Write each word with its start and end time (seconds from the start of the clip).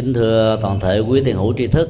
kính 0.00 0.14
thưa 0.14 0.58
toàn 0.62 0.80
thể 0.80 0.98
quý 0.98 1.22
tiền 1.24 1.36
hữu 1.36 1.54
tri 1.58 1.66
thức. 1.66 1.88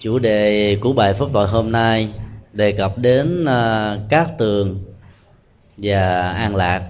Chủ 0.00 0.18
đề 0.18 0.76
của 0.80 0.92
bài 0.92 1.14
pháp 1.14 1.26
thoại 1.32 1.46
hôm 1.46 1.72
nay 1.72 2.08
đề 2.52 2.72
cập 2.72 2.98
đến 2.98 3.44
uh, 3.44 4.10
tường 4.38 4.84
và 5.76 6.30
an 6.30 6.56
lạc. 6.56 6.82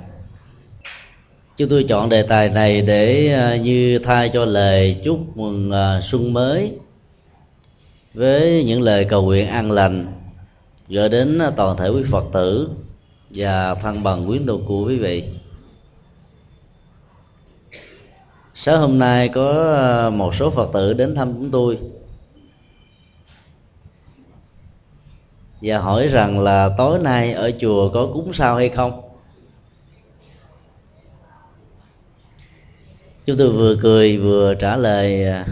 Chúng 1.57 1.69
tôi 1.69 1.85
chọn 1.89 2.09
đề 2.09 2.23
tài 2.23 2.51
này 2.51 2.83
để 2.83 3.35
uh, 3.55 3.61
như 3.61 3.99
thay 3.99 4.29
cho 4.29 4.45
lời 4.45 5.01
chúc 5.05 5.37
mừng 5.37 5.71
uh, 5.71 6.05
xuân 6.05 6.33
mới 6.33 6.73
với 8.15 8.65
những 8.65 8.83
lời 8.83 9.05
cầu 9.05 9.23
nguyện 9.23 9.49
an 9.49 9.71
lành 9.71 10.13
gửi 10.89 11.09
đến 11.09 11.41
toàn 11.57 11.77
thể 11.77 11.89
quý 11.89 12.03
phật 12.11 12.25
tử 12.33 12.69
và 13.31 13.75
thân 13.75 14.03
bằng 14.03 14.27
quyến 14.27 14.47
thuộc 14.47 14.61
của 14.67 14.85
quý 14.87 14.99
vị. 14.99 15.25
Sáng 18.55 18.81
hôm 18.81 18.99
nay 18.99 19.29
có 19.29 19.51
ờ, 19.77 20.11
một 20.11 20.35
số 20.35 20.51
phật 20.51 20.71
tử 20.73 20.95
đến 20.95 21.15
thăm 21.15 21.33
chúng 21.33 21.51
tôi. 21.51 21.79
Và 25.63 25.79
hỏi 25.79 26.09
rằng 26.09 26.41
là 26.41 26.71
tối 26.79 26.99
nay 26.99 27.33
ở 27.33 27.51
chùa 27.61 27.91
có 27.95 28.11
cúng 28.13 28.33
sao 28.33 28.57
hay 28.57 28.69
không? 28.69 29.01
Chúng 33.27 33.39
tôi 33.39 33.53
vừa 33.53 33.77
cười 33.83 34.19
vừa 34.19 34.55
trả 34.55 34.77
lời 34.77 35.25
ờ, 35.25 35.45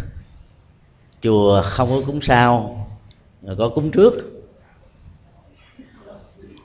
chùa 1.22 1.62
không 1.62 1.88
có 1.88 2.00
cúng 2.06 2.20
sao 2.22 2.76
có 3.58 3.68
cúng 3.68 3.90
trước. 3.90 4.14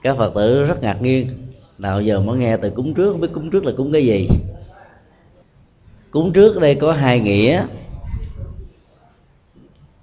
Các 0.01 0.17
phật 0.17 0.31
tử 0.35 0.65
rất 0.65 0.81
ngạc 0.81 1.01
nhiên. 1.01 1.47
Nào 1.77 2.01
giờ 2.01 2.19
mới 2.19 2.37
nghe 2.37 2.57
từ 2.57 2.69
cúng 2.69 2.93
trước 2.93 3.17
biết 3.17 3.27
cúng 3.33 3.51
trước 3.51 3.63
là 3.65 3.71
cúng 3.77 3.91
cái 3.93 4.05
gì? 4.05 4.27
Cúng 6.15 6.33
trước 6.33 6.59
đây 6.59 6.75
có 6.75 6.91
hai 6.91 7.19
nghĩa. 7.19 7.65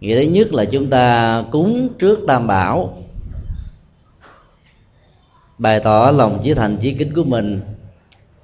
Nghĩa 0.00 0.16
thứ 0.16 0.30
nhất 0.30 0.52
là 0.52 0.64
chúng 0.64 0.90
ta 0.90 1.44
cúng 1.50 1.88
trước 1.98 2.18
tam 2.26 2.46
bảo. 2.46 3.02
Bày 5.58 5.80
tỏ 5.80 6.10
lòng 6.10 6.40
chí 6.44 6.54
thành 6.54 6.76
chí 6.76 6.94
kính 6.94 7.14
của 7.14 7.24
mình 7.24 7.60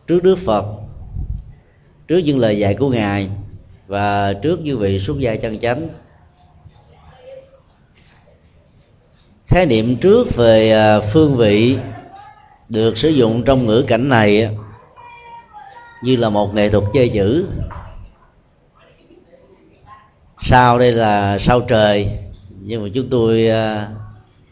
trước 0.07 0.23
đức 0.23 0.39
phật, 0.47 0.65
trước 2.09 2.19
những 2.19 2.39
lời 2.39 2.59
dạy 2.59 2.75
của 2.75 2.91
ngài 2.91 3.29
và 3.87 4.33
trước 4.33 4.61
như 4.61 4.77
vị 4.77 5.01
xuất 5.01 5.19
gia 5.19 5.37
chân 5.37 5.59
chánh. 5.59 5.89
Khái 9.47 9.67
niệm 9.67 9.97
trước 9.97 10.37
về 10.37 10.73
à, 10.73 11.01
phương 11.01 11.37
vị 11.37 11.79
được 12.69 12.99
sử 12.99 13.09
dụng 13.09 13.43
trong 13.45 13.67
ngữ 13.67 13.85
cảnh 13.87 14.09
này 14.09 14.49
như 16.03 16.17
là 16.17 16.31
một 16.31 16.55
nghệ 16.55 16.69
thuật 16.69 16.85
chơi 16.95 17.09
chữ 17.09 17.47
sau 20.43 20.79
đây 20.79 20.93
là 20.93 21.39
sao 21.39 21.61
trời 21.61 22.19
nhưng 22.61 22.83
mà 22.83 22.89
chúng 22.95 23.09
tôi 23.11 23.49
à, 23.49 23.89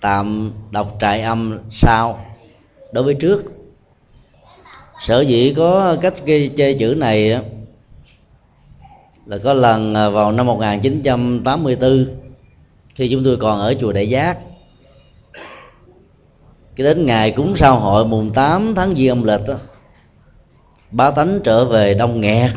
tạm 0.01 0.53
đọc 0.71 0.97
trại 1.01 1.21
âm 1.21 1.59
sau. 1.73 2.27
Đối 2.93 3.05
với 3.05 3.15
trước 3.15 3.45
sở 5.01 5.21
dĩ 5.21 5.55
có 5.57 5.97
cách 6.01 6.15
ghi 6.25 6.49
chơi 6.49 6.77
chữ 6.79 6.95
này 6.99 7.41
là 9.27 9.39
có 9.45 9.55
lần 9.55 9.95
à, 9.95 10.09
vào 10.09 10.33
năm 10.33 10.47
1984 10.47 12.07
khi 12.95 13.09
chúng 13.11 13.25
tôi 13.25 13.37
còn 13.37 13.59
ở 13.59 13.75
chùa 13.81 13.93
Đại 13.93 14.09
Giác. 14.09 14.39
Cái 16.77 16.85
đến 16.85 17.07
ngày 17.07 17.31
cúng 17.31 17.55
sao 17.57 17.79
hội 17.79 18.05
mùng 18.05 18.31
8 18.31 18.75
tháng 18.77 18.95
giêng 18.95 19.09
âm 19.09 19.25
lịch 19.25 19.41
đó, 19.49 19.55
ba 20.91 21.11
tánh 21.11 21.41
trở 21.45 21.65
về 21.65 21.95
đông 21.95 22.21
nghẹt 22.21 22.51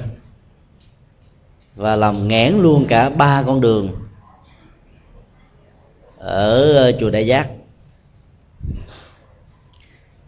và 1.76 1.96
làm 1.96 2.28
nghẽn 2.28 2.54
luôn 2.54 2.86
cả 2.88 3.10
ba 3.10 3.44
con 3.44 3.62
đường 3.62 3.90
ở 6.18 6.74
ờ, 6.74 6.92
chùa 7.00 7.10
Đại 7.10 7.28
Giác. 7.28 7.50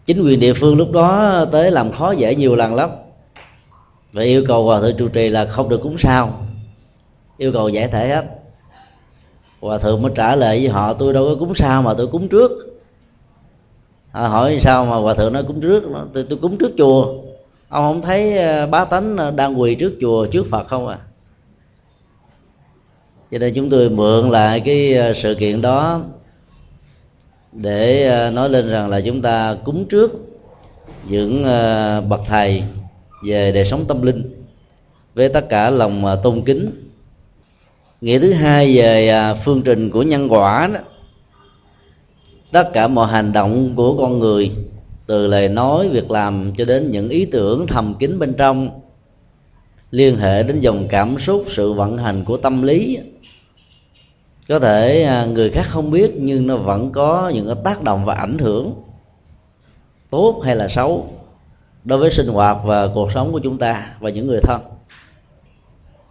Chính 0.04 0.24
quyền 0.24 0.40
địa 0.40 0.54
phương 0.54 0.76
lúc 0.76 0.92
đó 0.92 1.44
tới 1.52 1.70
làm 1.70 1.92
khó 1.92 2.12
dễ 2.12 2.34
nhiều 2.34 2.56
lần 2.56 2.74
lắm 2.74 2.90
và 4.12 4.22
yêu 4.22 4.44
cầu 4.48 4.64
hòa 4.64 4.80
thượng 4.80 4.96
trụ 4.96 5.08
trì 5.08 5.28
là 5.28 5.46
không 5.46 5.68
được 5.68 5.80
cúng 5.82 5.96
sao. 5.98 6.46
Yêu 7.36 7.52
cầu 7.52 7.68
giải 7.68 7.88
thể 7.88 8.08
hết. 8.08 8.24
Hòa 9.60 9.78
thượng 9.78 10.02
mới 10.02 10.12
trả 10.14 10.36
lời 10.36 10.58
với 10.58 10.68
họ 10.68 10.92
tôi 10.92 11.12
đâu 11.12 11.24
có 11.28 11.34
cúng 11.38 11.54
sao 11.54 11.82
mà 11.82 11.94
tôi 11.94 12.06
cúng 12.06 12.28
trước. 12.28 12.50
Họ 14.10 14.28
hỏi 14.28 14.58
sao 14.60 14.84
mà 14.84 14.96
hòa 14.96 15.14
thượng 15.14 15.32
nói 15.32 15.44
cúng 15.44 15.60
trước 15.60 15.84
tôi, 16.14 16.26
tôi 16.28 16.38
cúng 16.42 16.58
trước 16.58 16.70
chùa 16.78 17.21
ông 17.72 17.84
không 17.84 18.02
thấy 18.02 18.38
ờ, 18.38 18.66
bá 18.66 18.84
tánh 18.84 19.16
ờ, 19.16 19.30
đang 19.30 19.60
quỳ 19.60 19.74
trước 19.74 19.92
chùa, 20.00 20.26
trước 20.26 20.46
phật 20.50 20.68
không 20.68 20.88
à 20.88 20.98
cho 23.30 23.38
nên 23.38 23.54
chúng 23.54 23.70
tôi 23.70 23.90
mượn 23.90 24.30
lại 24.30 24.60
cái 24.60 24.94
ờ, 24.94 25.14
sự 25.14 25.34
kiện 25.34 25.62
đó 25.62 26.00
để 27.52 28.10
nói 28.32 28.50
lên 28.50 28.68
rằng 28.68 28.90
là 28.90 29.00
chúng 29.00 29.22
ta 29.22 29.56
cúng 29.64 29.84
trước 29.88 30.10
những 31.08 31.44
bậc 32.08 32.20
thầy 32.26 32.62
về 33.24 33.52
đời 33.52 33.64
sống 33.64 33.84
tâm 33.88 34.02
linh 34.02 34.42
với 35.14 35.28
tất 35.28 35.48
cả 35.48 35.70
lòng 35.70 36.04
tôn 36.22 36.42
kính. 36.42 36.70
Nghĩa 38.00 38.18
thứ 38.18 38.32
hai 38.32 38.76
về 38.76 39.08
à, 39.08 39.34
phương 39.34 39.62
trình 39.62 39.90
của 39.90 40.02
nhân 40.02 40.32
quả 40.32 40.70
đó, 40.74 40.80
tất 42.52 42.70
cả 42.72 42.88
mọi 42.88 43.08
hành 43.08 43.32
động 43.32 43.72
của 43.76 43.96
con 43.96 44.18
người 44.18 44.50
từ 45.12 45.26
lời 45.26 45.48
nói, 45.48 45.88
việc 45.88 46.10
làm 46.10 46.52
cho 46.58 46.64
đến 46.64 46.90
những 46.90 47.08
ý 47.08 47.24
tưởng 47.24 47.66
thầm 47.66 47.94
kín 47.98 48.18
bên 48.18 48.34
trong, 48.34 48.80
liên 49.90 50.16
hệ 50.16 50.42
đến 50.42 50.60
dòng 50.60 50.88
cảm 50.88 51.18
xúc, 51.18 51.44
sự 51.48 51.72
vận 51.72 51.98
hành 51.98 52.24
của 52.24 52.36
tâm 52.36 52.62
lý. 52.62 52.98
Có 54.48 54.58
thể 54.58 55.02
à, 55.02 55.24
người 55.24 55.50
khác 55.50 55.66
không 55.68 55.90
biết, 55.90 56.12
nhưng 56.16 56.46
nó 56.46 56.56
vẫn 56.56 56.92
có 56.92 57.32
những 57.34 57.46
cái 57.46 57.56
tác 57.64 57.82
động 57.82 58.04
và 58.04 58.14
ảnh 58.14 58.38
hưởng, 58.38 58.74
tốt 60.10 60.40
hay 60.44 60.56
là 60.56 60.68
xấu, 60.68 61.06
đối 61.84 61.98
với 61.98 62.10
sinh 62.10 62.28
hoạt 62.28 62.56
và 62.64 62.86
cuộc 62.86 63.12
sống 63.12 63.32
của 63.32 63.38
chúng 63.38 63.58
ta 63.58 63.94
và 64.00 64.10
những 64.10 64.26
người 64.26 64.40
thân. 64.42 64.60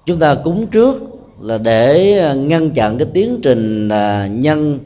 Chúng 0.05 0.19
ta 0.19 0.35
cúng 0.35 0.67
trước 0.67 1.03
là 1.41 1.57
để 1.57 2.19
à, 2.19 2.33
ngăn 2.33 2.71
chặn 2.71 2.97
cái 2.97 3.07
tiến 3.13 3.39
trình 3.43 3.89
à, 3.89 4.27
nhân 4.27 4.79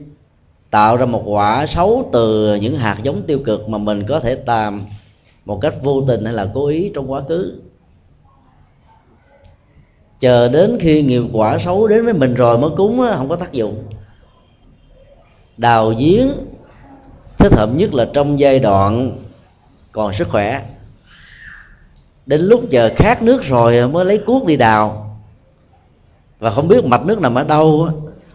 tạo 0.75 0.97
ra 0.97 1.05
một 1.05 1.23
quả 1.25 1.65
xấu 1.67 2.09
từ 2.13 2.55
những 2.55 2.77
hạt 2.77 2.97
giống 3.03 3.21
tiêu 3.21 3.39
cực 3.45 3.69
mà 3.69 3.77
mình 3.77 4.03
có 4.07 4.19
thể 4.19 4.37
làm 4.45 4.85
một 5.45 5.59
cách 5.61 5.73
vô 5.83 6.01
tình 6.07 6.25
hay 6.25 6.33
là 6.33 6.47
cố 6.53 6.67
ý 6.67 6.91
trong 6.95 7.11
quá 7.11 7.21
khứ. 7.27 7.53
Chờ 10.19 10.49
đến 10.49 10.77
khi 10.79 11.03
nghiệp 11.03 11.23
quả 11.33 11.57
xấu 11.65 11.87
đến 11.87 12.05
với 12.05 12.13
mình 12.13 12.33
rồi 12.33 12.57
mới 12.57 12.69
cúng 12.77 13.05
không 13.15 13.29
có 13.29 13.35
tác 13.35 13.51
dụng. 13.51 13.83
Đào 15.57 15.93
giếng, 15.99 16.31
thích 17.37 17.53
hợp 17.53 17.69
nhất 17.75 17.93
là 17.93 18.07
trong 18.13 18.39
giai 18.39 18.59
đoạn 18.59 19.17
còn 19.91 20.13
sức 20.13 20.27
khỏe. 20.29 20.63
Đến 22.25 22.41
lúc 22.41 22.69
giờ 22.69 22.89
khát 22.95 23.21
nước 23.21 23.43
rồi 23.43 23.87
mới 23.87 24.05
lấy 24.05 24.17
cuốc 24.17 24.45
đi 24.45 24.57
đào. 24.57 25.17
Và 26.39 26.51
không 26.51 26.67
biết 26.67 26.85
mạch 26.85 27.05
nước 27.05 27.21
nằm 27.21 27.35
ở 27.35 27.43
đâu 27.43 27.89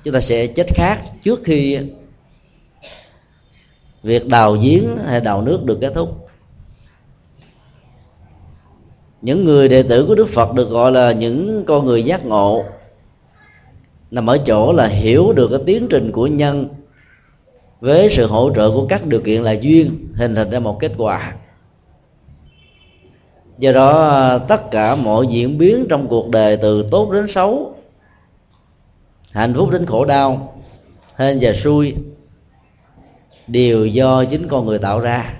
chúng 0.05 0.15
ta 0.15 0.21
sẽ 0.21 0.47
chết 0.47 0.67
khát 0.75 0.99
trước 1.25 1.41
khi 1.45 1.79
việc 4.03 4.29
đào 4.29 4.57
giếng 4.63 4.97
hay 5.07 5.21
đào 5.21 5.43
nước 5.43 5.65
được 5.65 5.79
kết 5.81 5.93
thúc. 5.95 6.29
Những 9.23 9.45
người 9.45 9.69
đệ 9.69 9.83
tử 9.83 10.07
của 10.07 10.15
đức 10.15 10.29
phật 10.29 10.55
được 10.55 10.71
gọi 10.71 10.93
là 10.93 11.13
những 11.13 11.65
con 11.67 11.87
người 11.87 12.03
giác 12.03 12.27
ngộ, 12.27 12.65
nằm 14.11 14.31
ở 14.31 14.39
chỗ 14.47 14.73
là 14.73 14.87
hiểu 14.87 15.33
được 15.33 15.49
cái 15.49 15.61
tiến 15.67 15.87
trình 15.91 16.13
của 16.13 16.27
nhân 16.27 16.69
với 17.81 18.09
sự 18.11 18.27
hỗ 18.27 18.51
trợ 18.55 18.71
của 18.71 18.87
các 18.87 19.07
điều 19.07 19.21
kiện 19.21 19.43
là 19.43 19.53
duyên, 19.53 20.09
hình 20.15 20.35
thành 20.35 20.51
ra 20.51 20.61
một 20.61 20.81
kết 20.81 20.93
quả. 20.97 21.35
Do 23.59 23.73
đó, 23.73 24.39
tất 24.39 24.71
cả 24.71 24.95
mọi 24.95 25.27
diễn 25.27 25.59
biến 25.59 25.87
trong 25.91 26.09
cuộc 26.09 26.29
đời 26.29 26.57
từ 26.57 26.89
tốt 26.91 27.11
đến 27.13 27.27
xấu, 27.29 27.75
hạnh 29.33 29.55
phúc 29.55 29.71
đến 29.71 29.87
khổ 29.87 30.05
đau, 30.05 30.55
hên 31.17 31.39
và 31.41 31.53
xui 31.63 31.95
đều 33.53 33.87
do 33.87 34.25
chính 34.25 34.49
con 34.49 34.67
người 34.67 34.79
tạo 34.79 35.01
ra. 35.01 35.35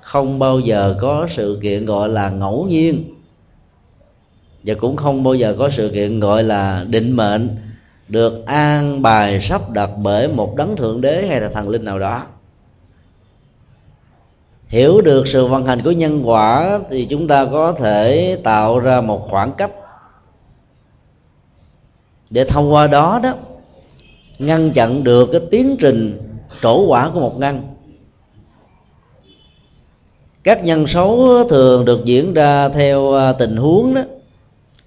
Không 0.00 0.38
bao 0.38 0.60
giờ 0.60 0.96
có 1.00 1.28
sự 1.36 1.58
kiện 1.62 1.86
gọi 1.86 2.08
là 2.08 2.30
ngẫu 2.30 2.66
nhiên. 2.66 3.14
Và 4.64 4.74
cũng 4.74 4.96
không 4.96 5.22
bao 5.22 5.34
giờ 5.34 5.56
có 5.58 5.70
sự 5.70 5.90
kiện 5.94 6.20
gọi 6.20 6.42
là 6.42 6.84
định 6.88 7.12
mệnh 7.12 7.56
được 8.08 8.46
an 8.46 9.02
bài, 9.02 9.40
sắp 9.40 9.70
đặt 9.70 9.90
bởi 9.96 10.28
một 10.28 10.56
đấng 10.56 10.76
thượng 10.76 11.00
đế 11.00 11.26
hay 11.28 11.40
là 11.40 11.48
thần 11.48 11.68
linh 11.68 11.84
nào 11.84 11.98
đó. 11.98 12.26
Hiểu 14.68 15.00
được 15.00 15.28
sự 15.28 15.46
vận 15.46 15.66
hành 15.66 15.82
của 15.82 15.90
nhân 15.90 16.22
quả 16.24 16.78
thì 16.90 17.06
chúng 17.10 17.28
ta 17.28 17.44
có 17.44 17.72
thể 17.72 18.38
tạo 18.44 18.78
ra 18.78 19.00
một 19.00 19.26
khoảng 19.30 19.52
cách. 19.52 19.70
Để 22.30 22.44
thông 22.44 22.72
qua 22.72 22.86
đó 22.86 23.20
đó, 23.22 23.34
ngăn 24.38 24.72
chặn 24.72 25.04
được 25.04 25.28
cái 25.32 25.40
tiến 25.50 25.76
trình 25.80 26.31
trổ 26.62 26.86
quả 26.86 27.10
của 27.14 27.20
một 27.20 27.38
ngăn. 27.38 27.62
Các 30.42 30.64
nhân 30.64 30.86
xấu 30.86 31.44
thường 31.48 31.84
được 31.84 32.04
diễn 32.04 32.34
ra 32.34 32.68
theo 32.68 33.12
à, 33.12 33.32
tình 33.32 33.56
huống 33.56 33.94
đó, 33.94 34.02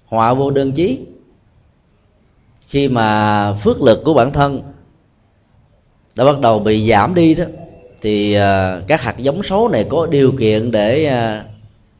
họa 0.06 0.34
vô 0.34 0.50
đơn 0.50 0.72
chí. 0.72 1.00
Khi 2.66 2.88
mà 2.88 3.52
phước 3.54 3.82
lực 3.82 4.02
của 4.04 4.14
bản 4.14 4.32
thân 4.32 4.62
đã 6.16 6.24
bắt 6.24 6.40
đầu 6.40 6.58
bị 6.58 6.90
giảm 6.90 7.14
đi 7.14 7.34
đó, 7.34 7.44
thì 8.02 8.34
à, 8.34 8.80
các 8.86 9.00
hạt 9.00 9.18
giống 9.18 9.42
xấu 9.42 9.68
này 9.68 9.86
có 9.88 10.06
điều 10.06 10.32
kiện 10.38 10.70
để 10.70 11.04
à, 11.04 11.44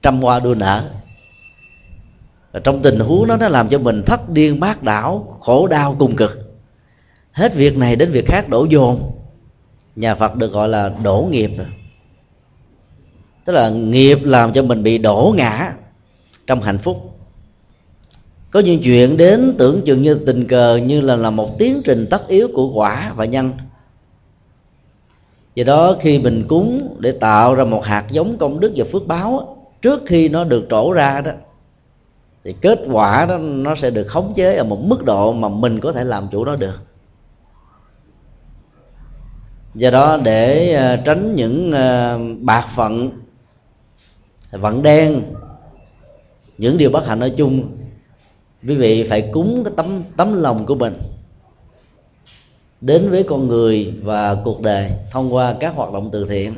trăm 0.03 0.23
hoa 0.23 0.41
đua 0.41 0.55
nở. 0.55 0.91
Và 2.53 2.61
trong 2.61 2.83
tình 2.83 3.01
huống 3.01 3.27
đó, 3.27 3.37
nó 3.37 3.49
làm 3.49 3.69
cho 3.69 3.79
mình 3.79 4.03
thất 4.07 4.31
điên 4.31 4.61
bát 4.61 4.83
đảo, 4.83 5.39
khổ 5.41 5.67
đau 5.67 5.97
cùng 5.99 6.17
cực. 6.17 6.61
Hết 7.33 7.55
việc 7.55 7.77
này 7.77 7.97
đến 7.97 8.13
việc 8.13 8.27
khác 8.27 8.49
đổ 8.49 8.65
dồn 8.65 9.16
nhà 9.97 10.15
phật 10.15 10.37
được 10.37 10.53
gọi 10.53 10.69
là 10.69 10.89
đổ 10.89 11.29
nghiệp. 11.31 11.51
Tức 13.45 13.53
là 13.53 13.69
nghiệp 13.69 14.19
làm 14.23 14.53
cho 14.53 14.63
mình 14.63 14.83
bị 14.83 14.99
đổ 14.99 15.35
ngã 15.37 15.73
trong 16.47 16.63
hạnh 16.63 16.79
phúc. 16.79 17.19
Có 18.51 18.61
những 18.61 18.83
chuyện 18.83 19.17
đến 19.17 19.55
tưởng 19.59 19.83
chừng 19.87 20.03
như 20.03 20.15
tình 20.15 20.47
cờ, 20.47 20.77
như 20.77 21.01
là 21.01 21.17
là 21.17 21.31
một 21.31 21.59
tiến 21.59 21.83
trình 21.85 22.07
tất 22.11 22.29
yếu 22.29 22.49
của 22.55 22.73
quả 22.73 23.13
và 23.17 23.25
nhân. 23.25 23.53
Do 25.55 25.65
đó 25.65 25.97
khi 26.01 26.19
mình 26.19 26.45
cúng 26.49 26.97
để 26.99 27.13
tạo 27.13 27.55
ra 27.55 27.65
một 27.65 27.85
hạt 27.85 28.07
giống 28.11 28.39
công 28.39 28.61
đức 28.61 28.73
và 28.77 28.85
phước 28.93 29.07
báo 29.07 29.57
trước 29.83 30.03
khi 30.07 30.29
nó 30.29 30.45
được 30.45 30.67
trổ 30.71 30.93
ra 30.93 31.21
đó, 31.21 31.31
thì 32.45 32.55
kết 32.61 32.81
quả 32.93 33.27
đó 33.27 33.39
nó 33.39 33.75
sẽ 33.75 33.91
được 33.91 34.07
khống 34.07 34.35
chế 34.35 34.57
ở 34.57 34.65
một 34.65 34.81
mức 34.81 35.05
độ 35.05 35.33
mà 35.33 35.49
mình 35.49 35.81
có 35.81 35.93
thể 35.93 36.05
làm 36.05 36.29
chủ 36.33 36.45
nó 36.45 36.57
được 36.57 36.79
do 39.77 39.91
đó 39.91 40.17
để 40.17 40.73
ờ, 40.73 40.97
tránh 40.97 41.35
những 41.35 41.73
ờ, 41.73 42.19
bạc 42.41 42.67
phận 42.77 43.11
vận 44.51 44.83
đen, 44.83 45.23
những 46.59 46.79
điều 46.79 46.91
bất 46.91 47.07
hạnh 47.07 47.19
nói 47.19 47.31
chung, 47.31 47.69
quý 48.69 48.75
vị 48.75 49.07
phải 49.09 49.31
cúng 49.33 49.63
cái 49.65 49.73
tấm 49.77 50.03
tấm 50.17 50.43
lòng 50.43 50.67
của 50.67 50.75
mình 50.75 50.95
đến 52.81 53.11
với 53.11 53.23
con 53.23 53.49
người 53.49 53.95
và 54.03 54.35
cuộc 54.35 54.63
đời 54.63 54.91
thông 55.11 55.35
qua 55.35 55.55
các 55.61 55.75
hoạt 55.75 55.93
động 55.93 56.09
từ 56.13 56.27
thiện. 56.27 56.55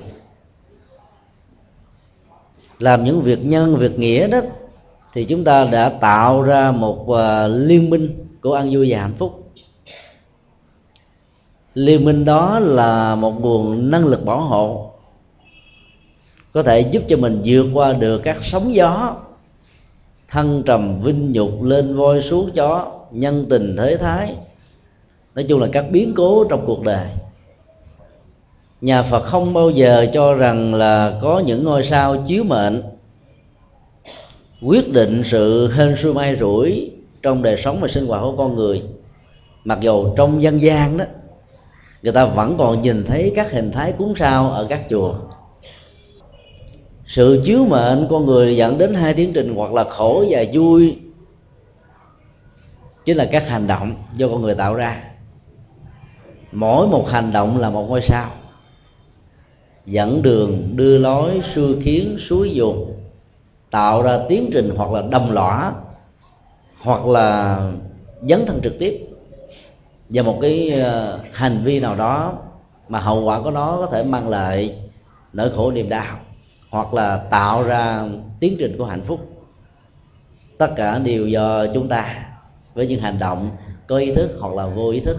Làm 2.79 3.05
những 3.05 3.23
việc 3.23 3.45
nhân, 3.45 3.77
việc 3.77 3.99
nghĩa 3.99 4.29
đó, 4.29 4.41
thì 5.13 5.25
chúng 5.25 5.45
ta 5.45 5.65
đã 5.65 5.89
tạo 5.89 6.43
ra 6.43 6.73
một 6.73 7.09
ờ, 7.09 7.49
liên 7.49 7.91
minh 7.91 8.27
của 8.41 8.55
an 8.55 8.69
vui 8.73 8.87
và 8.91 8.99
hạnh 8.99 9.15
phúc 9.19 9.48
liên 11.79 12.05
minh 12.05 12.25
đó 12.25 12.59
là 12.59 13.15
một 13.15 13.41
nguồn 13.41 13.91
năng 13.91 14.07
lực 14.07 14.25
bảo 14.25 14.41
hộ, 14.41 14.91
có 16.53 16.63
thể 16.63 16.81
giúp 16.81 17.03
cho 17.09 17.17
mình 17.17 17.43
vượt 17.45 17.67
qua 17.75 17.93
được 17.93 18.19
các 18.19 18.37
sóng 18.43 18.75
gió, 18.75 19.17
thăng 20.29 20.63
trầm 20.67 21.03
vinh 21.03 21.33
nhục, 21.33 21.63
lên 21.63 21.97
voi 21.97 22.23
xuống 22.23 22.51
chó, 22.55 22.93
nhân 23.11 23.47
tình 23.51 23.77
thế 23.77 23.97
thái. 23.97 24.35
Nói 25.35 25.47
chung 25.49 25.61
là 25.61 25.69
các 25.73 25.91
biến 25.91 26.13
cố 26.17 26.45
trong 26.45 26.67
cuộc 26.67 26.83
đời. 26.83 27.07
Nhà 28.81 29.03
phật 29.03 29.25
không 29.25 29.55
bao 29.55 29.71
giờ 29.71 30.07
cho 30.13 30.35
rằng 30.35 30.75
là 30.75 31.19
có 31.23 31.39
những 31.39 31.65
ngôi 31.65 31.85
sao 31.85 32.25
chiếu 32.27 32.45
mệnh, 32.45 32.83
quyết 34.63 34.93
định 34.93 35.23
sự 35.25 35.73
hên 35.73 35.97
xui 36.03 36.15
may 36.15 36.37
rủi 36.37 36.91
trong 37.23 37.43
đời 37.43 37.61
sống 37.65 37.81
và 37.81 37.89
sinh 37.89 38.07
hoạt 38.07 38.23
của 38.23 38.37
con 38.37 38.55
người. 38.57 38.83
Mặc 39.65 39.79
dù 39.81 40.15
trong 40.17 40.43
dân 40.43 40.61
gian 40.61 40.97
đó 40.97 41.05
người 42.03 42.13
ta 42.13 42.25
vẫn 42.25 42.57
còn 42.59 42.83
nhìn 42.83 43.05
thấy 43.07 43.33
các 43.37 43.53
hình 43.53 43.73
thái 43.73 43.93
cúng 43.93 44.15
sao 44.19 44.51
ở 44.51 44.67
các 44.69 44.87
chùa. 44.91 45.15
Sự 47.07 47.43
chiếu 47.45 47.65
mệnh 47.65 48.07
con 48.11 48.27
người 48.27 48.57
dẫn 48.57 48.79
đến 48.79 48.95
hai 48.95 49.15
tiến 49.15 49.33
trình 49.33 49.55
hoặc 49.55 49.73
là 49.73 49.85
khổ 49.85 50.25
và 50.29 50.45
vui. 50.53 50.99
Chính 53.05 53.17
là 53.17 53.29
các 53.33 53.49
hành 53.49 53.67
động 53.67 53.95
do 54.17 54.29
con 54.29 54.43
người 54.43 54.55
tạo 54.55 54.75
ra. 54.75 55.03
Mỗi 56.53 56.89
một 56.89 57.09
hành 57.09 57.33
động 57.33 57.59
là 57.59 57.71
một 57.71 57.87
ngôi 57.89 58.03
sao. 58.03 58.31
Dẫn 59.87 60.23
đường, 60.23 60.63
đưa 60.77 60.99
lối 60.99 61.41
xuôi 61.55 61.81
khiến 61.81 62.17
suối 62.29 62.51
dục, 62.55 62.77
tạo 63.71 64.03
ra 64.03 64.19
tiến 64.29 64.51
trình 64.53 64.71
hoặc 64.77 64.91
là 64.91 65.03
đầm 65.11 65.31
lõa, 65.31 65.73
hoặc 66.81 67.07
là 67.07 67.61
dấn 68.23 68.47
thân 68.47 68.61
trực 68.63 68.79
tiếp 68.79 69.08
và 70.09 70.23
một 70.23 70.39
cái 70.43 70.71
ờ, 70.71 71.21
hành 71.33 71.61
vi 71.65 71.81
nào 71.81 71.97
đó 71.97 72.33
mà 72.89 73.01
hậu 73.01 73.25
quả 73.25 73.41
của 73.41 73.51
nó 73.51 73.77
có 73.81 73.87
thể 73.87 74.05
mang 74.05 74.29
lại 74.29 74.75
nỗi 75.33 75.51
khổ 75.57 75.71
niềm 75.71 75.89
đau 75.89 76.17
hoặc 76.71 76.95
là 76.95 77.17
tạo 77.17 77.63
ra 77.63 78.03
tiến 78.41 78.57
trình 78.59 78.79
của 78.79 78.85
hạnh 78.85 79.03
phúc. 79.07 79.21
Tất 80.59 80.71
cả 80.77 80.99
đều 80.99 81.27
do 81.27 81.67
chúng 81.75 81.89
ta 81.89 82.15
với 82.75 82.87
những 82.87 83.01
hành 83.01 83.19
động 83.19 83.51
có 83.87 83.97
ý 83.97 84.15
thức 84.15 84.31
hoặc 84.41 84.55
là 84.55 84.67
vô 84.67 84.91
ý 84.91 85.01
thức. 85.01 85.17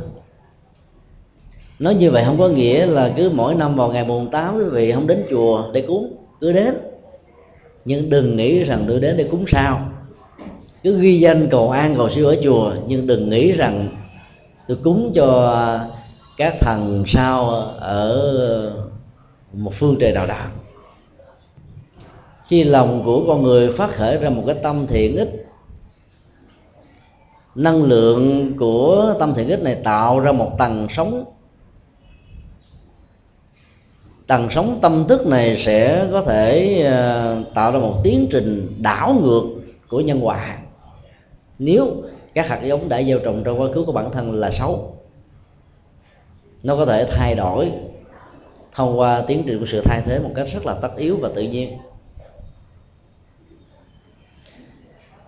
Nói 1.80 1.95
như 1.95 2.12
vậy 2.12 2.24
không 2.25 2.38
có 2.38 2.47
nghĩa 2.47 2.86
là 2.86 3.13
cứ 3.18 3.31
mỗi 3.33 3.56
năm 3.56 3.75
vào 3.75 3.91
ngày 3.91 4.06
mùng 4.06 4.31
tám, 4.31 4.57
quý 4.57 4.63
vị 4.63 4.91
không 4.91 5.07
đến 5.07 5.25
chùa 5.30 5.63
để 5.74 5.81
cúng, 5.81 6.13
cứ 6.41 6.51
đến. 6.53 6.75
Nhưng 7.86 8.09
đừng 8.09 8.36
nghĩ 8.36 8.63
rằng 8.63 8.88
đưa 8.88 9.00
đến 9.00 9.18
để 9.18 9.27
cúng 9.31 9.45
sao. 9.47 9.89
Cứ 10.83 11.00
ghi 11.00 11.19
danh 11.19 11.50
cầu 11.50 11.69
an, 11.69 11.95
cầu 11.95 12.09
siêu 12.09 12.27
ở 12.27 12.36
chùa, 12.44 12.74
nhưng 12.88 13.07
đừng 13.07 13.30
nghĩ 13.30 13.51
rằng 13.51 13.88
tôi 14.69 14.77
cúng 14.83 15.12
cho 15.16 15.54
các 16.38 16.56
thần 16.62 17.04
sao 17.07 17.50
ở 17.80 18.74
một 19.54 19.74
phương 19.80 19.95
trời 20.00 20.13
nào 20.13 20.27
đó 20.27 20.45
khi 22.50 22.63
lòng 22.63 23.04
của 23.06 23.25
con 23.27 23.44
người 23.44 23.71
phát 23.71 23.92
khởi 23.92 24.18
ra 24.18 24.30
một 24.30 24.44
cái 24.45 24.56
tâm 24.63 24.88
thiện 24.88 25.16
ích, 25.16 25.48
năng 27.56 27.83
lượng 27.83 28.51
của 28.57 29.16
tâm 29.19 29.33
thiện 29.36 29.48
ích 29.48 29.63
này 29.63 29.75
tạo 29.83 30.19
ra 30.19 30.31
một 30.31 30.51
tầng 30.57 30.88
sống. 30.89 31.24
Tầng 34.27 34.48
sống 34.51 34.80
tâm 34.81 35.06
thức 35.07 35.27
này 35.27 35.57
sẽ 35.65 36.07
có 36.12 36.22
thể 36.22 36.81
ờ, 36.81 37.44
tạo 37.54 37.72
ra 37.72 37.80
một 37.80 37.95
tiến 38.04 38.27
trình 38.31 38.75
đảo 38.80 39.13
ngược 39.22 39.44
của 39.88 40.01
nhân 40.01 40.25
quả. 40.25 40.57
Nếu 41.60 42.04
các 42.34 42.48
hạt 42.48 42.60
giống 42.64 42.90
đã 42.90 43.04
gieo 43.04 43.20
trồng 43.20 43.44
trong 43.46 43.62
quá 43.62 43.68
khứ 43.74 43.84
của 43.84 43.92
bản 43.92 44.12
thân 44.12 44.34
là 44.34 44.52
xấu. 44.52 44.96
Nó 46.64 46.76
có 46.76 46.86
thể 46.86 47.06
thay 47.12 47.36
đổi 47.36 47.72
thông 48.72 49.00
qua 49.00 49.24
tiến 49.28 49.44
trình 49.46 49.60
của 49.60 49.66
sự 49.66 49.81
thay 49.86 50.02
thế 50.06 50.20
một 50.20 50.31
cách 50.36 50.48
rất 50.54 50.66
là 50.66 50.74
tất 50.74 50.96
yếu 50.98 51.18
và 51.22 51.30
tự 51.36 51.42
nhiên. 51.42 51.78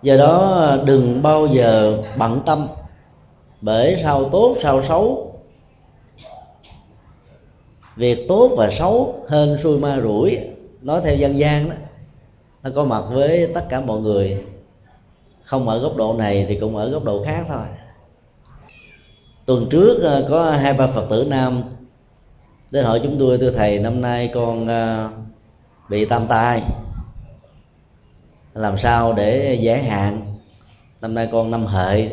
Do 0.02 0.16
đó, 0.16 0.76
đừng 0.84 1.22
bao 1.22 1.46
giờ 1.46 2.02
bận 2.16 2.40
tâm, 2.46 2.68
bởi 3.60 4.00
sao 4.02 4.28
tốt 4.28 4.56
sao 4.62 4.82
xấu, 4.88 5.32
việc 7.96 8.28
tốt 8.28 8.50
và 8.56 8.70
xấu 8.78 9.24
hơn 9.28 9.58
xui 9.62 9.78
ma 9.78 10.00
rủi, 10.02 10.38
nói 10.82 11.00
theo 11.04 11.16
dân 11.16 11.38
gian 11.38 11.68
đó, 11.70 11.76
nó 12.62 12.70
có 12.74 12.84
mặt 12.84 13.02
với 13.10 13.50
tất 13.54 13.64
cả 13.68 13.80
mọi 13.80 14.00
người 14.00 14.44
không 15.44 15.68
ở 15.68 15.78
góc 15.78 15.96
độ 15.96 16.14
này 16.18 16.46
thì 16.48 16.54
cũng 16.60 16.76
ở 16.76 16.88
góc 16.88 17.04
độ 17.04 17.24
khác 17.24 17.44
thôi. 17.48 17.66
Tuần 19.46 19.66
trước 19.70 20.02
ờ, 20.02 20.26
có 20.30 20.50
hai 20.50 20.74
ba 20.74 20.86
phật 20.86 21.06
tử 21.10 21.26
nam 21.28 21.62
đến 22.70 22.84
hỏi 22.84 23.00
chúng 23.02 23.18
tôi, 23.18 23.38
thưa 23.38 23.50
thầy, 23.50 23.78
năm 23.78 24.00
nay 24.00 24.30
con 24.34 24.68
ờ, 24.68 25.08
bị 25.88 26.04
tam 26.04 26.26
tai, 26.26 26.62
làm 28.54 28.78
sao 28.78 29.12
để 29.12 29.58
giải 29.62 29.84
hạn? 29.84 30.20
Năm 31.00 31.14
nay 31.14 31.28
con 31.32 31.50
năm 31.50 31.66
hợi 31.66 32.12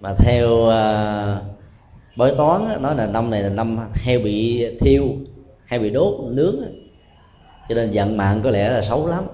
mà 0.00 0.14
theo 0.14 0.64
ờ, 0.66 1.42
bói 2.16 2.34
toán 2.36 2.82
nói 2.82 2.96
là 2.96 3.06
năm 3.06 3.30
này 3.30 3.42
là 3.42 3.48
năm 3.48 3.78
heo 3.94 4.20
bị 4.20 4.66
thiêu 4.80 5.04
hay 5.64 5.78
bị 5.78 5.90
đốt, 5.90 6.20
nướng 6.30 6.56
cho 7.68 7.74
nên 7.74 7.90
vận 7.94 8.16
mạng 8.16 8.40
có 8.44 8.50
lẽ 8.50 8.68
là 8.70 8.82
xấu 8.82 9.06
lắm 9.06 9.24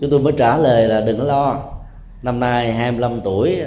chúng 0.00 0.10
tôi 0.10 0.20
mới 0.20 0.32
trả 0.38 0.56
lời 0.56 0.88
là 0.88 1.00
đừng 1.00 1.18
có 1.18 1.24
lo. 1.24 1.62
Năm 2.22 2.40
nay 2.40 2.72
25 2.72 3.20
tuổi, 3.20 3.60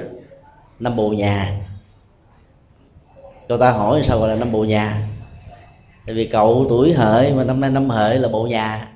năm 0.79 0.95
bồ 0.95 1.09
nhà. 1.09 1.67
Cậu 3.47 3.57
ta 3.57 3.71
hỏi 3.71 4.01
sao 4.03 4.19
gọi 4.19 4.29
là 4.29 4.35
năm 4.35 4.51
bồ 4.51 4.63
nhà? 4.63 5.07
Tại 6.05 6.15
vì 6.15 6.27
cậu 6.27 6.65
tuổi 6.69 6.93
hợi 6.93 7.33
mà 7.33 7.43
năm 7.43 7.61
nay 7.61 7.69
năm 7.69 7.89
hợi 7.89 8.19
là 8.19 8.29
bộ 8.29 8.47
nhà. 8.47 8.87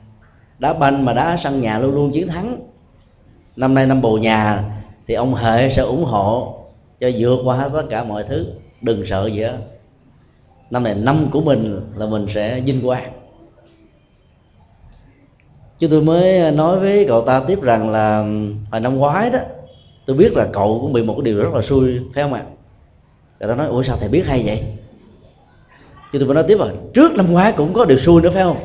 Đá 0.59 0.73
banh 0.73 1.05
mà 1.05 1.13
đá 1.13 1.37
sân 1.43 1.61
nhà 1.61 1.79
luôn 1.79 1.95
luôn 1.95 2.11
chiến 2.13 2.27
thắng. 2.27 2.59
Năm 3.55 3.73
nay 3.73 3.85
năm 3.85 4.01
bồ 4.01 4.17
nhà 4.17 4.63
thì 5.07 5.13
ông 5.13 5.33
hợi 5.33 5.73
sẽ 5.75 5.81
ủng 5.81 6.03
hộ 6.03 6.59
cho 6.99 7.09
vượt 7.17 7.39
qua 7.43 7.55
hết 7.55 7.69
tất 7.73 7.83
cả 7.89 8.03
mọi 8.03 8.23
thứ. 8.23 8.47
Đừng 8.81 9.05
sợ 9.05 9.27
gì 9.27 9.41
hết. 9.41 9.57
Năm 10.69 10.83
này 10.83 10.95
năm 10.95 11.27
của 11.31 11.41
mình 11.41 11.81
là 11.95 12.05
mình 12.05 12.27
sẽ 12.33 12.59
vinh 12.59 12.81
quang 12.85 13.11
chứ 15.83 15.87
tôi 15.91 16.01
mới 16.01 16.39
ờ, 16.39 16.51
nói 16.51 16.79
với 16.79 17.05
cậu 17.07 17.21
ta 17.21 17.39
tiếp 17.47 17.61
rằng 17.61 17.89
là 17.89 18.19
ừ, 18.19 18.53
hồi 18.71 18.81
năm 18.81 18.95
ngoái 18.95 19.29
đó, 19.29 19.39
tôi 20.05 20.17
biết 20.17 20.33
là 20.33 20.47
cậu 20.53 20.79
cũng 20.81 20.93
bị 20.93 21.03
một 21.03 21.13
cái 21.13 21.21
điều 21.23 21.37
rất 21.37 21.53
là 21.53 21.61
xui, 21.61 21.99
phải 22.13 22.23
không 22.23 22.33
ạ? 22.33 22.43
Cậu 23.39 23.49
ta 23.49 23.55
nói, 23.55 23.67
ủa, 23.67 23.83
sao 23.83 23.97
thầy 23.99 24.09
biết 24.09 24.25
hay 24.25 24.43
vậy? 24.45 24.63
Chứ 26.13 26.19
tôi 26.19 26.27
mới 26.27 26.35
nói 26.35 26.43
tiếp 26.47 26.57
rồi 26.59 26.71
trước 26.93 27.11
năm 27.15 27.31
ngoái 27.31 27.51
cũng 27.51 27.73
có 27.73 27.85
điều 27.85 27.97
xui 27.97 28.21
nữa, 28.21 28.29
phải 28.33 28.43
không? 28.43 28.57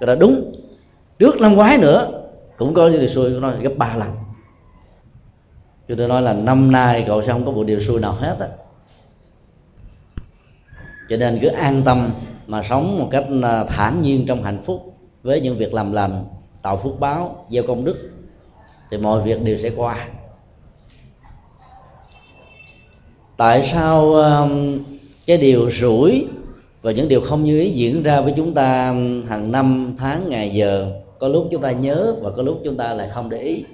Cậu 0.00 0.06
ta, 0.06 0.14
đúng, 0.14 0.52
trước 1.18 1.40
năm 1.40 1.54
ngoái 1.54 1.78
nữa 1.78 2.22
cũng 2.56 2.74
có 2.74 2.88
điều 2.88 3.08
xui. 3.08 3.34
Của 3.34 3.40
nó 3.40 3.52
gấp 3.60 3.72
ba 3.76 3.96
lần. 3.96 4.10
Chứ 5.88 5.94
tôi 5.94 6.08
nói 6.08 6.22
là 6.22 6.32
năm 6.32 6.72
nay 6.72 7.04
cậu 7.06 7.22
sẽ 7.22 7.28
không 7.28 7.46
có 7.46 7.52
một 7.52 7.64
điều 7.64 7.80
xui 7.80 8.00
nào 8.00 8.12
hết 8.12 8.36
á. 8.40 8.48
Cho 11.08 11.16
nên 11.16 11.38
cứ 11.42 11.48
an 11.48 11.82
tâm 11.84 12.10
mà 12.46 12.62
sống 12.68 12.98
một 12.98 13.08
cách 13.10 13.24
ờ, 13.42 13.66
thản 13.68 14.02
nhiên 14.02 14.24
trong 14.26 14.42
hạnh 14.42 14.62
phúc 14.64 14.94
với 15.22 15.40
những 15.40 15.58
việc 15.58 15.74
làm 15.74 15.92
lành 15.92 16.24
tạo 16.62 16.76
phước 16.76 17.00
báo, 17.00 17.46
gieo 17.50 17.62
công 17.66 17.84
đức, 17.84 18.10
thì 18.90 18.98
mọi 18.98 19.22
việc 19.22 19.44
đều 19.44 19.58
sẽ 19.62 19.70
qua. 19.76 20.08
Tại 23.36 23.68
sao 23.72 24.14
um, 24.14 24.78
cái 25.26 25.38
điều 25.38 25.70
rủi 25.70 26.26
và 26.82 26.92
những 26.92 27.08
điều 27.08 27.20
không 27.20 27.44
như 27.44 27.60
ý 27.60 27.70
diễn 27.70 28.02
ra 28.02 28.20
với 28.20 28.34
chúng 28.36 28.54
ta 28.54 28.88
um, 28.88 29.24
hàng 29.26 29.52
năm, 29.52 29.94
tháng, 29.98 30.28
ngày 30.28 30.50
giờ, 30.50 30.92
có 31.18 31.28
lúc 31.28 31.48
chúng 31.50 31.62
ta 31.62 31.70
nhớ 31.70 32.14
và 32.20 32.30
có 32.30 32.42
lúc 32.42 32.60
chúng 32.64 32.76
ta 32.76 32.94
lại 32.94 33.10
không 33.14 33.30
để 33.30 33.38
ý? 33.38 33.64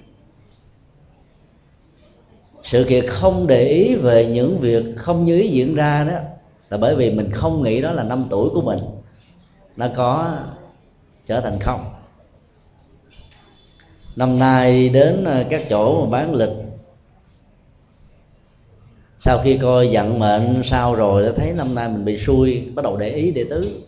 Sự 2.63 2.85
kiện 2.85 3.07
không 3.07 3.47
để 3.47 3.69
ý 3.69 3.95
về 3.95 4.27
những 4.27 4.59
việc 4.61 4.85
không 4.97 5.25
như 5.25 5.39
ý 5.41 5.49
diễn 5.49 5.75
ra 5.75 6.05
đó 6.05 6.19
là 6.71 6.77
bởi 6.77 6.95
vì 6.97 7.11
mình 7.11 7.31
không 7.31 7.63
nghĩ 7.63 7.83
đó 7.83 7.93
là 7.93 8.03
năm 8.03 8.27
tuổi 8.31 8.49
của 8.51 8.63
mình 8.63 8.79
nó 9.77 9.87
có 9.97 10.37
trở 11.27 11.41
thành 11.41 11.59
không 11.61 11.81
năm 14.17 14.39
nay 14.39 14.89
đến 14.89 15.25
ờ, 15.25 15.45
các 15.51 15.63
chỗ 15.71 16.05
mà 16.05 16.11
bán 16.11 16.35
lịch. 16.35 16.51
Sau 19.19 19.39
khi 19.45 19.59
coi 19.59 19.89
vận 19.93 20.19
mệnh 20.19 20.63
sao 20.65 20.95
rồi 20.95 21.23
đã 21.23 21.33
thấy 21.37 21.53
năm 21.53 21.75
nay 21.75 21.89
mình 21.89 22.05
bị 22.05 22.19
xui, 22.19 22.69
bắt 22.75 22.83
đầu 22.83 22.97
để 22.97 23.11
ý, 23.11 23.31
để 23.31 23.45
tứ. 23.51 23.81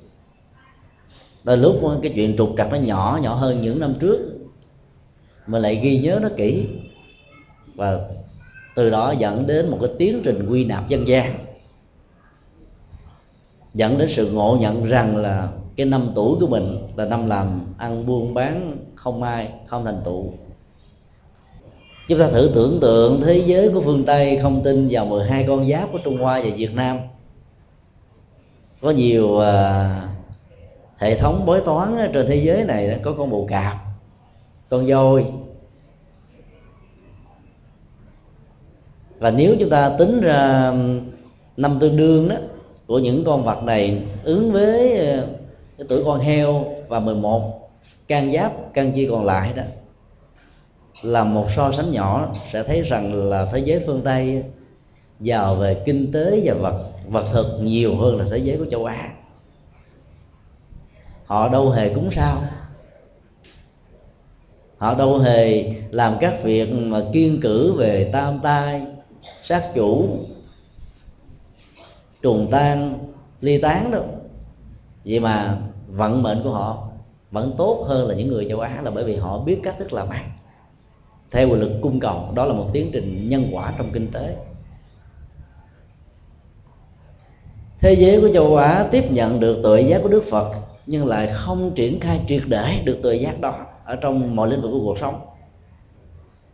Đôi 1.44 1.56
lúc 1.56 1.82
ờ, 1.82 1.98
cái 2.02 2.12
chuyện 2.14 2.36
trục 2.36 2.54
trặc 2.56 2.72
nó 2.72 2.76
nhỏ 2.76 3.18
nhỏ 3.22 3.34
hơn 3.34 3.60
những 3.62 3.80
năm 3.80 3.94
trước. 4.00 4.38
Mà 5.46 5.58
lại 5.58 5.80
ghi 5.82 5.98
nhớ 5.98 6.18
nó 6.22 6.28
kỹ. 6.36 6.66
Và 7.76 7.98
từ 8.76 8.90
đó 8.90 9.14
dẫn 9.18 9.46
đến 9.46 9.70
một 9.70 9.78
cái 9.80 9.90
tiến 9.98 10.20
trình 10.24 10.46
quy 10.48 10.64
nạp 10.64 10.88
dân 10.88 11.08
gian. 11.08 11.34
Dẫn 13.74 13.98
đến 13.98 14.08
sự 14.10 14.30
ngộ 14.30 14.58
nhận 14.60 14.84
rằng 14.84 15.16
là 15.16 15.48
cái 15.76 15.86
năm 15.86 16.10
tuổi 16.14 16.36
của 16.40 16.46
mình 16.46 16.78
là 16.96 17.04
năm 17.04 17.26
làm 17.26 17.60
ăn 17.78 18.06
buôn 18.06 18.34
bán 18.34 18.76
không 18.98 19.22
ai 19.22 19.48
không 19.66 19.84
thành 19.84 20.00
tựu. 20.04 20.24
Chúng 22.08 22.18
ta 22.18 22.28
thử 22.30 22.50
tưởng 22.54 22.78
tượng 22.80 23.20
thế 23.20 23.42
giới 23.46 23.70
của 23.70 23.82
phương 23.84 24.04
tây 24.04 24.38
không 24.42 24.62
tin 24.62 24.88
vào 24.90 25.06
12 25.06 25.44
con 25.48 25.68
giáp 25.68 25.92
của 25.92 25.98
trung 26.04 26.18
hoa 26.18 26.40
và 26.44 26.50
việt 26.56 26.74
nam. 26.74 26.98
Có 28.80 28.90
nhiều 28.90 29.26
uh, 29.26 29.42
hệ 30.96 31.18
thống 31.18 31.46
bói 31.46 31.60
toán 31.60 32.10
trên 32.14 32.26
thế 32.26 32.36
giới 32.36 32.64
này 32.64 33.00
có 33.02 33.12
con 33.18 33.30
bồ 33.30 33.46
cạp 33.48 33.76
con 34.68 34.86
voi. 34.86 35.26
Và 39.18 39.30
nếu 39.30 39.56
chúng 39.60 39.70
ta 39.70 39.96
tính 39.98 40.20
ra 40.20 40.72
năm 41.56 41.78
tương 41.80 41.96
đương 41.96 42.28
đó 42.28 42.36
của 42.86 42.98
những 42.98 43.24
con 43.24 43.44
vật 43.44 43.62
này 43.62 44.02
ứng 44.24 44.52
với 44.52 44.98
à, 45.06 45.22
cái 45.78 45.86
tuổi 45.88 46.04
con 46.04 46.20
heo 46.20 46.64
và 46.88 47.00
11 47.00 47.57
can 48.08 48.32
giáp, 48.32 48.52
can 48.74 48.92
chi 48.92 49.08
còn 49.10 49.24
lại 49.24 49.52
đó, 49.56 49.62
là 51.02 51.24
một 51.24 51.46
so 51.56 51.72
sánh 51.72 51.92
nhỏ 51.92 52.34
sẽ 52.52 52.62
thấy 52.62 52.82
rằng 52.82 53.30
là 53.30 53.46
thế 53.52 53.58
giới 53.58 53.82
phương 53.86 54.02
tây 54.04 54.44
giàu 55.20 55.54
về 55.54 55.82
kinh 55.86 56.12
tế 56.12 56.42
và 56.44 56.54
vật 56.54 56.90
vật 57.08 57.24
thực 57.32 57.58
nhiều 57.60 57.96
hơn 57.96 58.18
là 58.18 58.24
thế 58.30 58.38
giới 58.38 58.58
của 58.58 58.66
châu 58.70 58.84
á. 58.84 59.12
Họ 61.24 61.48
đâu 61.48 61.70
hề 61.70 61.94
cúng 61.94 62.10
sao. 62.12 62.42
Họ 64.78 64.94
đâu 64.94 65.18
hề 65.18 65.72
làm 65.90 66.16
các 66.20 66.34
việc 66.42 66.72
mà 66.72 67.02
kiên 67.12 67.40
cử 67.42 67.72
về 67.72 68.10
tam 68.12 68.40
tai, 68.42 68.82
sát 69.42 69.70
chủ, 69.74 70.18
trùng 72.22 72.48
tan, 72.50 72.98
ly 73.40 73.58
tán 73.58 73.90
đâu. 73.90 74.04
Vậy 75.04 75.20
mà 75.20 75.58
vận 75.86 76.22
mệnh 76.22 76.42
của 76.42 76.50
họ 76.50 76.87
vẫn 77.30 77.54
tốt 77.58 77.84
hơn 77.88 78.08
là 78.08 78.14
những 78.14 78.28
người 78.28 78.46
châu 78.48 78.60
á 78.60 78.82
là 78.82 78.90
bởi 78.90 79.04
vì 79.04 79.16
họ 79.16 79.38
biết 79.38 79.60
cách 79.62 79.74
thức 79.78 79.92
làm 79.92 80.08
ăn. 80.08 80.30
Theo 81.30 81.54
luật 81.54 81.72
cung 81.82 82.00
cầu, 82.00 82.28
đó 82.34 82.44
là 82.44 82.52
một 82.52 82.70
tiến 82.72 82.90
trình 82.92 83.28
nhân 83.28 83.48
quả 83.52 83.74
trong 83.78 83.90
kinh 83.92 84.10
tế. 84.12 84.36
Thế 87.80 87.92
giới 87.94 88.20
của 88.20 88.28
châu 88.34 88.56
á 88.56 88.88
tiếp 88.90 89.10
nhận 89.10 89.40
được 89.40 89.60
tự 89.62 89.76
giác 89.76 90.00
của 90.02 90.08
đức 90.08 90.24
phật, 90.30 90.52
nhưng 90.86 91.06
lại 91.06 91.30
không 91.34 91.70
triển 91.74 92.00
khai 92.00 92.20
triệt 92.28 92.42
để 92.46 92.82
được 92.84 92.98
tự 93.02 93.12
giác 93.12 93.40
đó 93.40 93.66
ở 93.84 93.96
trong 93.96 94.36
mọi 94.36 94.50
lĩnh 94.50 94.62
vực 94.62 94.70
của 94.70 94.80
cuộc 94.80 94.98
sống. 94.98 95.20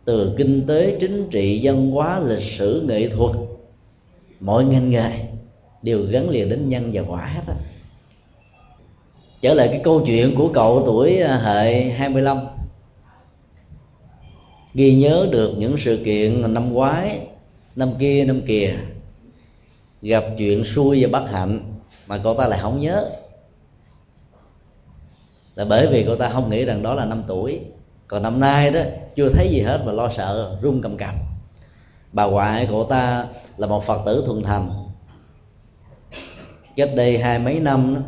Từ 0.05 0.35
kinh 0.37 0.67
tế, 0.67 0.97
chính 0.99 1.29
trị, 1.29 1.59
văn 1.63 1.91
hóa, 1.91 2.19
lịch 2.19 2.51
sử, 2.57 2.83
nghệ 2.87 3.09
thuật, 3.09 3.31
mọi 4.39 4.65
ngành 4.65 4.89
nghề 4.89 5.11
đều 5.81 6.05
gắn 6.09 6.29
liền 6.29 6.49
đến 6.49 6.69
nhân 6.69 6.89
và 6.93 7.01
quả 7.07 7.25
hết 7.25 7.41
á 7.47 7.55
trở 9.45 9.53
lại 9.53 9.67
cái 9.67 9.81
câu 9.83 10.01
chuyện 10.05 10.35
của 10.35 10.49
cậu 10.53 10.83
tuổi 10.85 11.21
à, 11.21 11.37
hệ 11.37 11.83
25 11.83 12.37
ghi 14.73 14.95
nhớ 14.95 15.27
được 15.31 15.53
những 15.57 15.75
sự 15.79 16.01
kiện 16.05 16.53
năm 16.53 16.73
ngoái 16.73 17.27
năm 17.75 17.93
kia 17.99 18.25
năm 18.25 18.41
kia 18.41 18.75
gặp 20.01 20.23
chuyện 20.37 20.63
xui 20.75 21.03
và 21.03 21.19
bất 21.19 21.31
hạnh 21.31 21.73
mà 22.07 22.17
cậu 22.17 22.35
ta 22.35 22.47
lại 22.47 22.59
không 22.61 22.79
nhớ. 22.79 23.09
Là 25.55 25.65
bởi 25.65 25.87
vì 25.87 26.03
cậu 26.03 26.15
ta 26.15 26.29
không 26.29 26.49
nghĩ 26.49 26.65
rằng 26.65 26.83
đó 26.83 26.93
là 26.93 27.05
năm 27.05 27.23
tuổi. 27.27 27.59
Còn 28.07 28.23
năm 28.23 28.39
nay 28.39 28.71
đó 28.71 28.79
chưa 29.15 29.29
thấy 29.29 29.49
gì 29.51 29.61
hết 29.61 29.81
mà 29.85 29.91
lo 29.91 30.11
sợ 30.17 30.57
run 30.61 30.81
cầm 30.81 30.97
cập. 30.97 31.15
Bà 32.11 32.25
ngoại 32.25 32.67
cậu 32.69 32.83
ta 32.83 33.25
là 33.57 33.67
một 33.67 33.85
phật 33.85 34.01
tử 34.05 34.23
thuần 34.25 34.43
thành. 34.43 34.69
Cách 36.75 36.89
đây 36.95 37.17
hai 37.17 37.39
mấy 37.39 37.59
năm 37.59 37.95
đó, 37.95 38.01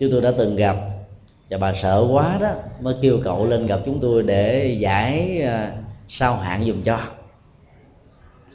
chúng 0.00 0.10
tôi 0.10 0.20
đã 0.20 0.32
từng 0.38 0.56
gặp 0.56 0.76
và 1.50 1.58
bà 1.58 1.74
sợ 1.82 2.06
quá 2.10 2.38
đó 2.40 2.52
mới 2.80 2.94
kêu 3.02 3.20
cậu 3.24 3.46
lên 3.46 3.66
gặp 3.66 3.80
chúng 3.86 3.98
tôi 4.00 4.22
để 4.22 4.76
giải 4.80 5.40
à, 5.42 5.76
sao 6.08 6.36
hạn 6.36 6.66
dùng 6.66 6.82
cho. 6.82 6.98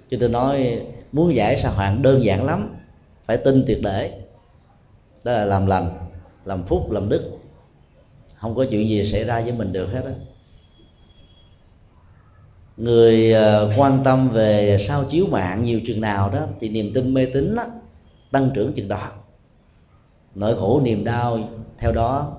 Chúng 0.09 0.19
tôi 0.19 0.29
nói 0.29 0.81
muốn 1.11 1.35
giải 1.35 1.59
sao 1.59 1.73
hạn 1.73 2.01
đơn 2.01 2.23
giản 2.23 2.43
lắm 2.43 2.75
phải 3.25 3.37
tin 3.37 3.63
tuyệt 3.67 3.79
để. 3.83 4.21
Đó 5.23 5.31
là 5.31 5.45
làm 5.45 5.65
lành 5.65 5.97
làm 6.45 6.63
phúc 6.63 6.91
làm 6.91 7.09
đức. 7.09 7.31
Không 8.35 8.55
có 8.55 8.65
chuyện 8.69 8.89
gì 8.89 9.11
xảy 9.11 9.23
ra 9.23 9.41
với 9.41 9.51
mình 9.51 9.73
được 9.73 9.87
hết 9.93 10.01
á. 10.05 10.11
Người 12.77 13.33
à, 13.33 13.61
quan 13.77 14.01
tâm 14.03 14.29
về 14.29 14.77
sao 14.87 15.03
chiếu 15.03 15.25
mạng 15.27 15.63
nhiều 15.63 15.81
chừng 15.87 16.01
nào 16.01 16.29
đó 16.29 16.39
thì 16.59 16.69
niềm 16.69 16.91
tin 16.93 17.13
mê 17.13 17.25
tín 17.25 17.55
đó, 17.55 17.65
tăng 18.31 18.49
trưởng 18.53 18.73
chừng 18.73 18.87
đó 18.87 19.11
nỗi 20.35 20.55
khổ 20.55 20.81
niềm 20.83 21.03
đau 21.03 21.39
theo 21.77 21.91
đó 21.91 22.37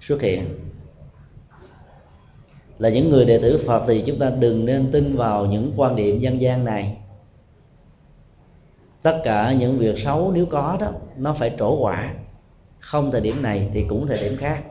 xuất 0.00 0.22
hiện. 0.22 0.44
Là 2.78 2.88
những 2.88 3.10
người 3.10 3.24
đệ 3.24 3.38
tử 3.38 3.62
Phật 3.66 3.84
thì 3.88 4.02
chúng 4.06 4.18
ta 4.18 4.30
đừng 4.30 4.64
nên 4.64 4.92
tin 4.92 5.16
vào 5.16 5.46
những 5.46 5.72
quan 5.76 5.96
điểm 5.96 6.20
dân 6.20 6.40
gian 6.40 6.64
này. 6.64 6.96
Tất 9.02 9.20
cả 9.24 9.52
những 9.52 9.78
việc 9.78 9.98
xấu 9.98 10.32
nếu 10.34 10.46
có 10.46 10.76
đó, 10.80 10.92
nó 11.16 11.34
phải 11.38 11.54
trổ 11.58 11.76
quả. 11.76 12.14
Không 12.80 13.10
thời 13.10 13.20
điểm 13.20 13.42
này 13.42 13.70
thì 13.74 13.84
cũng 13.88 14.06
thời 14.06 14.18
điểm 14.18 14.36
khác. 14.36 14.62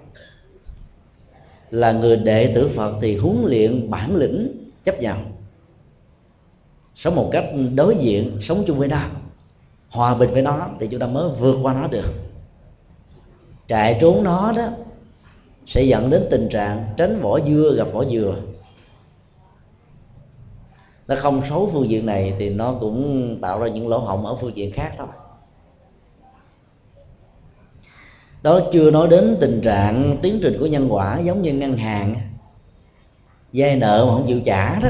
Là 1.70 1.92
người 1.92 2.18
đệ 2.18 2.52
tử 2.56 2.70
Phật 2.76 2.96
thì 3.02 3.18
huấn 3.18 3.44
luyện 3.46 3.90
bản 3.90 4.16
lĩnh, 4.16 4.72
chấp 4.84 5.00
nhận. 5.00 5.18
Sống 6.96 7.16
một 7.16 7.30
cách 7.32 7.46
đối 7.76 7.96
diện, 7.96 8.38
sống 8.42 8.64
chung 8.68 8.80
với 8.80 8.88
nó, 8.88 9.02
hòa 9.90 10.16
bình 10.16 10.30
với 10.32 10.42
nó 10.42 10.70
thì 10.80 10.88
chúng 10.88 11.00
ta 11.00 11.08
mới 11.08 11.30
vượt 11.40 11.58
qua 11.64 11.74
nó 11.74 11.88
được 11.88 12.14
chạy 13.72 13.98
trốn 14.02 14.24
nó 14.24 14.54
đó 14.58 14.70
sẽ 15.68 15.84
dẫn 15.84 16.10
đến 16.10 16.28
tình 16.32 16.50
trạng 16.50 16.86
tránh 16.98 17.22
vỏ 17.22 17.40
dưa 17.40 17.74
gặp 17.78 17.88
vỏ 17.94 18.06
dừa. 18.06 18.36
Nó 21.08 21.16
không 21.20 21.42
xấu 21.50 21.70
phương 21.74 21.90
diện 21.90 22.06
này 22.06 22.34
thì 22.40 22.50
nó 22.50 22.74
cũng 22.80 23.38
tạo 23.42 23.60
ra 23.60 23.68
những 23.68 23.88
lỗ 23.88 23.98
hổng 23.98 24.26
ở 24.26 24.36
phương 24.36 24.58
diện 24.58 24.72
khác 24.72 24.94
thôi. 24.98 25.08
Đó 28.44 28.60
chưa 28.74 28.92
nói 28.92 29.08
đến 29.08 29.38
tình 29.40 29.62
trạng 29.62 30.18
tiến 30.22 30.40
trình 30.44 30.58
của 30.60 30.66
nhân 30.66 30.88
quả 30.90 31.20
giống 31.20 31.42
như 31.42 31.54
ngân 31.54 31.78
hàng, 31.78 32.16
vay 33.54 33.76
nợ 33.76 34.06
mà 34.06 34.12
không 34.12 34.28
chịu 34.28 34.40
trả 34.46 34.80
đó, 34.80 34.90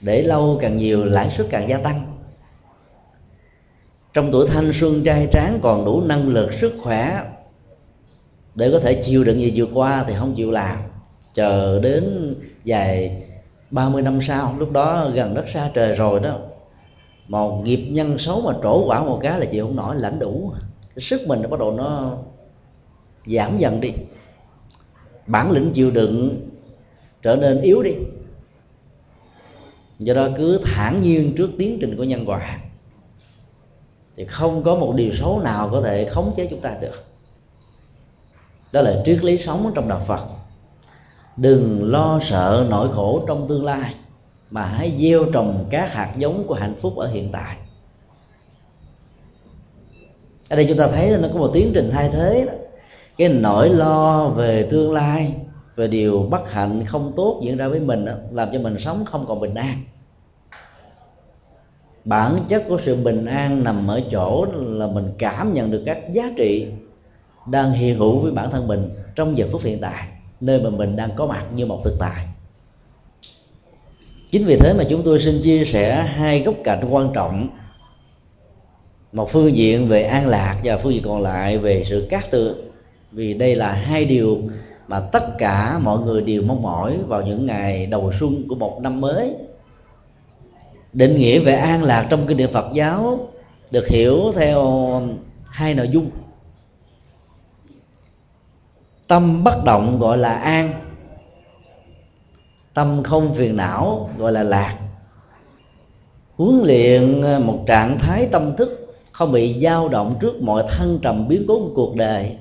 để 0.00 0.22
lâu 0.22 0.58
càng 0.60 0.76
nhiều 0.76 1.04
lãi 1.04 1.30
suất 1.36 1.46
càng 1.50 1.68
gia 1.68 1.78
tăng. 1.78 2.18
Trong 4.12 4.32
tuổi 4.32 4.46
thanh 4.46 4.72
xuân 4.80 5.04
trai 5.04 5.28
tráng 5.32 5.58
còn 5.62 5.84
đủ 5.84 6.00
năng 6.00 6.28
lực 6.28 6.50
sức 6.60 6.72
khỏe 6.82 7.22
để 8.54 8.70
có 8.70 8.78
thể 8.78 9.02
chịu 9.04 9.24
đựng 9.24 9.40
gì 9.40 9.52
vượt 9.54 9.68
qua 9.74 10.04
thì 10.08 10.14
không 10.18 10.34
chịu 10.36 10.50
làm. 10.50 10.78
Chờ 11.34 11.80
đến 11.82 12.34
vài 12.64 13.22
30 13.70 14.02
năm 14.02 14.18
sau, 14.22 14.56
lúc 14.58 14.72
đó 14.72 15.10
gần 15.14 15.34
đất 15.34 15.44
xa 15.54 15.70
trời 15.74 15.94
rồi 15.94 16.20
đó, 16.20 16.38
một 17.28 17.62
nghiệp 17.64 17.88
nhân 17.90 18.18
xấu 18.18 18.40
mà 18.40 18.52
trổ 18.62 18.84
quả 18.86 19.04
một 19.04 19.18
cái 19.22 19.40
là 19.40 19.46
chịu 19.46 19.66
không 19.66 19.76
nổi, 19.76 19.96
lãnh 19.96 20.18
đủ. 20.18 20.52
Cái 20.94 21.02
sức 21.02 21.20
mình 21.26 21.42
nó 21.42 21.48
bắt 21.48 21.60
đầu 21.60 21.72
nó 21.72 22.16
giảm 23.26 23.58
dần 23.58 23.80
đi. 23.80 23.92
Bản 25.26 25.50
lĩnh 25.50 25.72
chịu 25.72 25.90
đựng 25.90 26.40
trở 27.22 27.36
nên 27.36 27.60
yếu 27.60 27.82
đi. 27.82 27.92
Do 29.98 30.14
đó 30.14 30.28
cứ 30.36 30.60
thản 30.64 31.02
nhiên 31.02 31.34
trước 31.36 31.50
tiến 31.58 31.78
trình 31.80 31.96
của 31.96 32.04
nhân 32.04 32.24
quả. 32.26 32.58
Thì 34.16 34.24
không 34.24 34.62
có 34.62 34.74
một 34.74 34.92
điều 34.96 35.14
xấu 35.14 35.40
nào 35.40 35.68
có 35.72 35.82
thể 35.82 36.04
khống 36.04 36.32
chế 36.36 36.46
chúng 36.46 36.60
ta 36.60 36.76
được 36.80 37.04
đó 38.72 38.82
là 38.82 39.02
triết 39.04 39.24
lý 39.24 39.38
sống 39.38 39.72
trong 39.74 39.88
đạo 39.88 40.00
phật. 40.06 40.20
Đừng 41.36 41.90
lo 41.90 42.20
sợ 42.22 42.66
nỗi 42.70 42.88
khổ 42.94 43.24
trong 43.28 43.48
tương 43.48 43.64
lai 43.64 43.94
mà 44.50 44.64
hãy 44.64 44.96
gieo 45.00 45.24
trồng 45.32 45.66
các 45.70 45.92
hạt 45.92 46.14
giống 46.18 46.46
của 46.46 46.54
hạnh 46.54 46.74
phúc 46.80 46.96
ở 46.96 47.06
hiện 47.06 47.28
tại. 47.32 47.56
Ở 50.48 50.56
đây 50.56 50.66
chúng 50.68 50.78
ta 50.78 50.88
thấy 50.88 51.10
là 51.10 51.18
nó 51.18 51.28
có 51.32 51.38
một 51.38 51.50
tiến 51.52 51.70
trình 51.74 51.90
thay 51.92 52.10
thế 52.12 52.44
đó. 52.46 52.52
cái 53.18 53.28
nỗi 53.28 53.68
lo 53.68 54.28
về 54.28 54.68
tương 54.70 54.92
lai 54.92 55.34
về 55.76 55.88
điều 55.88 56.26
bất 56.30 56.50
hạnh 56.50 56.84
không 56.86 57.12
tốt 57.16 57.40
diễn 57.44 57.56
ra 57.56 57.68
với 57.68 57.80
mình 57.80 58.04
đó, 58.04 58.12
làm 58.30 58.48
cho 58.52 58.58
mình 58.58 58.76
sống 58.78 59.04
không 59.10 59.26
còn 59.26 59.40
bình 59.40 59.54
an. 59.54 59.84
Bản 62.04 62.44
chất 62.48 62.64
của 62.68 62.80
sự 62.84 62.96
bình 62.96 63.26
an 63.26 63.64
nằm 63.64 63.86
ở 63.86 64.00
chỗ 64.10 64.46
là 64.52 64.86
mình 64.86 65.12
cảm 65.18 65.52
nhận 65.52 65.70
được 65.70 65.82
các 65.86 66.12
giá 66.12 66.32
trị 66.36 66.66
đang 67.50 67.72
hiện 67.72 67.98
hữu 67.98 68.18
với 68.18 68.32
bản 68.32 68.50
thân 68.50 68.68
mình 68.68 68.90
trong 69.14 69.38
giờ 69.38 69.46
phút 69.52 69.62
hiện 69.64 69.80
tại, 69.80 70.08
nơi 70.40 70.60
mà 70.60 70.70
mình 70.70 70.96
đang 70.96 71.10
có 71.16 71.26
mặt 71.26 71.44
như 71.54 71.66
một 71.66 71.80
thực 71.84 71.96
tại. 71.98 72.26
Chính 74.30 74.44
vì 74.46 74.56
thế 74.56 74.74
mà 74.74 74.84
chúng 74.90 75.02
tôi 75.02 75.20
xin 75.20 75.40
chia 75.42 75.64
sẻ 75.64 76.02
hai 76.02 76.42
góc 76.42 76.54
cạnh 76.64 76.84
quan 76.90 77.10
trọng, 77.14 77.48
một 79.12 79.30
phương 79.32 79.56
diện 79.56 79.88
về 79.88 80.02
an 80.02 80.26
lạc 80.26 80.60
và 80.64 80.78
phương 80.78 80.92
diện 80.94 81.02
còn 81.02 81.22
lại 81.22 81.58
về 81.58 81.84
sự 81.86 82.06
cát 82.10 82.30
tường 82.30 82.70
vì 83.12 83.34
đây 83.34 83.56
là 83.56 83.72
hai 83.72 84.04
điều 84.04 84.38
mà 84.88 85.00
tất 85.00 85.38
cả 85.38 85.78
mọi 85.78 85.98
người 85.98 86.22
đều 86.22 86.42
mong 86.42 86.62
mỏi 86.62 86.98
vào 87.06 87.22
những 87.22 87.46
ngày 87.46 87.86
đầu 87.86 88.12
xuân 88.20 88.48
của 88.48 88.54
một 88.54 88.80
năm 88.82 89.00
mới. 89.00 89.34
Định 90.92 91.16
nghĩa 91.16 91.38
về 91.38 91.52
an 91.52 91.82
lạc 91.82 92.06
trong 92.10 92.26
kinh 92.26 92.36
điển 92.36 92.52
Phật 92.52 92.66
giáo 92.74 93.28
được 93.72 93.88
hiểu 93.88 94.32
theo 94.36 94.62
hai 95.44 95.74
nội 95.74 95.88
dung 95.88 96.10
tâm 99.10 99.44
bất 99.44 99.64
động 99.64 99.98
gọi 99.98 100.18
là 100.18 100.34
an. 100.34 100.72
Tâm 102.74 103.02
không 103.02 103.34
phiền 103.34 103.56
não 103.56 104.10
gọi 104.18 104.32
là 104.32 104.42
lạc. 104.42 104.78
Huấn 106.36 106.60
luyện 106.64 107.22
một 107.46 107.64
trạng 107.66 107.98
thái 107.98 108.28
tâm 108.32 108.56
thức 108.56 108.96
không 109.12 109.32
bị 109.32 109.60
dao 109.62 109.88
động 109.88 110.16
trước 110.20 110.42
mọi 110.42 110.64
thăng 110.68 110.98
trầm 111.02 111.28
biến 111.28 111.44
cố 111.48 111.58
của 111.58 111.70
cuộc 111.74 111.96
đời. 111.96 112.36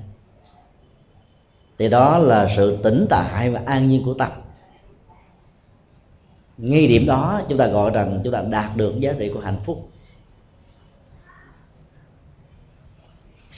Thì 1.77 1.89
đó 1.89 2.17
là 2.17 2.47
sự 2.55 2.77
tĩnh 2.83 3.05
tại 3.09 3.49
và 3.49 3.61
an 3.65 3.87
nhiên 3.87 4.03
của 4.05 4.13
tâm. 4.13 4.31
Ngay 6.57 6.87
điểm 6.87 7.05
đó 7.05 7.41
chúng 7.49 7.57
ta 7.57 7.67
gọi 7.67 7.91
rằng 7.91 8.19
chúng 8.23 8.33
ta 8.33 8.41
đạt 8.41 8.75
được 8.75 8.99
giá 8.99 9.13
trị 9.19 9.31
của 9.33 9.39
hạnh 9.39 9.59
phúc. 9.65 9.89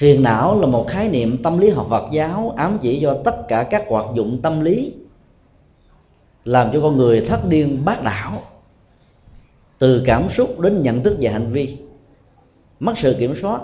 Phiền 0.02 0.24
não 0.24 0.60
là 0.60 0.68
một 0.68 0.88
khái 0.88 1.10
niệm 1.10 1.44
tâm 1.44 1.58
lý 1.58 1.70
học 1.70 1.88
Phật 1.90 2.12
giáo 2.12 2.54
ám 2.58 2.78
chỉ 2.82 3.00
do 3.00 3.14
tất 3.26 3.48
cả 3.48 3.64
các 3.64 3.86
hoạt 3.90 4.06
dụng 4.16 4.40
tâm 4.42 4.62
lý, 4.62 4.94
làm 6.46 6.70
cho 6.74 6.82
con 6.82 6.98
người 6.98 7.26
thất 7.26 7.48
điên 7.48 7.86
bát 7.86 8.04
đảo 8.04 8.42
từ 9.80 10.04
cảm 10.06 10.30
xúc 10.38 10.60
đến 10.60 10.84
nhận 10.84 11.04
thức 11.04 11.18
và 11.22 11.32
hành 11.32 11.52
vi, 11.52 11.78
mất 12.80 12.94
sự 12.98 13.16
kiểm 13.20 13.36
soát, 13.42 13.62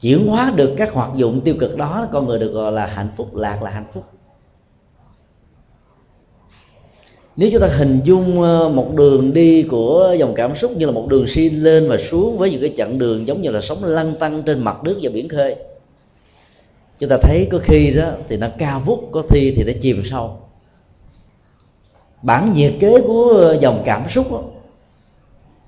chuyển 0.00 0.26
hóa 0.26 0.52
được 0.56 0.74
các 0.78 0.92
hoạt 0.92 1.10
dụng 1.16 1.40
tiêu 1.40 1.54
cực 1.60 1.76
đó, 1.76 2.06
con 2.12 2.26
người 2.26 2.38
được 2.38 2.52
gọi 2.52 2.72
là 2.72 2.86
hạnh 2.86 3.10
phúc, 3.16 3.36
lạc 3.36 3.62
là 3.62 3.70
hạnh 3.70 3.86
phúc. 3.92 4.04
Nếu 7.38 7.50
chúng 7.52 7.60
ta 7.60 7.66
hình 7.66 8.00
dung 8.04 8.42
ờ, 8.42 8.68
một 8.68 8.94
đường 8.94 9.32
đi 9.32 9.62
của 9.62 10.14
dòng 10.18 10.34
cảm 10.34 10.56
xúc 10.56 10.76
như 10.76 10.86
là 10.86 10.92
một 10.92 11.06
đường 11.08 11.26
xi 11.26 11.50
lên 11.50 11.88
và 11.88 11.96
xuống 12.10 12.38
với 12.38 12.50
những 12.50 12.60
cái 12.60 12.74
chặng 12.76 12.98
đường 12.98 13.26
giống 13.26 13.42
như 13.42 13.50
là 13.50 13.60
sóng 13.60 13.84
lăn 13.84 14.14
tăng 14.20 14.42
trên 14.42 14.64
mặt 14.64 14.84
nước 14.84 14.98
và 15.02 15.10
biển 15.14 15.28
khơi 15.28 15.56
chúng 16.98 17.10
ta 17.10 17.16
thấy 17.22 17.48
có 17.52 17.58
khi 17.62 17.90
đó 17.90 18.10
thì 18.28 18.36
nó 18.36 18.46
cao 18.58 18.80
vút 18.80 19.08
có 19.12 19.22
khi 19.30 19.52
thì 19.56 19.64
nó 19.64 19.72
chìm 19.82 20.02
sâu. 20.04 20.36
Bản 22.22 22.52
nhiệt 22.52 22.74
kế 22.80 23.00
của 23.06 23.56
dòng 23.60 23.82
cảm 23.84 24.08
xúc 24.10 24.32
đó, 24.32 24.42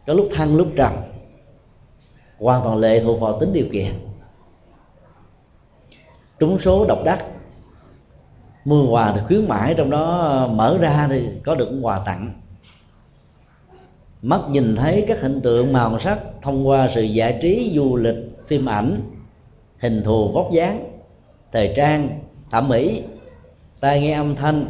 có 0.07 0.15
lúc 0.15 0.29
thăng 0.33 0.57
lúc 0.57 0.69
trầm 0.77 0.93
hoàn 2.39 2.65
toàn 2.65 2.79
lệ 2.79 3.01
thuộc 3.01 3.21
vào 3.21 3.41
tính 3.41 3.53
điều 3.53 3.67
kiện. 3.73 3.93
Trúng 6.39 6.59
số 6.61 6.85
độc 6.89 7.05
đắc 7.05 7.25
mua 8.65 8.91
quà 8.91 9.13
thì 9.13 9.21
khuyến 9.27 9.49
mãi 9.49 9.75
trong 9.77 9.91
đó 9.91 10.19
ờ, 10.19 10.49
mở 10.49 10.79
ra 10.81 11.07
thì 11.11 11.29
có 11.45 11.55
được 11.55 11.69
quà 11.83 11.99
tặng. 12.07 12.33
Mắt 14.23 14.41
nhìn 14.51 14.77
thấy 14.77 15.05
các 15.09 15.21
hình 15.21 15.41
tượng 15.41 15.73
màu 15.73 15.99
sắc 15.99 16.19
thông 16.43 16.69
qua 16.69 16.89
sự 16.95 17.03
giải 17.03 17.39
trí, 17.43 17.73
du 17.75 17.97
lịch, 17.97 18.17
phim 18.47 18.69
ảnh, 18.69 19.01
hình 19.79 20.03
thù 20.05 20.33
vóc 20.33 20.53
dáng, 20.53 21.01
thời 21.53 21.73
trang, 21.77 22.09
thẩm 22.51 22.69
mỹ, 22.69 23.03
tai 23.81 24.01
nghe 24.01 24.13
âm 24.13 24.37
thanh, 24.37 24.67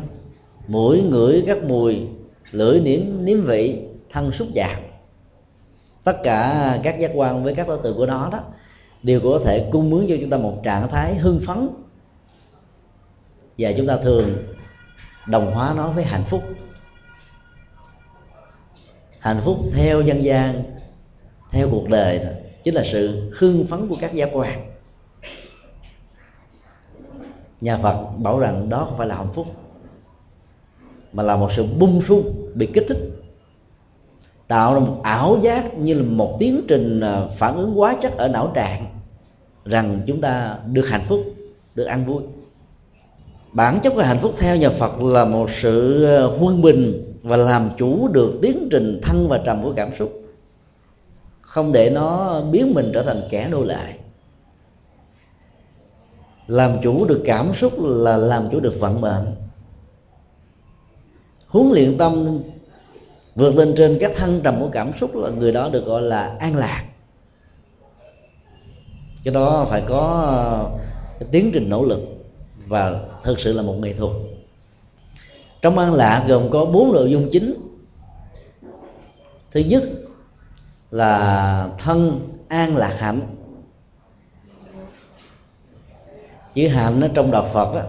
mũi 0.68 1.02
ngửi 1.02 1.44
các 1.46 1.64
mùi, 1.64 2.06
lưỡi 2.50 2.80
nếm 2.80 3.00
nếm 3.24 3.44
vị, 3.44 3.82
thân 4.10 4.32
xúc 4.32 4.48
chạm 4.54 4.80
tất 6.04 6.22
cả 6.22 6.78
các 6.82 6.98
giác 6.98 7.10
quan 7.14 7.44
với 7.44 7.54
các 7.54 7.68
đối 7.68 7.78
tượng 7.78 7.96
của 7.96 8.06
nó 8.06 8.28
đó, 8.32 8.38
đều 9.02 9.20
có 9.20 9.40
thể 9.44 9.68
cung 9.72 9.90
mướn 9.90 10.06
cho 10.08 10.14
chúng 10.20 10.30
ta 10.30 10.36
một 10.36 10.60
trạng 10.62 10.88
thái 10.88 11.14
hưng 11.14 11.40
phấn 11.46 11.68
và 13.60 13.72
chúng 13.76 13.86
ta 13.86 13.96
thường 13.96 14.36
đồng 15.26 15.52
hóa 15.52 15.74
nó 15.76 15.90
với 15.90 16.04
hạnh 16.04 16.24
phúc. 16.24 16.42
Hạnh 19.18 19.40
phúc 19.44 19.58
theo 19.74 20.00
dân 20.00 20.24
gian 20.24 20.62
theo 21.50 21.68
cuộc 21.70 21.88
đời 21.88 22.18
đó, 22.18 22.30
chính 22.64 22.74
là 22.74 22.82
sự 22.92 23.32
hưng 23.36 23.66
phấn 23.66 23.88
của 23.88 23.96
các 24.00 24.14
giác 24.14 24.28
quan. 24.32 24.70
Nhà 27.60 27.78
phật 27.78 28.06
bảo 28.18 28.38
rằng 28.38 28.68
đó 28.68 28.84
không 28.84 28.98
phải 28.98 29.06
là 29.06 29.16
hạnh 29.16 29.32
phúc 29.34 29.46
mà 31.12 31.22
là 31.22 31.36
một 31.36 31.50
sự 31.56 31.66
bung 31.78 32.02
sung 32.08 32.50
bị 32.54 32.68
kích 32.74 32.84
thích 32.88 33.10
tạo 34.48 34.74
ra 34.74 34.80
một 34.80 35.00
ảo 35.02 35.38
giác 35.42 35.74
như 35.74 35.94
là 35.94 36.02
một 36.02 36.36
tiến 36.40 36.64
trình 36.68 37.00
à, 37.00 37.26
phản 37.38 37.56
ứng 37.56 37.74
hóa 37.74 37.96
chất 38.02 38.16
ở 38.16 38.28
não 38.28 38.52
trạng 38.54 38.86
rằng 39.64 40.00
chúng 40.06 40.20
ta 40.20 40.58
được 40.66 40.88
hạnh 40.88 41.04
phúc 41.08 41.20
được 41.74 41.84
ăn 41.84 42.04
vui 42.06 42.22
bản 43.52 43.80
chất 43.82 43.92
của 43.94 44.02
hạnh 44.02 44.18
phúc 44.22 44.34
theo 44.38 44.56
nhà 44.56 44.70
phật 44.70 45.00
là 45.00 45.24
một 45.24 45.50
sự 45.62 46.04
ờ, 46.04 46.26
huân 46.26 46.62
bình 46.62 47.14
và 47.22 47.36
làm 47.36 47.70
chủ 47.78 48.08
được 48.08 48.38
tiến 48.42 48.68
trình 48.70 49.00
thăng 49.02 49.28
và 49.28 49.40
trầm 49.46 49.62
của 49.62 49.72
cảm 49.76 49.90
xúc. 49.98 50.22
Không 51.40 51.72
để 51.72 51.90
nó 51.90 52.40
biến 52.40 52.74
mình 52.74 52.90
trở 52.94 53.02
thành 53.02 53.22
kẻ 53.30 53.48
nô 53.50 53.64
lệ. 53.64 53.94
Làm 56.46 56.76
chủ 56.82 57.04
được 57.04 57.22
cảm 57.24 57.52
xúc 57.54 57.72
là 57.78 58.16
làm 58.16 58.48
chủ 58.52 58.60
được 58.60 58.80
vận 58.80 59.00
mệnh. 59.00 59.26
Huấn 61.46 61.70
luyện 61.72 61.98
tâm 61.98 62.40
vượt 63.34 63.56
lên 63.56 63.74
trên 63.76 63.98
các 64.00 64.12
thăng 64.16 64.40
trầm 64.40 64.60
của 64.60 64.68
cảm 64.72 64.92
xúc 65.00 65.16
là 65.16 65.30
người 65.30 65.52
đó 65.52 65.68
được 65.68 65.86
gọi 65.86 66.02
là 66.02 66.36
an 66.38 66.56
lạc. 66.56 66.84
Cái 69.24 69.34
đó 69.34 69.66
phải 69.70 69.82
có 69.88 70.24
ờ, 70.26 70.70
tiến 71.30 71.50
trình 71.54 71.68
nỗ 71.68 71.84
lực 71.84 72.19
và 72.70 73.00
thực 73.22 73.40
sự 73.40 73.52
là 73.52 73.62
một 73.62 73.74
nghệ 73.78 73.94
thuật. 73.94 74.12
Trong 75.62 75.78
an 75.78 75.94
lạc 75.94 76.24
gồm 76.28 76.50
có 76.50 76.64
bốn 76.64 76.92
nội 76.92 77.10
dung 77.10 77.28
chính. 77.32 77.54
Thứ 79.50 79.60
nhất 79.60 79.82
là 80.90 81.68
thân 81.78 82.28
an 82.48 82.76
lạc 82.76 82.96
hạnh. 82.98 83.20
Chữ 86.54 86.68
hạnh 86.68 87.00
ở 87.00 87.10
trong 87.14 87.30
đạo 87.30 87.50
phật 87.52 87.74
đó, 87.74 87.82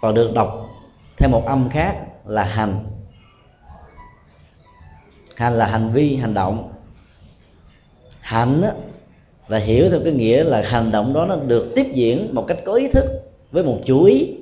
còn 0.00 0.14
được 0.14 0.32
đọc 0.34 0.66
theo 1.18 1.30
một 1.30 1.46
âm 1.46 1.70
khác 1.70 2.06
là 2.26 2.44
hành. 2.44 2.84
Hành 5.36 5.58
là 5.58 5.66
hành 5.66 5.92
vi 5.92 6.16
hành 6.16 6.34
động. 6.34 6.72
Hạnh 8.20 8.62
và 9.48 9.58
hiểu 9.58 9.90
theo 9.90 10.00
cái 10.04 10.12
nghĩa 10.12 10.44
là 10.44 10.62
hành 10.62 10.92
động 10.92 11.12
đó 11.12 11.26
nó 11.26 11.36
được 11.36 11.72
tiếp 11.74 11.86
diễn 11.94 12.34
một 12.34 12.44
cách 12.48 12.58
có 12.64 12.74
ý 12.74 12.88
thức 12.88 13.04
với 13.52 13.64
một 13.64 13.78
chú 13.84 14.04
ý, 14.04 14.34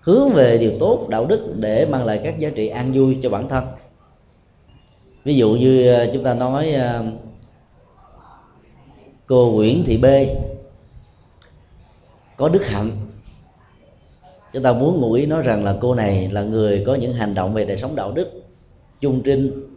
hướng 0.00 0.30
về 0.30 0.58
điều 0.58 0.72
tốt, 0.80 1.06
đạo 1.08 1.26
đức 1.26 1.54
để 1.56 1.86
mang 1.86 2.04
lại 2.04 2.20
các 2.24 2.38
giá 2.38 2.50
trị 2.54 2.68
an 2.68 2.92
vui 2.92 3.18
cho 3.22 3.30
bản 3.30 3.48
thân. 3.48 3.64
Ví 5.24 5.34
dụ 5.34 5.50
như 5.50 5.94
ờ, 5.94 6.10
chúng 6.14 6.24
ta 6.24 6.34
nói 6.34 6.72
ờ, 6.72 7.04
cô 9.26 9.52
Nguyễn 9.54 9.84
Thị 9.86 9.96
B 9.96 10.04
có 12.36 12.48
đức 12.48 12.66
hạnh. 12.66 12.90
Chúng 14.52 14.62
ta 14.62 14.72
muốn 14.72 15.00
ngụ 15.00 15.12
ý 15.12 15.26
nói 15.26 15.42
rằng 15.42 15.64
là 15.64 15.76
cô 15.80 15.94
này 15.94 16.28
là 16.30 16.42
người 16.42 16.84
có 16.86 16.94
những 16.94 17.14
hành 17.14 17.34
động 17.34 17.54
về 17.54 17.64
đời 17.64 17.76
sống 17.76 17.96
đạo 17.96 18.12
đức 18.12 18.42
trung 19.00 19.22
trinh, 19.24 19.74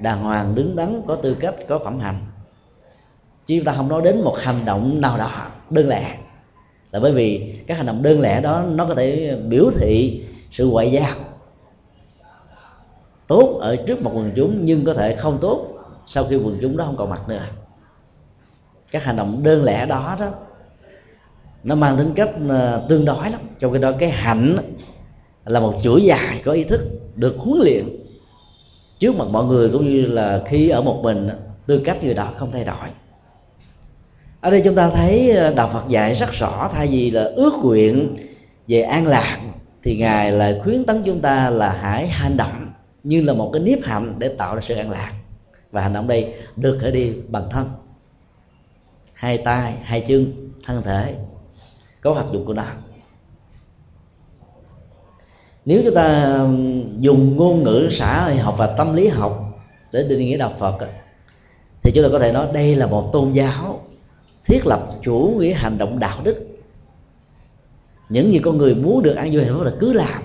đàng 0.00 0.22
hoàng, 0.22 0.54
đứng 0.54 0.76
đắn, 0.76 1.02
có 1.06 1.14
tư 1.14 1.36
cách, 1.40 1.54
có 1.68 1.78
phẩm 1.78 1.98
hạnh 1.98 2.26
chứ 3.46 3.56
chúng 3.56 3.64
ta 3.64 3.72
không 3.72 3.88
nói 3.88 4.02
đến 4.02 4.20
một 4.20 4.36
hành 4.38 4.64
động 4.64 5.00
nào 5.00 5.18
đó 5.18 5.46
đơn 5.70 5.88
lẻ. 5.88 6.16
Là 6.92 7.00
bởi 7.00 7.12
vì 7.12 7.54
các 7.66 7.76
hành 7.76 7.86
động 7.86 8.02
đơn 8.02 8.20
lẻ 8.20 8.40
đó 8.40 8.62
nó 8.62 8.86
có 8.86 8.94
thể 8.94 9.36
biểu 9.48 9.70
thị 9.78 10.22
sự 10.50 10.66
ngoại 10.66 10.92
giao. 10.92 11.16
Tốt 13.26 13.58
ở 13.60 13.76
trước 13.76 14.02
một 14.02 14.10
quần 14.14 14.32
chúng 14.36 14.64
nhưng 14.64 14.84
có 14.84 14.94
thể 14.94 15.16
không 15.16 15.38
tốt 15.40 15.66
sau 16.06 16.26
khi 16.30 16.36
quần 16.36 16.58
chúng 16.60 16.76
đó 16.76 16.84
không 16.84 16.96
còn 16.96 17.10
mặt 17.10 17.28
nữa. 17.28 17.42
Các 18.90 19.04
hành 19.04 19.16
động 19.16 19.42
đơn 19.42 19.64
lẻ 19.64 19.86
đó 19.86 20.16
đó, 20.20 20.30
nó 21.64 21.74
mang 21.74 21.96
tính 21.96 22.12
cách 22.16 22.30
ờ, 22.48 22.86
tương 22.88 23.04
đối 23.04 23.30
lắm. 23.30 23.40
Trong 23.58 23.72
khi 23.72 23.78
đó 23.78 23.92
cái 23.98 24.10
hạnh 24.10 24.56
là 25.44 25.60
một 25.60 25.74
chuỗi 25.82 26.04
dài 26.04 26.42
có 26.44 26.52
ý 26.52 26.64
thức 26.64 26.80
được 27.14 27.36
huấn 27.38 27.60
luyện 27.60 27.84
trước 28.98 29.14
mặt 29.16 29.24
mọi 29.30 29.44
người 29.44 29.70
cũng 29.70 29.90
như 29.90 30.06
là 30.06 30.42
khi 30.46 30.68
ở 30.68 30.82
một 30.82 31.00
mình 31.02 31.28
tư 31.66 31.80
cách 31.84 32.04
người 32.04 32.14
đó 32.14 32.32
không 32.36 32.52
thay 32.52 32.64
đổi 32.64 32.88
ở 34.46 34.50
đây 34.50 34.60
chúng 34.64 34.74
ta 34.74 34.90
thấy 34.90 35.30
ờ, 35.30 35.54
đạo 35.54 35.70
Phật 35.72 35.88
dạy 35.88 36.14
rất 36.14 36.32
rõ, 36.32 36.70
thay 36.74 36.86
vì 36.86 37.10
là 37.10 37.24
ước 37.24 37.52
nguyện 37.62 38.16
về 38.68 38.80
an 38.80 39.06
lạc, 39.06 39.38
thì 39.82 39.96
ngài 39.96 40.32
lại 40.32 40.60
khuyến 40.64 40.84
tấn 40.84 41.02
chúng 41.02 41.20
ta 41.20 41.50
là 41.50 41.72
hãy 41.80 42.08
hành 42.08 42.36
động 42.36 42.66
như 43.02 43.20
là 43.20 43.32
một 43.32 43.50
cái 43.52 43.62
nếp 43.62 43.78
hạnh 43.84 44.14
để 44.18 44.28
tạo 44.28 44.54
ra 44.54 44.62
sự 44.68 44.74
an 44.74 44.90
lạc. 44.90 45.12
Và 45.70 45.82
hành 45.82 45.92
động 45.92 46.06
đây 46.06 46.34
được 46.56 46.78
khởi 46.80 46.92
đi 46.92 47.12
bằng 47.28 47.46
thân, 47.50 47.70
hai 49.12 49.38
tay, 49.38 49.74
hai 49.82 50.00
chân, 50.00 50.50
thân 50.64 50.82
thể 50.82 51.14
có 52.00 52.12
hoạt 52.12 52.26
dụng 52.32 52.44
của 52.46 52.54
nó. 52.54 52.64
Nếu 55.64 55.82
chúng 55.84 55.94
ta 55.94 56.38
dùng 56.98 57.36
ngôn 57.36 57.62
ngữ 57.62 57.88
xã 57.92 58.24
hội 58.24 58.36
học 58.36 58.54
và 58.58 58.66
tâm 58.66 58.94
lý 58.94 59.08
học 59.08 59.60
để 59.92 60.02
định 60.08 60.18
nghĩa 60.18 60.36
đạo 60.36 60.54
Phật 60.58 60.78
thì 61.82 61.92
chúng 61.94 62.04
ta 62.04 62.10
có 62.12 62.18
thể 62.18 62.32
nói 62.32 62.46
đây 62.52 62.74
là 62.76 62.86
một 62.86 63.10
tôn 63.12 63.32
giáo 63.32 63.80
thiết 64.46 64.66
lập 64.66 64.90
chủ 65.02 65.36
nghĩa 65.38 65.52
hành 65.52 65.78
động 65.78 65.98
đạo 65.98 66.20
đức. 66.24 66.46
Những 68.08 68.32
gì 68.32 68.38
con 68.38 68.58
người 68.58 68.74
muốn 68.74 69.02
được 69.02 69.14
an 69.14 69.30
vui 69.32 69.44
hạnh 69.44 69.54
phúc 69.54 69.62
là 69.64 69.72
cứ 69.80 69.92
làm, 69.92 70.22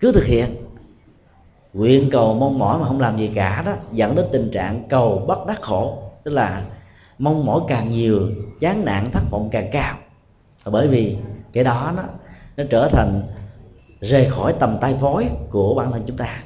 cứ 0.00 0.12
thực 0.12 0.24
hiện. 0.24 0.56
Nguyện 1.72 2.10
cầu 2.10 2.34
mong 2.34 2.58
mỏi 2.58 2.78
mà 2.78 2.86
không 2.86 3.00
làm 3.00 3.18
gì 3.18 3.30
cả 3.34 3.62
đó, 3.66 3.72
dẫn 3.92 4.16
đến 4.16 4.26
tình 4.32 4.50
trạng 4.52 4.88
cầu 4.88 5.24
bất 5.28 5.46
đắc 5.46 5.62
khổ, 5.62 6.02
tức 6.24 6.30
là 6.30 6.64
mong 7.18 7.46
mỏi 7.46 7.60
càng 7.68 7.90
nhiều, 7.90 8.30
chán 8.60 8.84
nản, 8.84 9.10
thất 9.10 9.22
vọng 9.30 9.48
càng 9.52 9.68
cao. 9.72 9.96
Bởi 10.64 10.88
vì 10.88 11.16
cái 11.52 11.64
đó 11.64 11.92
nó 11.96 12.02
nó 12.56 12.64
trở 12.70 12.88
thành 12.92 13.22
rời 14.00 14.30
khỏi 14.30 14.54
tầm 14.60 14.78
tay 14.80 14.94
vói 14.94 15.28
của 15.50 15.74
bản 15.74 15.92
thân 15.92 16.02
chúng 16.06 16.16
ta. 16.16 16.42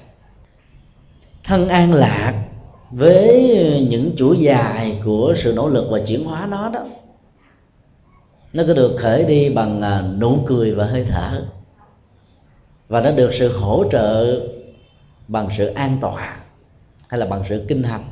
Thân 1.45 1.69
an 1.69 1.93
lạc 1.93 2.45
với 2.91 3.87
những 3.91 4.15
chuỗi 4.17 4.39
dài 4.39 5.01
của 5.05 5.35
sự 5.43 5.53
nỗ 5.53 5.69
lực 5.69 5.87
và 5.91 6.01
chuyển 6.07 6.25
hóa 6.25 6.47
nó 6.51 6.71
đó, 6.71 6.87
nó 8.53 8.63
có 8.67 8.75
được 8.75 8.97
khởi 8.99 9.25
đi 9.25 9.51
bằng 9.51 9.83
à, 9.83 10.03
nụ 10.19 10.39
cười 10.47 10.75
và 10.75 10.85
hơi 10.87 11.07
thở. 11.09 11.47
Và 12.89 13.01
nó 13.01 13.11
được 13.11 13.31
sự 13.39 13.59
hỗ 13.59 13.85
trợ 13.91 14.41
bằng 15.29 15.49
sự 15.59 15.67
an 15.67 15.99
tọa 16.01 16.37
hay 17.09 17.21
là 17.21 17.27
bằng 17.27 17.43
sự 17.49 17.65
kinh 17.69 17.83
hành 17.83 18.05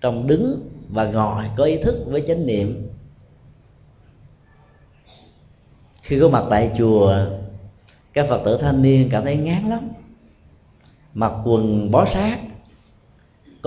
trong 0.00 0.26
đứng 0.26 0.68
và 0.88 1.04
ngồi 1.04 1.44
có 1.56 1.64
ý 1.64 1.76
thức 1.76 1.94
với 2.06 2.24
chánh 2.28 2.46
niệm. 2.46 2.88
Khi 6.02 6.20
có 6.20 6.28
mặt 6.28 6.44
tại 6.50 6.70
chùa, 6.78 7.14
các 8.12 8.26
phật 8.28 8.42
tử 8.44 8.58
thanh 8.60 8.82
niên 8.82 9.08
cảm 9.10 9.24
thấy 9.24 9.36
ngán 9.36 9.68
lắm. 9.68 9.88
Mặc 11.14 11.32
quần 11.44 11.90
bó 11.90 12.06
sát 12.14 12.38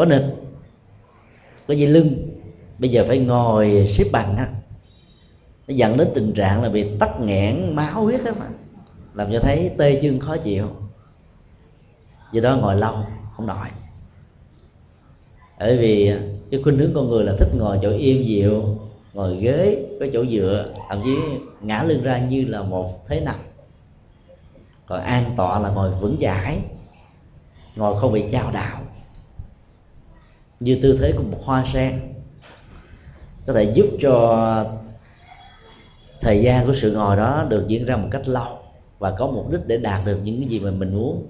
có 0.02 0.06
nịch 0.06 0.26
có 1.68 1.74
dây 1.74 1.88
lưng? 1.90 2.38
Bây 2.80 2.90
giờ 2.90 3.06
phải 3.08 3.20
ngồi 3.20 3.88
xếp 3.98 4.06
bằng 4.12 4.38
á. 4.38 4.48
Nó 5.68 5.74
dẫn 5.74 5.98
đến 5.98 6.08
tình 6.16 6.34
trạng 6.34 6.64
là 6.64 6.70
bị 6.70 6.98
tắc 7.00 7.20
nghẽn 7.20 7.76
máu 7.76 8.04
huyết 8.04 8.26
á 8.26 8.32
mà 8.40 8.46
làm 9.14 9.32
cho 9.32 9.40
thấy 9.40 9.72
tê 9.78 10.00
chân 10.02 10.20
khó 10.20 10.38
chịu. 10.38 10.68
Do 12.32 12.42
đó 12.42 12.58
ngồi 12.58 12.76
lâu, 12.76 12.96
không 13.36 13.48
nổi 13.48 13.68
bởi 15.60 15.78
vì 15.78 16.14
cái 16.52 16.62
khuynh 16.64 16.78
hướng 16.78 16.94
con 16.94 17.10
người 17.10 17.24
là 17.24 17.34
thích 17.40 17.50
ngồi 17.58 17.80
chỗ 17.82 17.92
yên 17.92 18.28
dịu, 18.28 18.80
ngồi 19.14 19.38
ghế, 19.38 19.86
có 20.00 20.06
chỗ 20.14 20.26
dựa, 20.26 20.74
thậm 20.90 21.02
chí 21.04 21.16
ngã 21.62 21.84
lưng 21.84 22.04
ra 22.04 22.20
như 22.20 22.46
là 22.46 22.64
một 22.64 23.08
thế 23.08 23.20
nằm 23.20 23.40
còn 24.86 25.02
an 25.02 25.34
tọa 25.38 25.60
là 25.60 25.70
ngồi 25.70 25.92
vững 25.92 26.18
chãi, 26.22 26.60
ngồi 27.76 28.00
không 28.00 28.14
bị 28.14 28.24
chao 28.32 28.52
đảo 28.52 28.82
như 30.62 30.80
tư 30.82 30.98
thế 31.02 31.12
của 31.12 31.24
một 31.24 31.40
hoa 31.44 31.66
sen. 31.74 32.02
Có 33.48 33.54
thể 33.54 33.64
giúp 33.64 33.86
cho 34.02 34.66
thời 36.22 36.42
gian 36.42 36.68
của 36.68 36.76
sự 36.82 36.92
ngồi 36.92 37.18
đó 37.18 37.46
được 37.50 37.68
diễn 37.68 37.86
ra 37.86 37.98
một 37.98 38.08
cách 38.12 38.28
lâu 38.28 38.58
và 39.00 39.12
có 39.12 39.28
mục 39.28 39.52
đích 39.52 39.62
để 39.68 39.78
đạt 39.78 40.06
được 40.06 40.20
những 40.24 40.40
cái 40.40 40.50
gì 40.50 40.60
mà 40.60 40.72
mình 40.72 40.96
muốn. 40.96 41.28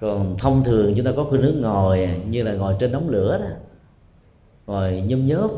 Còn 0.00 0.38
thông 0.38 0.64
thường 0.64 0.94
chúng 0.96 1.04
ta 1.06 1.12
có 1.16 1.24
khuynh 1.24 1.42
hướng 1.42 1.60
ngồi 1.60 2.08
như 2.28 2.42
là 2.42 2.52
ngồi 2.52 2.76
trên 2.80 2.92
đống 2.92 3.08
lửa 3.08 3.38
đó, 3.38 3.54
ngồi 4.66 5.02
nhôm 5.06 5.26
nhớp 5.26 5.50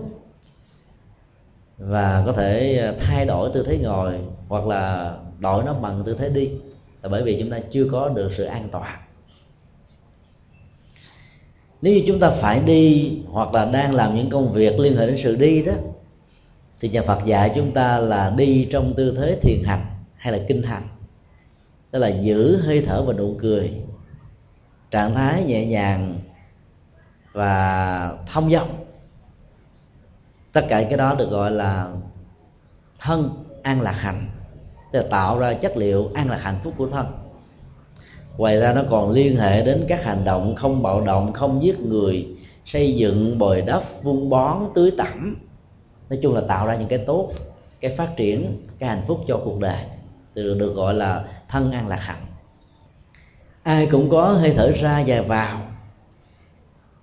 và 1.78 2.22
có 2.26 2.32
thể 2.32 2.96
thay 3.00 3.26
đổi 3.26 3.50
tư 3.54 3.64
thế 3.66 3.78
ngồi 3.78 4.20
hoặc 4.48 4.66
là 4.66 5.14
đổi 5.38 5.64
nó 5.64 5.74
bằng 5.74 6.02
tư 6.06 6.16
thế 6.18 6.28
đi. 6.28 6.50
Là 7.02 7.08
bởi 7.08 7.22
vì 7.22 7.40
chúng 7.40 7.50
ta 7.50 7.60
chưa 7.72 7.86
có 7.92 8.08
được 8.08 8.30
sự 8.36 8.44
an 8.44 8.68
toàn 8.72 8.98
nếu 11.84 11.94
như 11.94 12.04
chúng 12.06 12.20
ta 12.20 12.30
phải 12.30 12.60
đi 12.60 13.12
hoặc 13.28 13.54
là 13.54 13.64
đang 13.64 13.94
làm 13.94 14.14
những 14.14 14.30
công 14.30 14.52
việc 14.52 14.78
liên 14.78 14.96
hệ 14.96 15.06
đến 15.06 15.18
sự 15.22 15.36
đi 15.36 15.62
đó, 15.62 15.72
thì 16.80 16.88
nhà 16.88 17.02
Phật 17.02 17.24
dạy 17.24 17.52
chúng 17.54 17.72
ta 17.72 17.98
là 17.98 18.32
đi 18.36 18.68
trong 18.72 18.94
tư 18.96 19.14
thế 19.16 19.38
thiền 19.42 19.64
hành 19.64 19.86
hay 20.16 20.32
là 20.32 20.38
kinh 20.48 20.62
hành. 20.62 20.82
Tức 21.90 21.98
là 21.98 22.08
giữ 22.08 22.56
hơi 22.56 22.84
thở 22.86 23.02
và 23.02 23.12
nụ 23.12 23.36
cười, 23.40 23.72
trạng 24.90 25.14
thái 25.14 25.44
nhẹ 25.44 25.66
nhàng 25.66 26.18
và 27.32 28.12
thông 28.32 28.52
dong 28.52 28.84
tất 30.52 30.66
cả 30.68 30.82
cái 30.82 30.98
đó 30.98 31.14
được 31.18 31.30
gọi 31.30 31.50
là 31.50 31.88
thân 32.98 33.44
an 33.62 33.80
lạc 33.80 33.92
hạnh, 33.92 34.26
tức 34.92 35.02
là 35.02 35.08
tạo 35.10 35.38
ra 35.38 35.54
chất 35.54 35.76
liệu 35.76 36.10
an 36.14 36.30
lạc 36.30 36.42
hạnh 36.42 36.60
phúc 36.64 36.74
của 36.76 36.88
thân 36.88 37.23
ngoài 38.36 38.58
ra 38.58 38.72
nó 38.72 38.82
còn 38.90 39.10
liên 39.10 39.36
hệ 39.36 39.64
đến 39.64 39.84
các 39.88 40.04
hành 40.04 40.24
động 40.24 40.54
không 40.54 40.82
bạo 40.82 41.00
động, 41.00 41.32
không 41.32 41.64
giết 41.64 41.80
người, 41.80 42.28
xây 42.64 42.96
dựng 42.96 43.38
bồi 43.38 43.62
đắp, 43.62 43.82
vun 44.02 44.30
bón, 44.30 44.58
tưới 44.74 44.90
tẩm. 44.98 45.36
Nói 46.10 46.18
chung 46.22 46.34
là 46.34 46.40
tạo 46.40 46.66
ra 46.66 46.76
những 46.76 46.88
cái 46.88 46.98
tốt, 46.98 47.32
cái 47.80 47.96
phát 47.96 48.08
triển, 48.16 48.62
cái 48.78 48.88
hạnh 48.88 49.04
phúc 49.06 49.20
cho 49.28 49.40
cuộc 49.44 49.60
đời, 49.60 49.84
từ 50.34 50.58
được 50.58 50.74
gọi 50.74 50.94
là 50.94 51.24
thân 51.48 51.72
an 51.72 51.88
lạc 51.88 52.00
hạnh. 52.00 52.26
Ai 53.62 53.86
cũng 53.86 54.10
có 54.10 54.28
hơi 54.28 54.52
thở 54.56 54.72
ra 54.72 55.04
và 55.06 55.22
vào. 55.22 55.60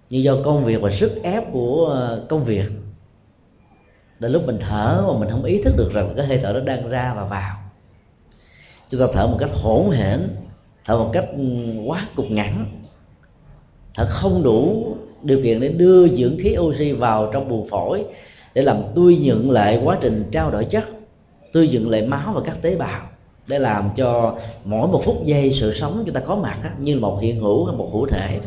Nhưng 0.10 0.24
do 0.24 0.36
công 0.46 0.66
việc 0.66 0.82
và 0.82 0.92
sức 0.92 1.12
ép 1.24 1.44
của 1.54 1.86
ờ, 1.86 2.26
công 2.30 2.44
việc. 2.44 2.66
Đến 4.20 4.32
lúc 4.32 4.46
mình 4.46 4.58
thở 4.62 5.04
mà 5.08 5.20
mình 5.20 5.30
không 5.30 5.44
ý 5.44 5.62
thức 5.64 5.74
được 5.78 5.90
rằng 5.94 6.14
cái 6.18 6.26
hơi 6.26 6.40
thở 6.44 6.54
đó 6.54 6.60
đang 6.60 6.90
ra 6.90 7.14
và 7.14 7.26
vào. 7.26 7.58
Chúng 8.90 9.02
ta 9.02 9.08
thở 9.14 9.28
một 9.28 9.38
cách 9.40 9.50
hỗn 9.54 9.92
hển 9.92 10.30
thở 10.86 10.98
một 10.98 11.10
cách 11.14 11.26
ừ, 11.38 11.44
quá 11.86 12.08
cục 12.16 12.32
ngắn. 12.32 12.66
Thở 13.94 14.06
không 14.10 14.44
đủ 14.44 14.96
điều 15.24 15.44
kiện 15.44 15.60
để 15.60 15.68
đưa 15.68 16.08
dưỡng 16.08 16.38
khí 16.40 16.56
oxy 16.60 16.92
vào 16.92 17.30
trong 17.34 17.50
buồng 17.50 17.70
phổi 17.70 18.06
để 18.54 18.62
làm 18.62 18.78
tươi 18.96 19.18
nhuận 19.18 19.50
lại 19.50 19.82
quá 19.84 19.98
trình 20.02 20.30
trao 20.32 20.52
đổi 20.52 20.66
chất, 20.66 20.84
tươi 21.54 21.68
nhuận 21.68 21.84
lại 21.84 22.08
máu 22.08 22.34
và 22.34 22.42
các 22.46 22.58
tế 22.62 22.76
bào. 22.76 23.08
Để 23.48 23.60
làm 23.60 23.90
cho 23.96 24.38
mỗi 24.66 24.88
một 24.88 25.02
phút 25.06 25.26
giây 25.26 25.54
sự 25.54 25.74
sống 25.74 26.04
chúng 26.06 26.16
ta 26.16 26.22
có 26.22 26.36
mặt 26.36 26.72
như 26.80 27.00
một 27.00 27.20
hiện 27.22 27.40
hữu 27.40 27.66
hay 27.66 27.76
một 27.76 27.90
hữu 27.94 28.08
thể. 28.08 28.40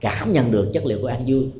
Cảm 0.00 0.32
nhận 0.32 0.50
được 0.50 0.70
chất 0.72 0.86
liệu 0.86 0.98
của 1.02 1.06
an 1.06 1.24
vui 1.26 1.50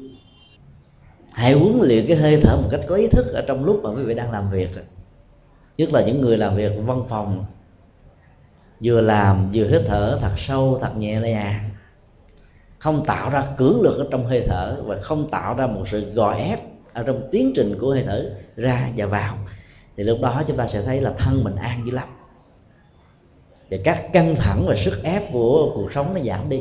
hãy 1.35 1.53
huấn 1.53 1.79
luyện 1.83 2.07
cái 2.09 2.17
hơi 2.17 2.41
thở 2.43 2.57
một 2.57 2.69
cách 2.71 2.81
có 2.89 2.95
ý 2.95 3.07
thức 3.07 3.27
ở 3.33 3.45
trong 3.47 3.65
lúc 3.65 3.81
mà 3.83 3.91
quý 3.91 4.03
vị 4.03 4.15
đang 4.15 4.31
làm 4.31 4.51
việc. 4.51 4.69
Nhất 5.79 5.93
là 5.93 6.05
những 6.05 6.21
người 6.21 6.39
làm 6.39 6.57
việc 6.57 6.73
văn 6.87 7.03
phòng 7.09 7.45
vừa 8.83 9.01
làm 9.01 9.51
vừa 9.55 9.69
hít 9.69 9.83
thở 9.87 10.19
thật 10.21 10.33
sâu, 10.37 10.79
thật 10.83 10.97
nhẹ 10.97 11.21
nhàng 11.21 11.71
không 12.85 13.05
tạo 13.05 13.31
ra 13.31 13.47
cưỡng 13.57 13.81
lực 13.81 13.99
ở 13.99 14.07
trong 14.11 14.27
hơi 14.27 14.45
thở 14.49 14.77
và 14.85 14.99
không 15.03 15.31
tạo 15.31 15.55
ra 15.55 15.67
một 15.67 15.85
sự 15.91 16.13
gò 16.13 16.35
ép 16.35 16.61
ở 16.93 17.03
trong 17.03 17.29
tiến 17.31 17.53
trình 17.57 17.79
của 17.79 17.91
hơi 17.91 18.03
thở 18.07 18.31
ra 18.57 18.89
và 18.97 19.07
vào. 19.07 19.39
Thì 19.97 20.05
lúc 20.05 20.19
đó 20.23 20.43
chúng 20.47 20.57
ta 20.57 20.67
sẽ 20.67 20.83
thấy 20.83 21.01
là 21.01 21.13
thân 21.19 21.45
mình 21.45 21.57
an 21.57 21.83
dữ 21.87 21.93
lắm. 21.93 22.09
Và 23.71 23.77
các 23.85 24.13
căng 24.13 24.37
thẳng 24.37 24.65
và 24.67 24.75
sức 24.85 25.03
ép 25.03 25.33
của 25.33 25.73
cuộc 25.75 25.93
sống 25.93 26.15
nó 26.15 26.21
giảm 26.21 26.49
đi. 26.49 26.61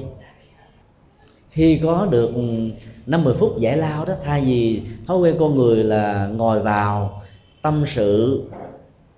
Khi 1.49 1.79
có 1.83 2.07
được 2.11 2.31
50 3.05 3.35
phút 3.39 3.59
giải 3.59 3.77
lao 3.77 4.05
đó, 4.05 4.13
thay 4.23 4.41
vì 4.41 4.81
thói 5.07 5.17
quen 5.17 5.35
con 5.39 5.55
người 5.55 5.83
là 5.83 6.27
ngồi 6.27 6.59
vào 6.61 7.21
tâm 7.61 7.85
sự, 7.87 8.43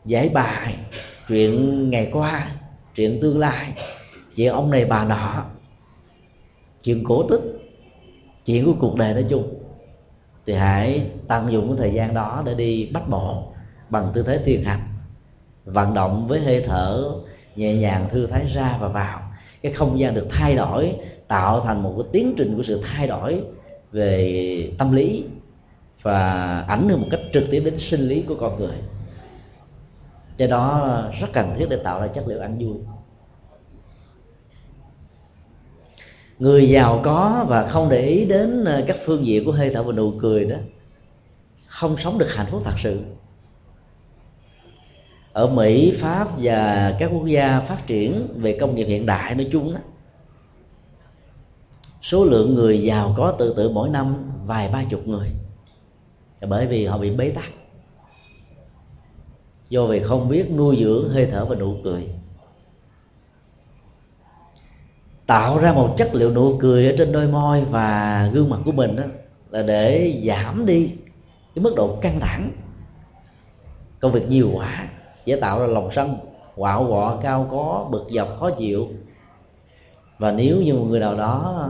giải 0.05 0.29
bài, 0.29 0.75
chuyện 1.27 1.89
ngày 1.89 2.09
qua 2.13 2.47
chuyện 2.95 3.19
tương 3.21 3.39
lai, 3.39 3.73
chuyện 4.35 4.53
ông 4.53 4.71
này 4.71 4.85
bà 4.85 5.05
nọ. 5.05 5.45
Chuyện 6.83 7.03
cổ 7.03 7.23
tích, 7.29 7.41
chuyện 8.45 8.65
của 8.65 8.73
cuộc 8.79 8.95
đời 8.95 9.13
nói 9.13 9.25
chung. 9.29 9.53
Thì 10.45 10.53
hãy 10.53 11.07
tận 11.27 11.51
dụng 11.51 11.67
cái 11.67 11.77
thời 11.77 11.93
gian 11.93 12.13
đó 12.13 12.43
để 12.45 12.53
đi 12.53 12.89
bắt 12.93 13.09
bộ 13.09 13.43
bằng 13.89 14.11
tư 14.13 14.23
thế 14.23 14.39
thiền 14.45 14.63
hành, 14.63 14.81
vận 15.65 15.93
động 15.93 16.27
với 16.27 16.39
hơi 16.39 16.63
thở 16.67 17.11
nhẹ 17.55 17.75
nhàng, 17.75 18.09
thư 18.11 18.27
thái 18.27 18.47
ra 18.53 18.77
và 18.81 18.87
vào. 18.87 19.19
Cái 19.61 19.71
không 19.71 19.99
gian 19.99 20.13
được 20.13 20.27
thay 20.31 20.55
đổi, 20.55 20.95
tạo 21.27 21.61
thành 21.61 21.83
một 21.83 21.93
cái 21.97 22.07
tiến 22.11 22.33
trình 22.37 22.57
của 22.57 22.63
sự 22.63 22.81
thay 22.83 23.07
đổi 23.07 23.41
về 23.91 24.71
tâm 24.77 24.91
lý 24.91 25.23
và 26.01 26.59
ảnh 26.67 26.89
hưởng 26.89 27.01
một 27.01 27.07
cách 27.11 27.19
trực 27.33 27.43
tiếp 27.51 27.61
đến 27.65 27.77
sinh 27.79 28.07
lý 28.07 28.21
của 28.21 28.35
con 28.35 28.59
người 28.59 28.75
cho 30.37 30.47
đó 30.47 31.01
rất 31.19 31.27
cần 31.33 31.55
thiết 31.57 31.67
để 31.69 31.77
tạo 31.77 32.01
ra 32.01 32.07
chất 32.07 32.27
liệu 32.27 32.39
ăn 32.41 32.57
vui. 32.59 32.77
Người 36.39 36.69
giàu 36.69 37.01
có 37.03 37.45
và 37.47 37.67
không 37.67 37.89
để 37.89 38.01
ý 38.05 38.25
đến 38.25 38.65
ờ, 38.65 38.83
các 38.87 38.97
phương 39.05 39.25
diện 39.25 39.45
của 39.45 39.51
hơi 39.51 39.71
thở 39.73 39.83
và 39.83 39.93
nụ 39.93 40.13
cười 40.19 40.45
đó 40.45 40.57
không 41.67 41.97
sống 41.97 42.17
được 42.17 42.27
hạnh 42.29 42.47
phúc 42.51 42.61
thật 42.65 42.73
sự. 42.83 43.01
Ở 45.33 45.47
Mỹ, 45.47 45.93
Pháp 45.99 46.27
và 46.37 46.95
các 46.99 47.11
quốc 47.13 47.25
gia 47.25 47.59
phát 47.59 47.87
triển 47.87 48.27
về 48.35 48.57
công 48.59 48.75
nghiệp 48.75 48.83
hiện 48.83 49.05
đại 49.05 49.35
nói 49.35 49.47
chung 49.51 49.73
đó 49.73 49.79
số 52.01 52.23
lượng 52.23 52.55
người 52.55 52.81
giàu 52.81 53.13
có 53.17 53.31
tự 53.31 53.53
tử 53.53 53.69
mỗi 53.69 53.89
năm 53.89 54.31
vài 54.45 54.69
ba 54.69 54.83
chục 54.89 55.07
người. 55.07 55.31
Bởi 56.47 56.67
vì 56.67 56.85
họ 56.85 56.97
bị 56.97 57.09
bế 57.09 57.29
tắc 57.29 57.51
do 59.69 59.85
vì 59.85 59.99
không 60.03 60.29
biết 60.29 60.51
nuôi 60.51 60.77
dưỡng 60.79 61.09
hơi 61.09 61.27
thở 61.31 61.45
và 61.45 61.55
nụ 61.55 61.75
cười. 61.83 62.09
Tạo 65.25 65.59
ra 65.59 65.73
một 65.73 65.95
chất 65.97 66.15
liệu 66.15 66.31
nụ 66.31 66.57
cười 66.57 66.87
ở 66.87 66.95
trên 66.97 67.11
đôi 67.11 67.27
môi 67.27 67.61
và 67.61 68.29
gương 68.33 68.49
mặt 68.49 68.59
của 68.65 68.71
mình 68.71 68.95
đó 68.95 69.03
là 69.49 69.61
để 69.61 70.21
giảm 70.27 70.65
đi 70.65 70.87
cái 71.55 71.63
mức 71.63 71.73
độ 71.75 71.97
căng 72.01 72.19
thẳng. 72.19 72.51
Công 73.99 74.11
việc 74.11 74.27
nhiều 74.29 74.49
quá, 74.53 74.87
dễ 75.25 75.35
tạo 75.35 75.59
ra 75.59 75.67
lòng 75.67 75.89
sân, 75.91 76.17
quạo 76.55 76.87
quọ, 76.87 77.17
cao 77.21 77.47
có, 77.51 77.87
bực 77.91 78.05
dọc, 78.09 78.27
khó 78.39 78.49
chịu. 78.49 78.87
Và 80.19 80.31
nếu 80.31 80.61
như 80.61 80.73
một 80.73 80.85
người 80.89 80.99
nào 80.99 81.15
đó 81.15 81.67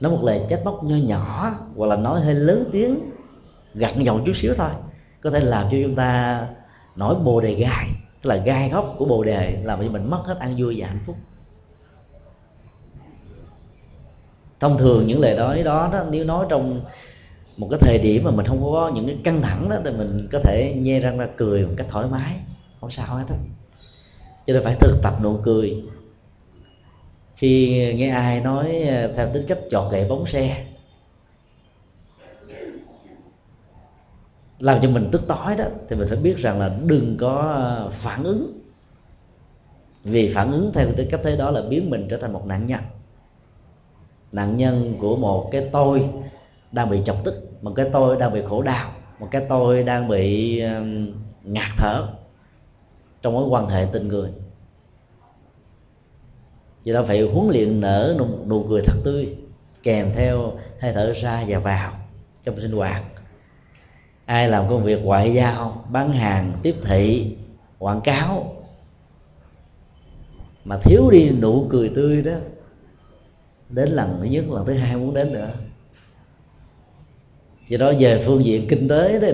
nói 0.00 0.12
một 0.12 0.20
lời 0.22 0.46
trách 0.48 0.64
móc 0.64 0.84
nho 0.84 0.96
nhỏ 0.96 1.54
hoặc 1.76 1.86
là 1.86 1.96
nói 1.96 2.20
hơi 2.20 2.34
lớn 2.34 2.64
tiếng, 2.72 2.98
gặn 3.74 4.04
giọng 4.04 4.22
chút 4.26 4.32
xíu 4.36 4.54
thôi, 4.56 4.70
có 5.20 5.30
thể 5.30 5.40
làm 5.40 5.66
cho 5.70 5.76
chúng 5.82 5.94
ta 5.94 6.40
nổi 6.96 7.14
bồ 7.14 7.40
đề 7.40 7.54
gai 7.54 7.88
tức 8.22 8.30
là 8.30 8.36
gai 8.36 8.68
gốc 8.68 8.94
của 8.98 9.04
bồ 9.04 9.24
đề 9.24 9.58
làm 9.62 9.82
cho 9.82 9.88
mình 9.88 10.10
mất 10.10 10.22
hết 10.26 10.36
an 10.40 10.54
vui 10.58 10.74
và 10.78 10.86
hạnh 10.86 11.00
phúc. 11.06 11.16
Thông 14.60 14.78
thường 14.78 15.04
những 15.04 15.20
lời 15.20 15.36
nói 15.36 15.62
đó, 15.62 15.88
đó 15.92 16.04
nếu 16.10 16.24
nói 16.24 16.46
trong 16.48 16.80
một 17.56 17.68
cái 17.70 17.80
thời 17.82 17.98
điểm 17.98 18.24
mà 18.24 18.30
mình 18.30 18.46
không 18.46 18.62
có 18.62 18.90
những 18.94 19.06
cái 19.06 19.16
căng 19.24 19.42
thẳng 19.42 19.68
đó 19.68 19.76
thì 19.84 19.90
mình 19.90 20.28
có 20.32 20.38
thể 20.38 20.74
nhe 20.78 21.00
răng 21.00 21.18
ra 21.18 21.28
cười 21.36 21.66
một 21.66 21.74
cách 21.76 21.86
thoải 21.90 22.06
mái. 22.08 22.36
Không 22.80 22.90
sao 22.90 23.16
hết 23.16 23.24
á. 23.28 23.36
Cho 24.46 24.52
nên 24.52 24.64
phải 24.64 24.76
thực 24.80 25.02
tập 25.02 25.18
nụ 25.22 25.36
cười. 25.42 25.82
Khi 27.34 27.94
nghe 27.94 28.08
ai 28.08 28.40
nói 28.40 28.82
ờ, 28.82 29.12
theo 29.16 29.30
tính 29.34 29.44
cách 29.48 29.58
chọn 29.70 29.90
gậy 29.90 30.08
bóng 30.08 30.26
xe 30.26 30.64
làm 34.62 34.78
cho 34.82 34.88
mình 34.88 35.08
tức 35.12 35.22
tối 35.26 35.56
đó 35.58 35.64
thì 35.88 35.96
mình 35.96 36.08
phải 36.08 36.18
biết 36.18 36.36
rằng 36.38 36.60
là 36.60 36.70
đừng 36.86 37.16
có 37.20 37.34
ờ, 37.36 37.90
phản 37.92 38.24
ứng. 38.24 38.58
Vì 40.04 40.34
phản 40.34 40.52
ứng 40.52 40.70
theo 40.74 40.86
cái 40.96 41.08
cách 41.10 41.20
thế 41.24 41.36
đó 41.36 41.50
là 41.50 41.62
biến 41.62 41.90
mình 41.90 42.06
trở 42.10 42.16
thành 42.16 42.32
một 42.32 42.46
nạn 42.46 42.66
nhân. 42.66 42.80
Nạn 44.32 44.56
nhân 44.56 44.94
của 45.00 45.16
một 45.16 45.48
cái 45.52 45.68
tôi 45.72 46.10
đang 46.72 46.90
bị 46.90 47.00
chọc 47.04 47.16
tức 47.24 47.62
một 47.62 47.72
cái 47.76 47.90
tôi 47.92 48.16
đang 48.16 48.32
bị 48.32 48.42
khổ 48.48 48.62
đau 48.62 48.92
một 49.18 49.28
cái 49.30 49.46
tôi 49.48 49.82
đang 49.82 50.08
bị 50.08 50.62
ngạt 51.44 51.68
thở 51.76 52.08
trong 53.22 53.32
mối 53.32 53.44
quan 53.48 53.66
hệ 53.66 53.86
tình 53.92 54.08
người. 54.08 54.30
Vì 56.84 56.92
đó 56.92 57.04
phải 57.06 57.20
huấn 57.20 57.48
luyện 57.48 57.80
nở 57.80 58.14
nụ, 58.18 58.26
nụ 58.46 58.66
cười 58.68 58.82
thật 58.86 58.96
tươi 59.04 59.36
kèm 59.82 60.12
theo 60.14 60.52
hơi 60.80 60.92
thở 60.92 61.12
ra 61.12 61.44
và 61.48 61.58
vào 61.58 61.92
trong 62.44 62.60
sinh 62.60 62.72
hoạt 62.72 63.11
ai 64.26 64.48
làm 64.48 64.68
công 64.68 64.84
việc 64.84 65.02
ngoại 65.02 65.34
giao 65.34 65.84
bán 65.90 66.12
hàng 66.12 66.52
tiếp 66.62 66.76
thị 66.84 67.36
quảng 67.78 68.00
cáo. 68.00 68.56
Mà 70.64 70.76
thiếu 70.84 71.10
đi 71.10 71.30
nụ 71.30 71.66
cười 71.70 71.88
tươi 71.88 72.22
đó 72.22 72.32
đến 73.68 73.88
lần 73.88 74.18
thứ 74.20 74.26
nhất 74.26 74.44
lần 74.50 74.66
thứ 74.66 74.72
hai 74.72 74.96
muốn 74.96 75.14
đến 75.14 75.32
nữa. 75.32 75.50
Do 77.68 77.78
đó 77.78 77.92
về 77.98 78.22
phương 78.26 78.44
diện 78.44 78.66
kinh 78.68 78.88
tế 78.88 79.20
thì 79.20 79.32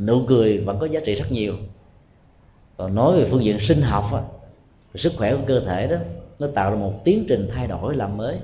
nụ 0.00 0.22
cười 0.28 0.58
vẫn 0.58 0.78
có 0.78 0.86
giá 0.86 1.00
trị 1.06 1.14
rất 1.14 1.32
nhiều. 1.32 1.54
Còn 2.76 2.94
nói 2.94 3.16
về 3.16 3.28
phương 3.30 3.44
diện 3.44 3.58
sinh 3.60 3.82
học 3.82 4.12
á, 4.12 4.22
sức 4.94 5.12
khỏe 5.16 5.36
của 5.36 5.42
cơ 5.46 5.60
thể 5.60 5.86
đó 5.86 5.96
nó 6.38 6.46
tạo 6.54 6.70
ra 6.70 6.76
một 6.76 7.04
tiến 7.04 7.24
trình 7.28 7.48
thay 7.54 7.66
đổi 7.66 7.96
làm 7.96 8.16
mới 8.16 8.38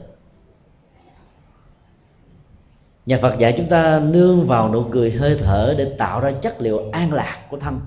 nhà 3.07 3.19
Phật 3.23 3.38
dạy 3.38 3.55
chúng 3.57 3.69
ta 3.69 4.01
nương 4.01 4.47
vào 4.47 4.73
nụ 4.73 4.85
cười 4.90 5.11
hơi 5.11 5.37
thở 5.38 5.75
để 5.79 5.95
tạo 5.99 6.21
ra 6.21 6.33
chất 6.33 6.61
liệu 6.61 6.90
an 6.92 7.12
lạc 7.12 7.38
của 7.51 7.59
thân. 7.59 7.81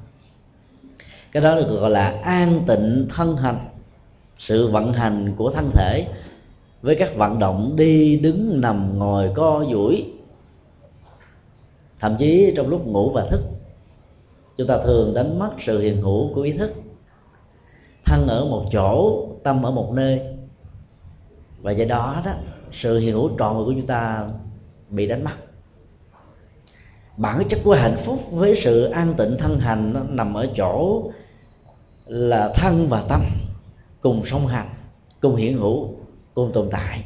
Cái 1.32 1.44
đó 1.44 1.56
được 1.56 1.80
gọi 1.82 1.90
là 1.90 2.20
an 2.24 2.64
tịnh 2.68 3.08
thân 3.10 3.38
hành, 3.38 3.60
sự 4.38 4.68
vận 4.68 4.94
hành 4.94 5.36
của 5.36 5.52
thân 5.52 5.72
thể 5.74 6.08
với 6.82 6.96
các 6.96 7.16
vận 7.16 7.40
động 7.40 7.76
đi 7.76 8.20
đứng 8.20 8.62
nằm 8.62 9.00
ngồi 9.00 9.32
co 9.36 9.66
duỗi. 9.72 10.06
Thậm 12.00 12.16
chí 12.20 12.54
trong 12.56 12.68
lúc 12.68 12.88
ngủ 12.88 13.12
và 13.12 13.26
thức, 13.26 13.42
chúng 14.58 14.68
ta 14.68 14.78
thường 14.84 15.14
đánh 15.14 15.40
mất 15.40 15.50
sự 15.66 15.80
hiện 15.80 16.02
hữu 16.02 16.34
của 16.34 16.42
ý 16.42 16.52
thức. 16.52 16.72
Thân 18.06 18.28
ở 18.28 18.46
một 18.46 18.66
chỗ, 18.72 19.26
tâm 19.44 19.66
ở 19.66 19.72
một 19.72 19.92
nơi. 19.94 20.22
Và 21.62 21.72
do 21.72 21.86
đó 21.86 22.22
đó, 22.26 22.32
sự 22.72 23.00
hiện 23.00 23.14
hữu 23.14 23.32
trọn 23.40 23.58
vẹn 23.58 23.66
của 23.66 23.74
chúng 23.74 23.88
ta 23.88 24.28
bị 24.90 25.08
đánh 25.08 25.24
mất. 25.24 25.36
Bản 27.18 27.44
chất 27.50 27.60
của 27.64 27.76
hạnh 27.76 27.98
phúc 28.06 28.20
với 28.32 28.62
sự 28.64 28.84
an 28.84 29.14
tịnh 29.18 29.38
thân 29.40 29.60
hành 29.60 29.94
nó 29.94 30.00
nằm 30.10 30.34
ở 30.34 30.48
chỗ 30.58 31.04
là 32.06 32.54
thân 32.56 32.88
và 32.90 33.04
tâm, 33.10 33.22
cùng 34.02 34.24
song 34.26 34.48
hành, 34.48 34.70
cùng 35.22 35.36
hiện 35.36 35.58
hữu, 35.58 35.94
cùng 36.34 36.52
tồn 36.54 36.70
tại. 36.72 37.04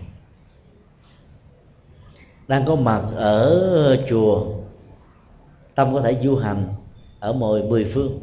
Đang 2.47 2.65
có 2.65 2.75
mặt 2.75 3.03
ở 3.15 4.05
chùa, 4.09 4.45
tâm 5.75 5.93
có 5.93 6.01
thể 6.01 6.19
du 6.23 6.35
hành 6.35 6.73
ở 7.19 7.33
mọi 7.33 7.63
mười 7.63 7.85
phương. 7.85 8.19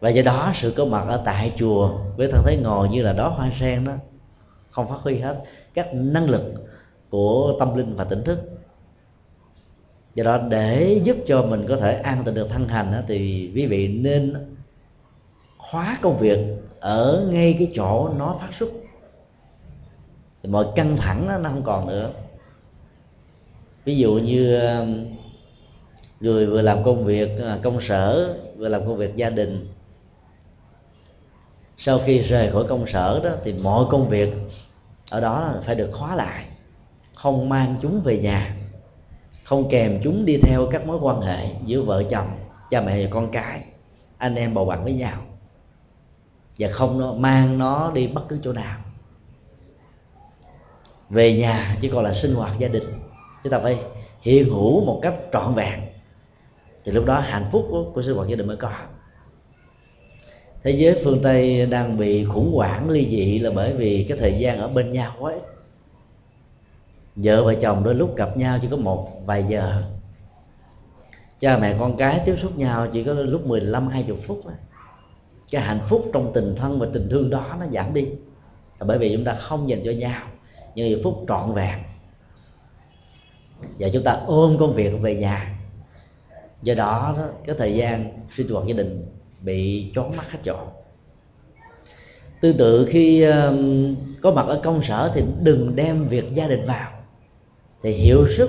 Và 0.00 0.08
do 0.08 0.22
đó 0.22 0.52
sự 0.54 0.74
có 0.76 0.84
mặt 0.84 1.04
ở 1.08 1.22
tại 1.24 1.52
chùa 1.56 1.98
với 2.16 2.32
thân 2.32 2.42
thế 2.46 2.56
ngồi 2.62 2.88
như 2.88 3.02
là 3.02 3.12
đó 3.12 3.28
hoa 3.28 3.50
sen 3.60 3.84
đó, 3.84 3.92
không 4.70 4.88
phát 4.88 4.98
huy 5.02 5.18
hết 5.18 5.44
các 5.74 5.88
năng 5.94 6.30
lực 6.30 6.42
của 7.10 7.56
tâm 7.58 7.76
linh 7.76 7.96
và 7.96 8.04
tỉnh 8.04 8.24
thức. 8.24 8.38
Do 10.14 10.24
đó 10.24 10.38
để 10.50 11.00
giúp 11.04 11.16
cho 11.26 11.42
mình 11.42 11.66
có 11.68 11.76
thể 11.76 11.94
an 11.94 12.22
tịnh 12.24 12.34
được 12.34 12.48
thân 12.48 12.68
hành 12.68 13.02
thì 13.08 13.50
quý 13.54 13.66
vị 13.66 13.88
nên 13.88 14.34
khóa 15.58 15.98
công 16.02 16.18
việc 16.18 16.38
ở 16.80 17.28
ngay 17.30 17.56
cái 17.58 17.72
chỗ 17.74 18.08
nó 18.18 18.36
phát 18.40 18.50
xuất 18.58 18.68
thì 20.42 20.48
mọi 20.48 20.66
căng 20.76 20.96
thẳng 20.96 21.28
đó, 21.28 21.38
nó 21.38 21.48
không 21.48 21.62
còn 21.62 21.86
nữa. 21.86 22.10
Ví 23.84 23.96
dụ 23.96 24.14
như 24.14 24.60
um, 24.60 25.06
người 26.20 26.46
vừa 26.46 26.62
làm 26.62 26.84
công 26.84 27.04
việc 27.04 27.30
à, 27.44 27.58
công 27.62 27.80
sở 27.80 28.36
vừa 28.56 28.68
làm 28.68 28.86
công 28.86 28.96
việc 28.96 29.16
gia 29.16 29.30
đình 29.30 29.68
sau 31.76 31.98
khi 31.98 32.20
rời 32.20 32.50
khỏi 32.52 32.64
công 32.68 32.86
sở 32.86 33.20
đó 33.24 33.30
thì 33.44 33.52
mọi 33.52 33.84
công 33.90 34.08
việc 34.08 34.34
ở 35.10 35.20
đó 35.20 35.54
phải 35.64 35.74
được 35.74 35.90
khóa 35.92 36.14
lại 36.14 36.44
không 37.22 37.48
mang 37.48 37.76
chúng 37.82 38.00
về 38.02 38.18
nhà 38.18 38.56
không 39.44 39.68
kèm 39.70 40.00
chúng 40.04 40.24
đi 40.24 40.36
theo 40.42 40.66
các 40.70 40.86
mối 40.86 40.98
quan 41.02 41.20
hệ 41.20 41.46
giữa 41.64 41.82
vợ 41.82 42.02
chồng 42.10 42.26
cha 42.70 42.80
mẹ 42.80 43.02
và 43.02 43.08
con 43.10 43.30
cái 43.30 43.64
anh 44.18 44.34
em 44.34 44.54
bầu 44.54 44.64
bạn 44.64 44.84
với 44.84 44.92
nhau. 44.92 45.22
Và 46.58 46.68
không 46.68 46.98
nó 46.98 47.12
mang 47.12 47.58
nó 47.58 47.90
đi 47.94 48.06
bất 48.06 48.22
cứ 48.28 48.38
chỗ 48.44 48.52
nào. 48.52 48.78
Về 51.10 51.38
nhà 51.38 51.76
chỉ 51.80 51.88
còn 51.88 52.04
là 52.04 52.14
sinh 52.14 52.34
hoạt 52.34 52.58
gia 52.58 52.68
đình. 52.68 52.84
Chúng 53.42 53.50
ta 53.50 53.58
phải 53.58 53.78
hiện 54.20 54.48
hữu 54.48 54.84
một 54.84 54.98
cách 55.02 55.14
trọn 55.32 55.54
vẹn. 55.54 55.80
Thì 56.84 56.92
lúc 56.92 57.04
đó 57.04 57.20
hạnh 57.20 57.48
phúc 57.52 57.66
của, 57.70 57.90
của 57.94 58.02
sinh 58.02 58.16
hoạt 58.16 58.28
gia 58.28 58.36
đình 58.36 58.46
mới 58.46 58.56
có. 58.56 58.72
Thế 60.62 60.70
giới 60.70 61.00
phương 61.04 61.22
tây 61.22 61.66
đang 61.66 61.96
bị 61.96 62.24
khủng 62.24 62.52
hoảng 62.54 62.90
ly 62.90 63.08
dị 63.10 63.38
là 63.38 63.50
bởi 63.54 63.72
vì 63.72 64.06
cái 64.08 64.18
thời 64.18 64.38
gian 64.38 64.58
ở 64.58 64.68
bên 64.68 64.92
nhau 64.92 65.12
quá 65.18 65.32
vợ 67.22 67.44
và 67.44 67.54
chồng 67.54 67.84
đôi 67.84 67.94
lúc 67.94 68.16
gặp 68.16 68.36
nhau 68.36 68.58
chỉ 68.62 68.68
có 68.70 68.76
một 68.76 69.26
vài 69.26 69.44
giờ. 69.48 69.82
Cha 71.40 71.58
mẹ 71.58 71.76
con 71.78 71.96
cái 71.96 72.20
tiếp 72.24 72.36
xúc 72.42 72.58
nhau 72.58 72.86
chỉ 72.92 73.04
có 73.04 73.12
lúc 73.12 73.46
15 73.46 73.88
20 73.88 74.16
phút 74.26 74.46
đó. 74.46 74.52
cái 75.50 75.62
hạnh 75.62 75.80
phúc 75.88 76.10
trong 76.12 76.32
tình 76.34 76.54
thân 76.56 76.78
và 76.78 76.86
tình 76.92 77.08
thương 77.10 77.30
đó 77.30 77.56
nó 77.60 77.66
giảm 77.72 77.94
đi. 77.94 78.06
Là 78.78 78.86
bởi 78.86 78.98
vì 78.98 79.14
chúng 79.16 79.24
ta 79.24 79.34
không 79.34 79.68
dành 79.68 79.82
cho 79.84 79.90
nhau 79.90 80.22
những 80.74 80.90
giây 80.90 81.00
phút 81.04 81.24
trọn 81.28 81.52
vẹn. 81.54 81.78
Và 83.78 83.88
chúng 83.92 84.04
ta 84.04 84.12
ôm 84.26 84.56
công 84.58 84.74
việc 84.74 84.92
về 85.00 85.14
nhà. 85.14 85.58
Do 86.62 86.74
đó, 86.74 87.14
đó 87.16 87.24
cái 87.44 87.56
thời 87.58 87.74
gian 87.74 88.26
sinh 88.36 88.48
hoạt 88.48 88.66
gia 88.66 88.74
đình 88.74 89.06
bị 89.40 89.92
chón 89.94 90.16
mắt 90.16 90.30
hết 90.30 90.38
chỗ. 90.44 90.56
Tương 92.40 92.56
tự 92.56 92.86
khi 92.90 93.28
uh, 93.28 93.54
có 94.22 94.30
mặt 94.30 94.46
ở 94.46 94.60
công 94.62 94.82
sở 94.82 95.12
thì 95.14 95.22
đừng 95.42 95.76
đem 95.76 96.08
việc 96.08 96.34
gia 96.34 96.46
đình 96.46 96.66
vào 96.66 96.99
thì 97.82 97.92
hiệu 97.92 98.26
suất 98.36 98.48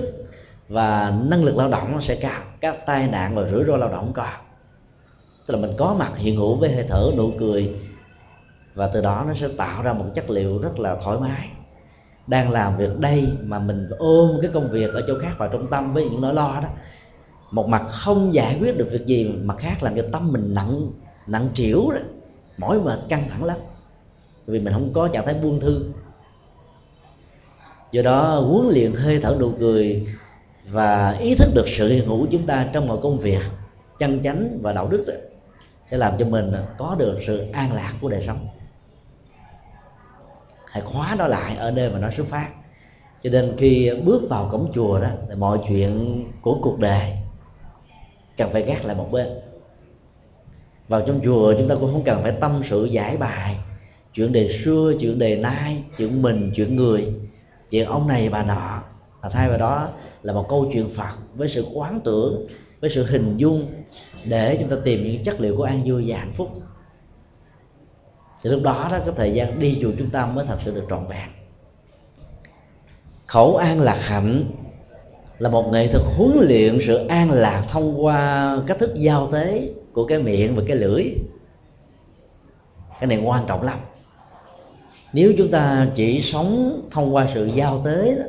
và 0.68 1.14
năng 1.24 1.44
lực 1.44 1.56
lao 1.56 1.68
động 1.68 1.92
nó 1.92 2.00
sẽ 2.00 2.14
cao. 2.14 2.42
Các 2.60 2.86
tai 2.86 3.08
nạn 3.08 3.34
và 3.34 3.48
rủi 3.48 3.64
ro 3.64 3.76
lao 3.76 3.88
động 3.88 4.12
có. 4.14 4.26
Tức 5.46 5.54
là 5.54 5.60
mình 5.60 5.76
có 5.78 5.94
mặt, 5.98 6.12
hiện 6.16 6.36
hữu 6.36 6.56
với 6.56 6.72
hơi 6.72 6.84
thở, 6.88 7.10
nụ 7.16 7.32
cười. 7.38 7.74
Và 8.74 8.86
từ 8.86 9.00
đó 9.00 9.24
nó 9.26 9.34
sẽ 9.34 9.48
tạo 9.58 9.82
ra 9.82 9.92
một 9.92 10.04
chất 10.14 10.30
liệu 10.30 10.58
rất 10.58 10.78
là 10.78 10.96
thoải 11.04 11.18
mái. 11.18 11.48
Đang 12.26 12.50
làm 12.50 12.76
việc 12.76 12.98
đây 12.98 13.28
mà 13.42 13.58
mình 13.58 13.90
ôm 13.98 14.38
cái 14.42 14.50
công 14.54 14.70
việc 14.70 14.94
ở 14.94 15.04
chỗ 15.06 15.18
khác 15.18 15.32
vào 15.38 15.48
trong 15.48 15.66
tâm 15.70 15.94
với 15.94 16.10
những 16.10 16.20
nỗi 16.20 16.34
lo 16.34 16.60
đó, 16.62 16.68
một 17.50 17.68
mặt 17.68 17.82
không 17.90 18.34
giải 18.34 18.58
quyết 18.60 18.78
được 18.78 18.88
việc 18.90 19.06
gì, 19.06 19.28
mặt 19.42 19.56
khác 19.58 19.82
làm 19.82 19.96
cho 19.96 20.02
tâm 20.12 20.32
mình 20.32 20.54
nặng 20.54 20.90
nặng 21.26 21.48
trĩu 21.54 21.90
đó. 21.90 22.00
Mỏi 22.58 22.80
mệt, 22.80 22.98
căng 23.08 23.28
thẳng 23.30 23.44
lắm. 23.44 23.56
Vì 24.46 24.60
mình 24.60 24.72
không 24.72 24.92
có 24.92 25.08
trạng 25.08 25.26
thái 25.26 25.34
buông 25.42 25.60
thư 25.60 25.84
do 27.92 28.02
đó 28.02 28.38
huấn 28.38 28.74
luyện 28.74 28.92
hơi 28.92 29.20
thở 29.22 29.36
nụ 29.40 29.52
cười 29.60 30.06
và 30.68 31.10
ý 31.10 31.34
thức 31.34 31.48
được 31.54 31.64
sự 31.68 31.88
hiện 31.88 32.06
hữu 32.06 32.26
chúng 32.30 32.46
ta 32.46 32.68
trong 32.72 32.88
mọi 32.88 32.98
công 33.02 33.18
việc, 33.18 33.42
chân 33.98 34.22
chánh 34.24 34.58
và 34.62 34.72
đạo 34.72 34.88
đức 34.88 35.04
sẽ 35.90 35.96
làm 35.96 36.18
cho 36.18 36.26
mình 36.26 36.52
có 36.78 36.96
được 36.98 37.18
sự 37.26 37.46
an 37.52 37.72
lạc 37.72 37.94
của 38.00 38.08
đời 38.08 38.24
sống. 38.26 38.48
Hãy 40.66 40.82
khóa 40.82 41.16
nó 41.18 41.26
lại 41.26 41.56
ở 41.56 41.70
nơi 41.70 41.90
mà 41.90 41.98
nó 41.98 42.10
xuất 42.16 42.26
phát. 42.26 42.48
Cho 43.22 43.30
nên 43.30 43.54
khi 43.58 43.90
bước 44.04 44.22
vào 44.30 44.48
cổng 44.52 44.72
chùa 44.74 45.00
đó, 45.00 45.08
thì 45.28 45.34
mọi 45.34 45.58
chuyện 45.68 46.24
của 46.42 46.58
cuộc 46.62 46.78
đời 46.78 47.12
cần 48.36 48.52
phải 48.52 48.62
gác 48.62 48.84
lại 48.84 48.96
một 48.96 49.08
bên. 49.12 49.28
Vào 50.88 51.02
trong 51.06 51.20
chùa, 51.24 51.54
chúng 51.58 51.68
ta 51.68 51.74
cũng 51.74 51.92
không 51.92 52.04
cần 52.04 52.22
phải 52.22 52.32
tâm 52.32 52.62
sự 52.70 52.84
giải 52.84 53.16
bài, 53.16 53.56
chuyện 54.14 54.32
đề 54.32 54.58
xưa, 54.64 54.92
chuyện 55.00 55.18
đề 55.18 55.36
nay, 55.36 55.82
chuyện 55.96 56.22
mình, 56.22 56.50
chuyện 56.54 56.76
người 56.76 57.14
chuyện 57.72 57.86
ông 57.86 58.08
này 58.08 58.28
bà 58.28 58.42
nọ 58.42 58.82
và 59.20 59.28
thay 59.28 59.48
vào 59.48 59.58
đó 59.58 59.88
là 60.22 60.32
một 60.32 60.46
câu 60.48 60.70
chuyện 60.72 60.90
phật 60.96 61.14
với 61.34 61.48
sự 61.48 61.66
quán 61.74 62.00
tưởng, 62.04 62.46
với 62.80 62.90
sự 62.90 63.06
hình 63.06 63.36
dung 63.36 63.66
để 64.24 64.56
chúng 64.60 64.68
ta 64.68 64.76
tìm 64.84 65.04
những 65.04 65.24
chất 65.24 65.40
liệu 65.40 65.56
của 65.56 65.62
an 65.62 65.82
vui 65.84 66.04
và 66.06 66.18
hạnh 66.18 66.32
phúc. 66.36 66.50
Thì 68.42 68.50
lúc 68.50 68.62
đó 68.62 68.88
đó, 68.90 68.98
cái 68.98 69.14
thời 69.16 69.32
gian 69.32 69.60
đi 69.60 69.78
chùa 69.82 69.90
chúng 69.98 70.10
ta 70.10 70.26
mới 70.26 70.46
thật 70.48 70.58
sự 70.64 70.74
được 70.74 70.84
trọn 70.90 71.06
vẹn. 71.06 71.28
Khẩu 73.26 73.56
an 73.56 73.80
lạc 73.80 73.98
hạnh 74.00 74.44
là 75.38 75.48
một 75.48 75.72
nghệ 75.72 75.86
thuật 75.86 76.04
huấn 76.16 76.48
luyện 76.48 76.78
sự 76.86 77.06
an 77.06 77.30
lạc 77.30 77.66
thông 77.70 78.04
qua 78.04 78.58
cách 78.66 78.78
thức 78.78 78.94
giao 78.94 79.32
tế 79.32 79.72
của 79.92 80.06
cái 80.06 80.18
miệng 80.18 80.56
và 80.56 80.62
cái 80.66 80.76
lưỡi. 80.76 81.04
Cái 83.00 83.06
này 83.06 83.18
quan 83.24 83.44
trọng 83.46 83.62
lắm 83.62 83.78
nếu 85.12 85.32
chúng 85.38 85.50
ta 85.50 85.86
chỉ 85.94 86.22
sống 86.22 86.82
thông 86.90 87.14
qua 87.14 87.28
sự 87.34 87.46
giao 87.46 87.82
tế 87.84 88.14
đó, 88.14 88.24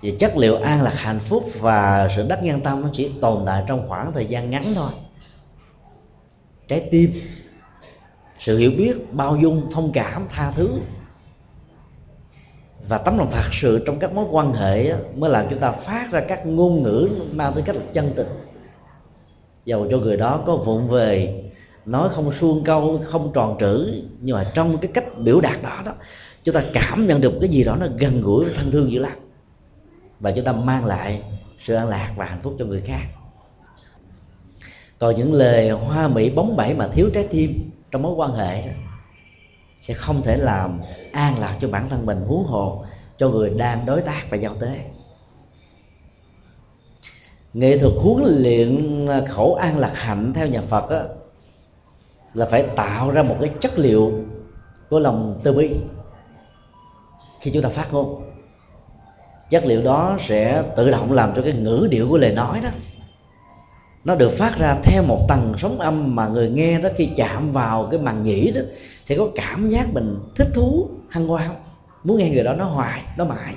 thì 0.00 0.16
chất 0.20 0.36
liệu 0.36 0.56
an 0.56 0.82
lạc 0.82 0.94
hạnh 0.96 1.20
phúc 1.20 1.44
và 1.60 2.08
sự 2.16 2.26
đắc 2.28 2.42
nhân 2.42 2.60
tâm 2.60 2.82
nó 2.82 2.88
chỉ 2.92 3.10
tồn 3.20 3.42
tại 3.46 3.64
trong 3.68 3.88
khoảng 3.88 4.12
thời 4.12 4.26
gian 4.26 4.50
ngắn 4.50 4.72
thôi. 4.74 4.90
Trái 6.68 6.88
tim 6.90 7.12
sự 8.38 8.58
hiểu 8.58 8.70
biết 8.78 9.12
bao 9.12 9.36
dung 9.36 9.70
thông 9.70 9.92
cảm 9.92 10.26
tha 10.30 10.50
thứ 10.50 10.80
và 12.88 12.98
tấm 12.98 13.18
lòng 13.18 13.30
thật 13.30 13.48
sự 13.52 13.82
trong 13.86 13.98
các 13.98 14.12
mối 14.12 14.26
quan 14.30 14.52
hệ 14.52 14.94
mới 15.16 15.30
làm 15.30 15.46
chúng 15.50 15.58
ta 15.58 15.72
phát 15.72 16.08
ra 16.12 16.20
các 16.28 16.46
ngôn 16.46 16.82
ngữ 16.82 17.10
mang 17.32 17.52
tới 17.54 17.62
cách 17.62 17.76
chân 17.92 18.12
tình. 18.16 18.28
Dầu 19.64 19.86
cho 19.90 19.98
người 19.98 20.16
đó 20.16 20.42
có 20.46 20.56
vụng 20.56 20.88
về 20.88 21.42
nói 21.86 22.08
không 22.14 22.32
suông 22.40 22.64
câu 22.64 23.00
không 23.04 23.32
tròn 23.34 23.56
trữ 23.60 24.02
nhưng 24.20 24.36
mà 24.36 24.50
trong 24.54 24.78
cái 24.78 24.90
cách 24.94 25.18
biểu 25.18 25.40
đạt 25.40 25.62
đó 25.62 25.82
đó 25.84 25.92
chúng 26.44 26.54
ta 26.54 26.62
cảm 26.72 27.06
nhận 27.06 27.20
được 27.20 27.38
cái 27.40 27.50
gì 27.50 27.64
đó 27.64 27.76
nó 27.76 27.86
gần 27.98 28.20
gũi 28.20 28.44
thân 28.56 28.70
thương 28.70 28.92
dữ 28.92 28.98
lắm 28.98 29.12
và 30.20 30.32
chúng 30.32 30.44
ta 30.44 30.52
mang 30.52 30.84
lại 30.84 31.22
sự 31.64 31.74
an 31.74 31.88
lạc 31.88 32.12
và 32.16 32.24
hạnh 32.24 32.40
phúc 32.42 32.56
cho 32.58 32.64
người 32.64 32.80
khác. 32.80 33.02
Còn 34.98 35.16
những 35.16 35.32
lời 35.32 35.70
hoa 35.70 36.08
mỹ 36.08 36.30
bóng 36.30 36.56
bẩy 36.56 36.74
mà 36.74 36.88
thiếu 36.88 37.10
trái 37.14 37.26
tim 37.30 37.70
trong 37.90 38.02
mối 38.02 38.12
quan 38.12 38.32
hệ 38.32 38.62
đó, 38.66 38.72
sẽ 39.82 39.94
không 39.94 40.22
thể 40.22 40.36
làm 40.36 40.80
an 41.12 41.38
lạc 41.38 41.58
cho 41.60 41.68
bản 41.68 41.88
thân 41.88 42.06
mình 42.06 42.20
huống 42.20 42.44
hồ 42.44 42.84
cho 43.18 43.28
người 43.28 43.50
đang 43.50 43.86
đối 43.86 44.02
tác 44.02 44.22
và 44.30 44.36
giao 44.36 44.54
tế. 44.54 44.80
Nghệ 47.54 47.78
thuật 47.78 47.92
huấn 47.96 48.42
luyện 48.42 49.06
khẩu 49.28 49.54
an 49.54 49.78
lạc 49.78 49.92
hạnh 49.94 50.32
theo 50.34 50.46
nhà 50.46 50.62
phật 50.68 50.90
đó, 50.90 51.02
là 52.34 52.46
phải 52.50 52.62
tạo 52.62 53.10
ra 53.10 53.22
một 53.22 53.36
cái 53.40 53.50
chất 53.60 53.78
liệu 53.78 54.24
của 54.90 54.98
lòng 54.98 55.40
từ 55.42 55.52
bi. 55.52 55.76
Khi 57.40 57.50
chúng 57.50 57.62
ta 57.62 57.68
phát 57.68 57.92
ngôn, 57.92 58.22
chất 59.50 59.64
liệu 59.64 59.82
đó 59.82 60.16
sẽ 60.20 60.62
tự 60.76 60.90
động 60.90 61.12
làm 61.12 61.32
cho 61.36 61.42
cái 61.42 61.52
ngữ 61.52 61.88
điệu 61.90 62.08
của 62.08 62.18
lời 62.18 62.32
nói 62.32 62.60
đó, 62.60 62.68
nó 64.04 64.14
được 64.14 64.32
phát 64.38 64.58
ra 64.58 64.76
theo 64.82 65.02
một 65.02 65.26
tầng 65.28 65.54
sóng 65.58 65.78
âm 65.78 66.16
mà 66.16 66.28
người 66.28 66.50
nghe 66.50 66.80
đó 66.80 66.88
khi 66.96 67.10
chạm 67.16 67.52
vào 67.52 67.88
cái 67.90 68.00
màn 68.00 68.22
nhĩ 68.22 68.52
đó 68.52 68.60
sẽ 69.04 69.16
có 69.16 69.28
cảm 69.34 69.70
giác 69.70 69.92
mình 69.92 70.18
thích 70.34 70.48
thú 70.54 70.88
hăng 71.10 71.26
hoan, 71.26 71.50
muốn 72.04 72.18
nghe 72.18 72.30
người 72.30 72.44
đó 72.44 72.52
nói 72.52 72.70
hoài, 72.70 73.02
nói 73.16 73.28
mãi. 73.28 73.54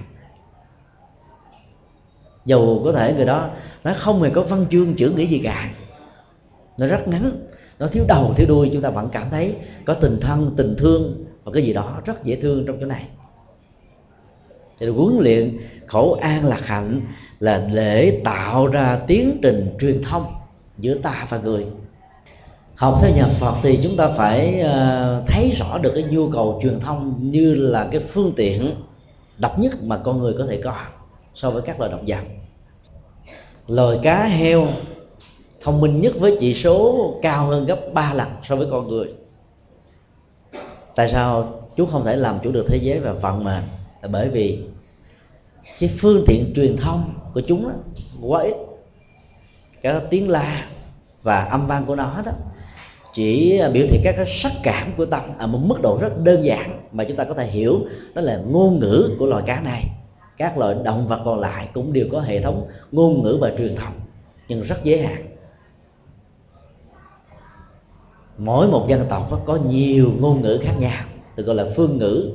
Dầu 2.45 2.81
có 2.85 2.91
thể 2.91 3.13
người 3.13 3.25
đó 3.25 3.49
nó 3.83 3.93
không 3.97 4.21
hề 4.21 4.29
có 4.29 4.41
văn 4.41 4.65
chương 4.71 4.93
chữ 4.93 5.09
nghĩa 5.09 5.25
gì 5.25 5.41
cả, 5.43 5.71
nó 6.77 6.87
rất 6.87 7.07
ngắn 7.07 7.31
nó 7.79 7.87
thiếu 7.87 8.05
đầu, 8.07 8.33
thiếu 8.35 8.47
đuôi, 8.47 8.69
chúng 8.73 8.81
ta 8.81 8.89
vẫn 8.89 9.09
cảm 9.11 9.29
thấy 9.29 9.55
có 9.85 9.93
tình 9.93 10.19
thân, 10.21 10.53
tình 10.57 10.75
thương 10.77 11.25
và 11.43 11.51
cái 11.53 11.63
gì 11.63 11.73
đó 11.73 12.01
rất 12.05 12.23
dễ 12.23 12.35
thương 12.35 12.65
trong 12.65 12.77
chỗ 12.81 12.85
này. 12.85 13.07
Thì 14.79 14.87
huấn 14.87 15.17
luyện 15.19 15.57
khẩu 15.87 16.13
an 16.13 16.45
lạc 16.45 16.65
hạnh 16.65 17.01
là 17.39 17.67
để 17.73 18.21
tạo 18.23 18.67
ra 18.67 18.99
tiến 19.07 19.39
trình 19.41 19.75
truyền 19.79 20.03
thông 20.03 20.25
giữa 20.77 20.95
ta 20.95 21.27
và 21.29 21.37
người. 21.37 21.65
Học 22.75 22.99
theo 23.01 23.11
nhà 23.15 23.27
Phật 23.39 23.55
thì 23.63 23.79
chúng 23.83 23.97
ta 23.97 24.09
phải 24.17 24.59
ờ, 24.59 25.23
thấy 25.27 25.51
rõ 25.59 25.77
được 25.77 25.91
cái 25.95 26.03
nhu 26.03 26.29
cầu 26.29 26.59
truyền 26.63 26.79
thông 26.79 27.31
như 27.31 27.55
là 27.55 27.87
cái 27.91 28.01
phương 28.09 28.33
tiện 28.35 28.65
độc 29.37 29.59
nhất 29.59 29.83
mà 29.83 29.97
con 29.97 30.19
người 30.19 30.33
có 30.37 30.45
thể 30.45 30.61
có 30.63 30.75
so 31.33 31.51
với 31.51 31.61
các 31.61 31.79
loài 31.79 31.91
động 31.91 32.03
vật. 32.07 32.21
Loài 33.67 33.97
cá 34.03 34.25
heo 34.25 34.67
thông 35.61 35.81
minh 35.81 36.01
nhất 36.01 36.13
với 36.19 36.37
chỉ 36.39 36.53
số 36.53 37.13
cao 37.21 37.45
hơn 37.45 37.65
gấp 37.65 37.79
3 37.93 38.13
lần 38.13 38.27
so 38.43 38.55
với 38.55 38.67
con 38.71 38.87
người. 38.87 39.07
Tại 40.95 41.09
sao 41.11 41.53
chúng 41.75 41.91
không 41.91 42.05
thể 42.05 42.15
làm 42.15 42.39
chủ 42.43 42.51
được 42.51 42.65
thế 42.67 42.77
giới 42.81 42.99
và 42.99 43.13
vận 43.13 43.43
mệnh? 43.43 43.63
Là 44.01 44.09
bởi 44.11 44.29
vì 44.29 44.59
cái 45.79 45.89
phương 45.99 46.23
tiện 46.27 46.53
truyền 46.55 46.77
thông 46.77 47.13
của 47.33 47.41
chúng 47.41 47.63
đó, 47.63 47.73
quá 48.21 48.43
ít. 48.43 48.55
Cái 49.81 50.01
tiếng 50.09 50.29
la 50.29 50.65
và 51.23 51.43
âm 51.43 51.67
vang 51.67 51.85
của 51.85 51.95
nó 51.95 52.21
đó 52.25 52.31
chỉ 53.13 53.61
biểu 53.73 53.87
thị 53.89 54.01
các 54.03 54.15
cái 54.17 54.25
sắc 54.41 54.51
cảm 54.63 54.91
của 54.97 55.05
tâm 55.05 55.21
ở 55.37 55.47
một 55.47 55.59
mức 55.63 55.81
độ 55.81 55.97
rất 56.01 56.19
đơn 56.23 56.45
giản 56.45 56.87
mà 56.91 57.03
chúng 57.03 57.17
ta 57.17 57.23
có 57.23 57.33
thể 57.33 57.47
hiểu. 57.47 57.79
Đó 58.15 58.21
là 58.21 58.37
ngôn 58.37 58.79
ngữ 58.79 59.15
của 59.19 59.25
loài 59.25 59.43
cá 59.45 59.61
này. 59.61 59.83
Các 60.37 60.57
loài 60.57 60.75
động 60.83 61.07
vật 61.07 61.21
còn 61.25 61.39
lại 61.39 61.69
cũng 61.73 61.93
đều 61.93 62.07
có 62.11 62.21
hệ 62.21 62.41
thống 62.41 62.67
ngôn 62.91 63.23
ngữ 63.23 63.37
và 63.41 63.51
truyền 63.57 63.75
thông 63.75 63.93
nhưng 64.47 64.61
rất 64.61 64.83
giới 64.83 65.03
hạn 65.03 65.28
mỗi 68.39 68.67
một 68.67 68.85
dân 68.89 69.05
tộc 69.09 69.41
có 69.45 69.55
nhiều 69.55 70.11
ngôn 70.19 70.41
ngữ 70.41 70.59
khác 70.63 70.73
nhau 70.79 71.05
được 71.35 71.43
gọi 71.43 71.55
là 71.55 71.65
phương 71.75 71.97
ngữ. 71.97 72.31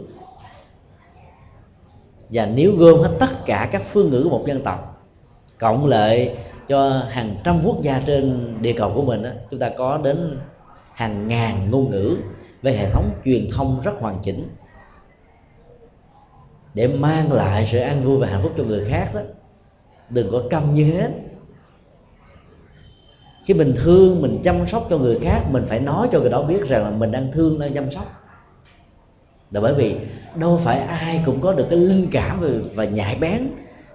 Và 2.30 2.46
nếu 2.46 2.76
gom 2.76 2.98
hết 3.00 3.10
tất 3.20 3.46
cả 3.46 3.68
các 3.72 3.82
phương 3.92 4.10
ngữ 4.10 4.22
của 4.22 4.30
một 4.30 4.44
dân 4.46 4.62
tộc 4.62 5.06
cộng 5.58 5.86
lại 5.86 6.36
cho 6.68 7.02
hàng 7.08 7.36
trăm 7.44 7.60
quốc 7.64 7.82
gia 7.82 8.02
trên 8.06 8.54
địa 8.60 8.72
cầu 8.72 8.92
của 8.94 9.02
mình 9.02 9.22
đó, 9.22 9.30
chúng 9.50 9.60
ta 9.60 9.70
có 9.78 9.98
đến 9.98 10.38
hàng 10.94 11.28
ngàn 11.28 11.70
ngôn 11.70 11.90
ngữ 11.90 12.16
về 12.62 12.76
hệ 12.76 12.90
thống 12.90 13.10
truyền 13.24 13.48
thông 13.52 13.80
rất 13.84 13.92
hoàn 14.00 14.18
chỉnh. 14.22 14.48
Để 16.74 16.88
mang 16.88 17.32
lại 17.32 17.68
sự 17.72 17.78
an 17.78 18.04
vui 18.04 18.18
và 18.18 18.26
hạnh 18.26 18.42
phúc 18.42 18.52
cho 18.58 18.64
người 18.64 18.84
khác 18.90 19.10
đó 19.14 19.20
đừng 20.10 20.32
có 20.32 20.42
câm 20.50 20.74
như 20.74 20.94
hết 20.94 21.10
khi 23.44 23.54
mình 23.54 23.74
thương, 23.76 24.22
mình 24.22 24.40
chăm 24.44 24.68
sóc 24.68 24.86
cho 24.90 24.98
người 24.98 25.18
khác, 25.22 25.42
mình 25.50 25.64
phải 25.68 25.80
nói 25.80 26.08
cho 26.12 26.20
người 26.20 26.30
đó 26.30 26.42
biết 26.42 26.62
rằng 26.68 26.82
là 26.84 26.90
mình 26.90 27.12
đang 27.12 27.32
thương 27.32 27.58
đang 27.58 27.74
chăm 27.74 27.92
sóc. 27.92 28.06
Là 29.50 29.60
bởi 29.60 29.74
vì 29.74 29.96
đâu 30.36 30.60
phải 30.64 30.78
ai 30.78 31.22
cũng 31.26 31.40
có 31.40 31.52
được 31.52 31.66
cái 31.70 31.78
linh 31.78 32.08
cảm 32.12 32.40
và 32.74 32.84
nhạy 32.84 33.16
bén 33.20 33.48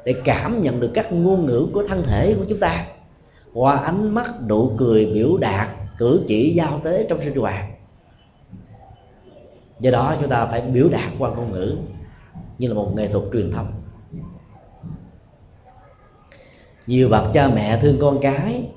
để 0.06 0.16
cảm 0.26 0.64
nhận 0.64 0.80
được 0.80 0.92
các 0.94 1.14
ngôn 1.14 1.46
ngữ 1.46 1.68
của 1.74 1.88
thân 1.88 2.04
thể 2.04 2.36
của 2.40 2.46
chúng 2.50 2.60
ta. 2.60 2.86
Qua 3.54 3.76
ánh 3.76 4.14
mắt, 4.14 4.32
nụ 4.48 4.72
cười, 4.78 5.06
biểu 5.06 5.38
đạt, 5.38 5.68
cử 5.98 6.24
chỉ, 6.28 6.54
giao 6.54 6.82
tế 6.84 7.06
trong 7.10 7.22
sinh 7.22 7.36
hoạt. 7.36 7.66
Do 9.80 9.92
đó 9.92 10.16
chúng 10.22 10.30
ta 10.30 10.46
phải 10.46 10.62
biểu 10.62 10.90
đạt 10.90 11.10
qua 11.20 11.30
ngôn 11.30 11.52
ngữ 11.52 11.76
như 12.58 12.68
là 12.68 12.74
một 12.74 12.96
nghệ 12.96 13.08
thuật 13.08 13.24
truyền 13.34 13.52
thông 13.52 13.68
nhiều 16.88 17.10
bậc 17.10 17.24
cha 17.34 17.48
mẹ 17.56 17.80
thương 17.82 17.98
con 18.02 18.20
cái 18.22 18.70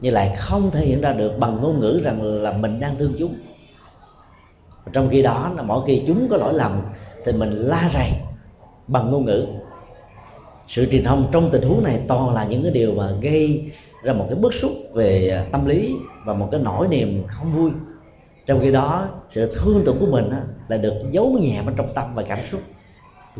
nhưng 0.00 0.14
lại 0.14 0.36
không 0.38 0.70
thể 0.70 0.86
hiện 0.86 1.00
ra 1.00 1.12
được 1.12 1.38
bằng 1.38 1.58
ngôn 1.62 1.80
ngữ 1.80 2.00
rằng 2.04 2.22
là 2.22 2.52
mình 2.52 2.80
đang 2.80 2.96
thương 2.98 3.14
chúng. 3.18 3.34
Trong 4.92 5.08
khi 5.10 5.22
đó, 5.22 5.52
là 5.56 5.62
mỗi 5.62 5.86
khi 5.86 6.02
chúng 6.06 6.28
có 6.30 6.36
lỗi 6.36 6.54
lầm, 6.54 6.82
thì 7.24 7.32
mình 7.32 7.50
la 7.50 7.90
rầy 7.94 8.10
bằng 8.86 9.10
ngôn 9.10 9.24
ngữ. 9.24 9.46
Sự 10.68 10.86
truyền 10.90 11.04
thông 11.04 11.28
trong 11.32 11.50
tình 11.50 11.62
huống 11.62 11.84
này 11.84 12.00
toàn 12.08 12.34
là 12.34 12.44
những 12.44 12.62
cái 12.62 12.72
điều 12.72 12.94
mà 12.94 13.12
gây 13.20 13.72
ra 14.02 14.12
một 14.12 14.26
cái 14.28 14.38
bức 14.38 14.54
xúc 14.54 14.72
về 14.92 15.28
à, 15.28 15.46
tâm 15.52 15.66
lý 15.66 15.94
và 16.24 16.34
một 16.34 16.48
cái 16.52 16.60
nỗi 16.64 16.88
niềm 16.88 17.24
không 17.26 17.52
vui. 17.56 17.70
Trong 18.46 18.60
khi 18.60 18.72
đó, 18.72 19.08
sự 19.34 19.54
thương 19.54 19.82
tổn 19.84 19.96
của 20.00 20.06
mình 20.06 20.30
là 20.68 20.76
được 20.76 20.94
giấu 21.10 21.30
nhẹ 21.30 21.62
ở 21.66 21.72
trong 21.76 21.88
tâm 21.94 22.14
và 22.14 22.22
cảm 22.22 22.38
xúc. 22.50 22.60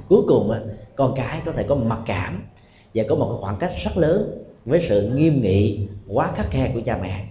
Cuối 0.09 0.23
cùng 0.29 0.53
con 0.97 1.13
cái 1.17 1.41
có 1.47 1.53
thể 1.53 1.63
có 1.63 1.75
mặc 1.75 1.99
cảm 2.07 2.43
và 2.95 3.05
có 3.09 3.15
một 3.15 3.29
cái 3.29 3.39
khoảng 3.41 3.57
cách 3.57 3.73
rất 3.85 3.97
lớn 3.97 4.46
với 4.67 4.87
sự 4.89 5.11
nghiêm 5.15 5.41
nghị, 5.41 5.89
quá 6.09 6.31
khắc 6.35 6.51
khe 6.51 6.71
của 6.75 6.81
cha 6.87 6.99
mẹ. 7.03 7.25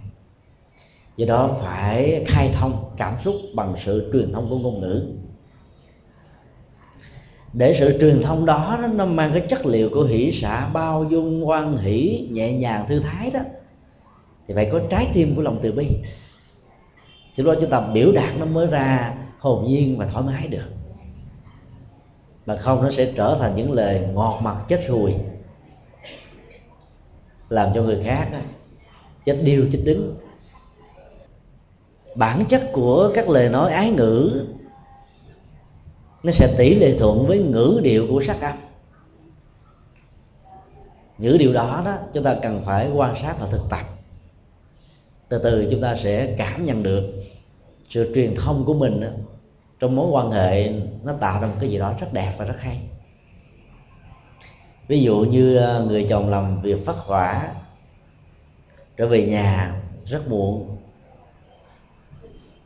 Do 1.16 1.26
đó 1.26 1.56
phải 1.60 2.24
khai 2.26 2.50
thông 2.54 2.90
cảm 2.96 3.14
xúc 3.24 3.34
bằng 3.54 3.74
sự 3.84 4.10
truyền 4.12 4.32
thông 4.32 4.50
của 4.50 4.58
ngôn 4.58 4.80
ngữ. 4.80 5.06
Để 7.52 7.76
sự 7.78 7.98
truyền 8.00 8.22
thông 8.22 8.46
đó 8.46 8.78
nó 8.94 9.06
mang 9.06 9.30
cái 9.32 9.42
chất 9.50 9.66
liệu 9.66 9.90
của 9.90 10.04
hỷ 10.04 10.32
xả 10.32 10.68
bao 10.68 11.04
dung 11.10 11.48
quan 11.48 11.78
hỷ, 11.78 12.28
nhẹ 12.30 12.52
nhàng, 12.52 12.84
thư 12.88 13.00
thái 13.00 13.30
đó, 13.30 13.40
thì 14.48 14.54
phải 14.54 14.68
có 14.72 14.80
trái 14.90 15.08
tim 15.14 15.36
của 15.36 15.42
lòng 15.42 15.58
từ 15.62 15.72
bi. 15.72 15.86
Thì 17.36 17.42
lúc 17.42 17.54
đó 17.54 17.60
chúng 17.60 17.70
ta 17.70 17.80
biểu 17.80 18.12
đạt 18.12 18.38
nó 18.38 18.46
mới 18.46 18.66
ra 18.66 19.14
hồn 19.38 19.64
nhiên 19.68 19.98
và 19.98 20.06
thoải 20.06 20.24
mái 20.24 20.48
được. 20.48 20.68
Mà 22.46 22.56
không, 22.56 22.82
nó 22.82 22.90
sẽ 22.90 23.12
trở 23.16 23.36
thành 23.40 23.56
những 23.56 23.72
lời 23.72 24.08
ngọt 24.14 24.40
mặt 24.42 24.56
chết 24.68 24.88
ruồi 24.88 25.14
làm 27.48 27.68
cho 27.74 27.82
người 27.82 28.02
khác 28.04 28.28
chết 29.24 29.40
điêu 29.42 29.64
chết 29.72 29.80
đứng. 29.84 30.16
Bản 32.14 32.44
chất 32.48 32.70
của 32.72 33.10
các 33.14 33.28
lời 33.28 33.48
nói 33.48 33.72
ái 33.72 33.90
ngữ 33.90 34.46
nó 36.22 36.32
sẽ 36.32 36.54
tỷ 36.58 36.74
lệ 36.74 36.98
thuận 36.98 37.26
với 37.26 37.38
ngữ 37.38 37.80
điệu 37.82 38.06
của 38.10 38.22
sắc 38.26 38.40
âm. 38.40 38.56
Ngữ 41.18 41.36
điệu 41.38 41.52
đó 41.52 41.82
đó 41.84 41.96
chúng 42.12 42.24
ta 42.24 42.36
cần 42.42 42.62
phải 42.66 42.90
quan 42.90 43.14
sát 43.22 43.36
và 43.40 43.46
thực 43.50 43.62
tập. 43.70 43.86
Từ 45.28 45.38
từ 45.38 45.68
chúng 45.70 45.80
ta 45.80 45.96
sẽ 46.02 46.34
cảm 46.38 46.64
nhận 46.64 46.82
được 46.82 47.04
sự 47.88 48.12
truyền 48.14 48.34
thông 48.34 48.64
của 48.64 48.74
mình 48.74 49.00
đó, 49.00 49.08
trong 49.80 49.96
mối 49.96 50.06
quan 50.10 50.30
hệ 50.30 50.72
nó 51.04 51.12
tạo 51.12 51.40
ra 51.40 51.46
một 51.46 51.54
cái 51.60 51.70
gì 51.70 51.78
đó 51.78 51.94
rất 52.00 52.12
đẹp 52.12 52.34
và 52.38 52.44
rất 52.44 52.56
hay 52.58 52.80
ví 54.88 55.02
dụ 55.02 55.18
như 55.18 55.56
ờ, 55.56 55.84
người 55.84 56.06
chồng 56.10 56.28
làm 56.28 56.62
việc 56.62 56.86
phát 56.86 56.96
hỏa 56.96 57.48
trở 58.96 59.06
về 59.06 59.26
nhà 59.26 59.80
rất 60.04 60.28
muộn. 60.28 60.76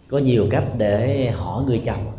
Có 0.08 0.18
nhiều 0.18 0.46
cách 0.50 0.64
để 0.78 1.30
hỏi 1.30 1.64
người 1.64 1.82
chồng. 1.84 2.12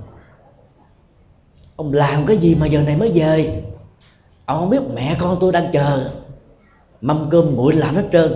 Ông 1.75 1.93
làm 1.93 2.25
cái 2.25 2.37
gì 2.37 2.55
mà 2.55 2.67
giờ 2.67 2.81
này 2.81 2.97
mới 2.97 3.11
về? 3.15 3.63
Ông 4.45 4.59
không 4.59 4.69
biết 4.69 4.81
mẹ 4.93 5.15
con 5.19 5.37
tôi 5.39 5.51
đang 5.51 5.71
chờ. 5.73 6.11
Mâm 7.01 7.27
cơm 7.31 7.55
nguội 7.55 7.73
lạnh 7.73 7.95
hết 7.95 8.09
trơn. 8.11 8.33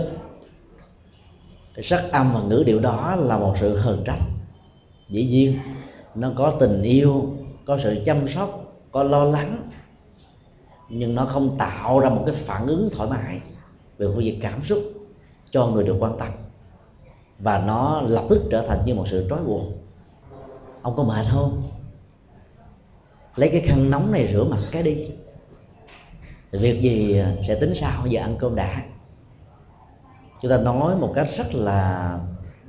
Cái 1.74 1.82
sắc 1.82 2.04
âm 2.12 2.34
và 2.34 2.40
ngữ 2.40 2.62
điệu 2.66 2.80
đó 2.80 3.16
là 3.16 3.38
một 3.38 3.54
sự 3.60 3.76
hờn 3.76 4.02
trách. 4.06 4.20
Dĩ 5.08 5.26
nhiên, 5.26 5.58
nó 6.14 6.32
có 6.36 6.50
tình 6.60 6.82
yêu, 6.82 7.34
có 7.64 7.78
sự 7.82 8.02
chăm 8.06 8.28
sóc, 8.28 8.74
có 8.92 9.02
lo 9.02 9.24
lắng 9.24 9.70
nhưng 10.88 11.14
nó 11.14 11.24
không 11.24 11.56
tạo 11.58 12.00
ra 12.00 12.08
một 12.08 12.22
cái 12.26 12.34
phản 12.46 12.66
ứng 12.66 12.88
thoải 12.92 13.10
mái 13.10 13.40
về 13.98 14.06
phương 14.14 14.24
diện 14.24 14.38
cảm 14.42 14.64
xúc 14.64 14.78
cho 15.50 15.66
người 15.66 15.84
được 15.84 15.96
quan 16.00 16.18
tâm. 16.18 16.28
Và 17.38 17.58
nó 17.58 18.00
lập 18.00 18.24
tức 18.28 18.42
trở 18.50 18.66
thành 18.68 18.82
như 18.84 18.94
một 18.94 19.04
sự 19.10 19.26
trói 19.30 19.44
buộc. 19.44 19.62
Ông 20.82 20.96
có 20.96 21.02
mệt 21.02 21.26
không? 21.32 21.62
Lấy 23.36 23.50
cái 23.50 23.60
khăn 23.60 23.90
nóng 23.90 24.12
này 24.12 24.28
rửa 24.32 24.44
mặt 24.44 24.60
cái 24.72 24.82
đi. 24.82 25.10
Việc 26.50 26.82
gì 26.82 27.22
sẽ 27.48 27.54
tính 27.54 27.74
sau? 27.74 28.06
Giờ 28.06 28.20
ăn 28.20 28.36
cơm 28.38 28.54
đã. 28.54 28.82
Chúng 30.42 30.50
ta 30.50 30.58
nói 30.58 30.96
một 30.96 31.12
cách 31.14 31.28
rất 31.36 31.54
là 31.54 32.18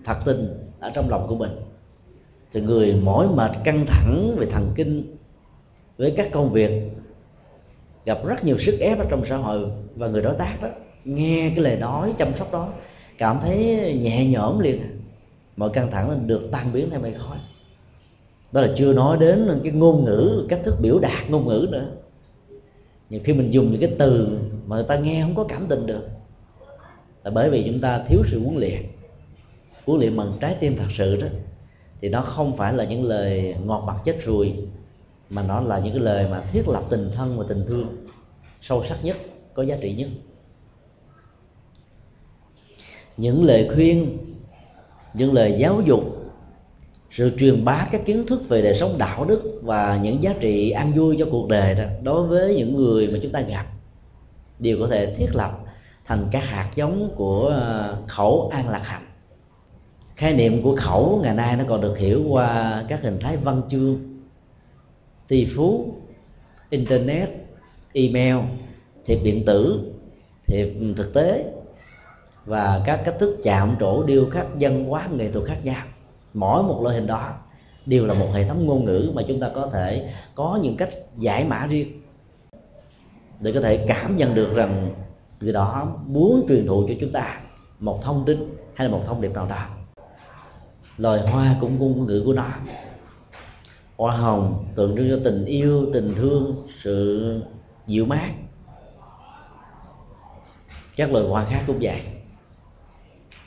thật 0.04 0.18
tình 0.26 0.72
ở 0.80 0.92
trong 0.96 1.10
lòng 1.10 1.26
của 1.28 1.36
mình. 1.36 1.52
Thì 2.52 2.62
người 2.62 2.96
mỏi 2.96 3.28
mệt 3.28 3.52
căng 3.64 3.86
thẳng 3.86 4.36
về 4.38 4.46
thần 4.52 4.72
kinh, 4.76 5.18
với 5.98 6.14
các 6.18 6.30
công 6.32 6.50
việc 6.50 6.92
gặp 8.08 8.26
rất 8.26 8.44
nhiều 8.44 8.58
sức 8.60 8.78
ép 8.80 9.00
ở 9.00 9.06
trong 9.10 9.26
xã 9.26 9.38
hội 9.38 9.70
và 9.96 10.08
người 10.08 10.22
đối 10.22 10.36
tác 10.36 10.58
đó. 10.62 10.68
Nghe 11.06 11.52
cái 11.56 11.64
lời 11.64 11.76
nói, 11.76 12.14
chăm 12.18 12.28
sóc 12.40 12.52
đó, 12.52 12.74
cảm 13.18 13.40
thấy 13.42 13.58
nhẹ 14.02 14.26
nhõm 14.26 14.60
liền. 14.60 14.82
Mọi 15.58 15.70
căng 15.70 15.92
thẳng 15.92 16.28
được 16.28 16.50
tan 16.52 16.74
biến 16.74 16.90
theo 16.90 17.00
mây 17.00 17.14
khói. 17.14 17.38
Đó 18.52 18.62
là 18.62 18.68
chưa 18.78 18.94
nói 18.94 19.18
đến 19.18 19.60
cái 19.64 19.72
ngôn 19.72 20.06
ngữ, 20.06 20.46
cách 20.50 20.60
thức 20.64 20.76
biểu 20.82 21.00
đạt 21.00 21.30
ngôn 21.30 21.48
ngữ 21.48 21.68
nữa. 21.72 21.86
Nhiều 23.10 23.20
khi 23.24 23.34
mình 23.34 23.52
dùng 23.52 23.72
những 23.72 23.82
cái 23.82 23.92
từ 24.00 24.40
mà 24.66 24.76
người 24.76 24.86
ta 24.86 24.98
nghe 24.98 25.22
không 25.22 25.36
có 25.36 25.44
cảm 25.44 25.66
tình 25.70 25.86
được, 25.86 26.08
là 27.24 27.32
bởi 27.32 27.50
vì 27.50 27.64
chúng 27.66 27.82
ta 27.82 28.04
thiếu 28.08 28.24
sự 28.32 28.44
huấn 28.44 28.58
luyện. 28.58 28.82
Huấn 29.86 30.00
luyện 30.00 30.18
bằng 30.18 30.34
trái 30.40 30.56
tim 30.60 30.78
thật 30.78 30.88
sự 30.98 31.16
đó, 31.16 31.28
thì 32.02 32.10
nó 32.10 32.22
không 32.22 32.58
phải 32.58 32.74
là 32.74 32.84
những 32.84 33.04
lời 33.04 33.56
ngọt 33.66 33.84
mặt 33.88 33.96
chết 34.06 34.18
ruồi 34.26 34.54
mà 35.30 35.44
nó 35.44 35.62
là 35.62 35.80
những 35.80 35.94
cái 35.94 36.02
lời 36.02 36.28
mà 36.32 36.42
thiết 36.52 36.68
lập 36.68 36.84
tình 36.90 37.12
thân 37.16 37.38
và 37.38 37.46
tình 37.48 37.66
thương 37.68 38.06
sâu 38.62 38.86
sắc 38.90 39.06
nhất, 39.06 39.18
có 39.54 39.64
giá 39.64 39.78
trị 39.82 39.94
nhất. 39.94 40.10
Những 43.18 43.44
lời 43.44 43.70
khuyên, 43.74 44.18
những 45.14 45.34
lời 45.34 45.56
giáo 45.60 45.82
dục, 45.82 46.02
sự 47.12 47.32
truyền 47.40 47.66
bá 47.66 47.88
các 47.92 48.06
kiến 48.06 48.26
thức 48.28 48.50
về 48.50 48.62
đời 48.62 48.78
sống 48.80 48.98
đạo 48.98 49.26
đức 49.26 49.60
và 49.64 50.00
những 50.04 50.24
giá 50.24 50.34
trị 50.40 50.72
an 50.72 50.94
vui 50.96 51.16
cho 51.20 51.28
cuộc 51.32 51.50
đời 51.50 51.76
đó, 51.76 51.84
đối 52.04 52.28
với 52.28 52.56
những 52.56 52.76
người 52.76 53.08
mà 53.08 53.20
chúng 53.24 53.32
ta 53.32 53.42
gặp, 53.42 53.66
đều 54.60 54.78
có 54.80 54.88
thể 54.88 55.16
thiết 55.16 55.28
lập 55.34 55.60
thành 56.06 56.28
các 56.32 56.44
hạt 56.44 56.72
giống 56.76 57.10
của 57.16 57.48
ờ, 57.48 57.98
khẩu 58.08 58.50
an 58.54 58.70
lạc 58.70 58.82
hạnh. 58.84 59.06
Khái 60.16 60.34
niệm 60.34 60.62
của 60.64 60.76
khẩu 60.76 61.20
ngày 61.24 61.34
nay 61.34 61.56
nó 61.56 61.64
còn 61.68 61.82
được 61.82 61.98
hiểu 61.98 62.24
qua 62.30 62.84
các 62.88 63.02
hình 63.02 63.20
thái 63.22 63.38
văn 63.38 63.62
chương 63.70 64.07
tỷ 65.28 65.48
phú, 65.56 65.96
internet, 66.70 67.30
email, 67.94 68.36
thiệp 69.06 69.20
điện 69.24 69.44
tử, 69.46 69.92
thiệp 70.46 70.74
thực 70.98 71.14
tế 71.14 71.46
và 72.46 72.82
các 72.86 73.02
cách 73.06 73.16
thức 73.20 73.38
chạm 73.44 73.76
trổ 73.80 74.04
điêu 74.04 74.30
khắc 74.30 74.58
dân 74.58 74.86
hóa 74.86 75.08
nghệ 75.12 75.32
thuật 75.32 75.46
khác 75.46 75.58
nhau. 75.64 75.86
Mỗi 76.34 76.64
một 76.64 76.80
loại 76.84 76.96
hình 76.96 77.08
đó 77.08 77.34
đều 77.86 78.06
là 78.06 78.14
một 78.14 78.28
hệ 78.34 78.48
thống 78.48 78.66
ngôn 78.66 78.86
ngữ 78.86 79.12
mà 79.16 79.22
chúng 79.28 79.40
ta 79.40 79.50
có 79.56 79.70
thể 79.74 80.14
có 80.36 80.60
những 80.64 80.78
cách 80.78 80.90
giải 81.18 81.46
mã 81.46 81.68
riêng 81.70 82.02
để 83.40 83.52
có 83.52 83.62
thể 83.62 83.86
cảm 83.88 84.18
nhận 84.18 84.36
được 84.36 84.56
rằng 84.56 84.94
người 85.40 85.54
đó 85.54 85.96
muốn 86.06 86.46
truyền 86.50 86.68
thụ 86.68 86.86
cho 86.88 86.94
chúng 87.00 87.12
ta 87.12 87.40
một 87.80 88.00
thông 88.04 88.24
tin 88.26 88.56
hay 88.74 88.88
là 88.88 88.98
một 88.98 89.04
thông 89.06 89.22
điệp 89.22 89.34
nào 89.34 89.48
đó. 89.48 89.66
Lời 90.98 91.22
hoa 91.28 91.56
cũng 91.62 91.80
ngôn 91.80 92.06
ngữ 92.06 92.24
của 92.26 92.34
nó 92.34 92.50
hoa 93.98 94.18
hồng 94.18 94.66
tượng 94.76 94.96
trưng 94.96 95.10
cho 95.10 95.20
tình 95.24 95.46
yêu, 95.46 95.86
tình 95.94 96.14
thương, 96.16 96.68
sự 96.84 97.42
dịu 97.88 98.06
mát. 98.06 98.32
Các 100.96 101.12
loài 101.12 101.26
hoa 101.26 101.46
khác 101.46 101.64
cũng 101.68 101.78
vậy. 101.82 102.02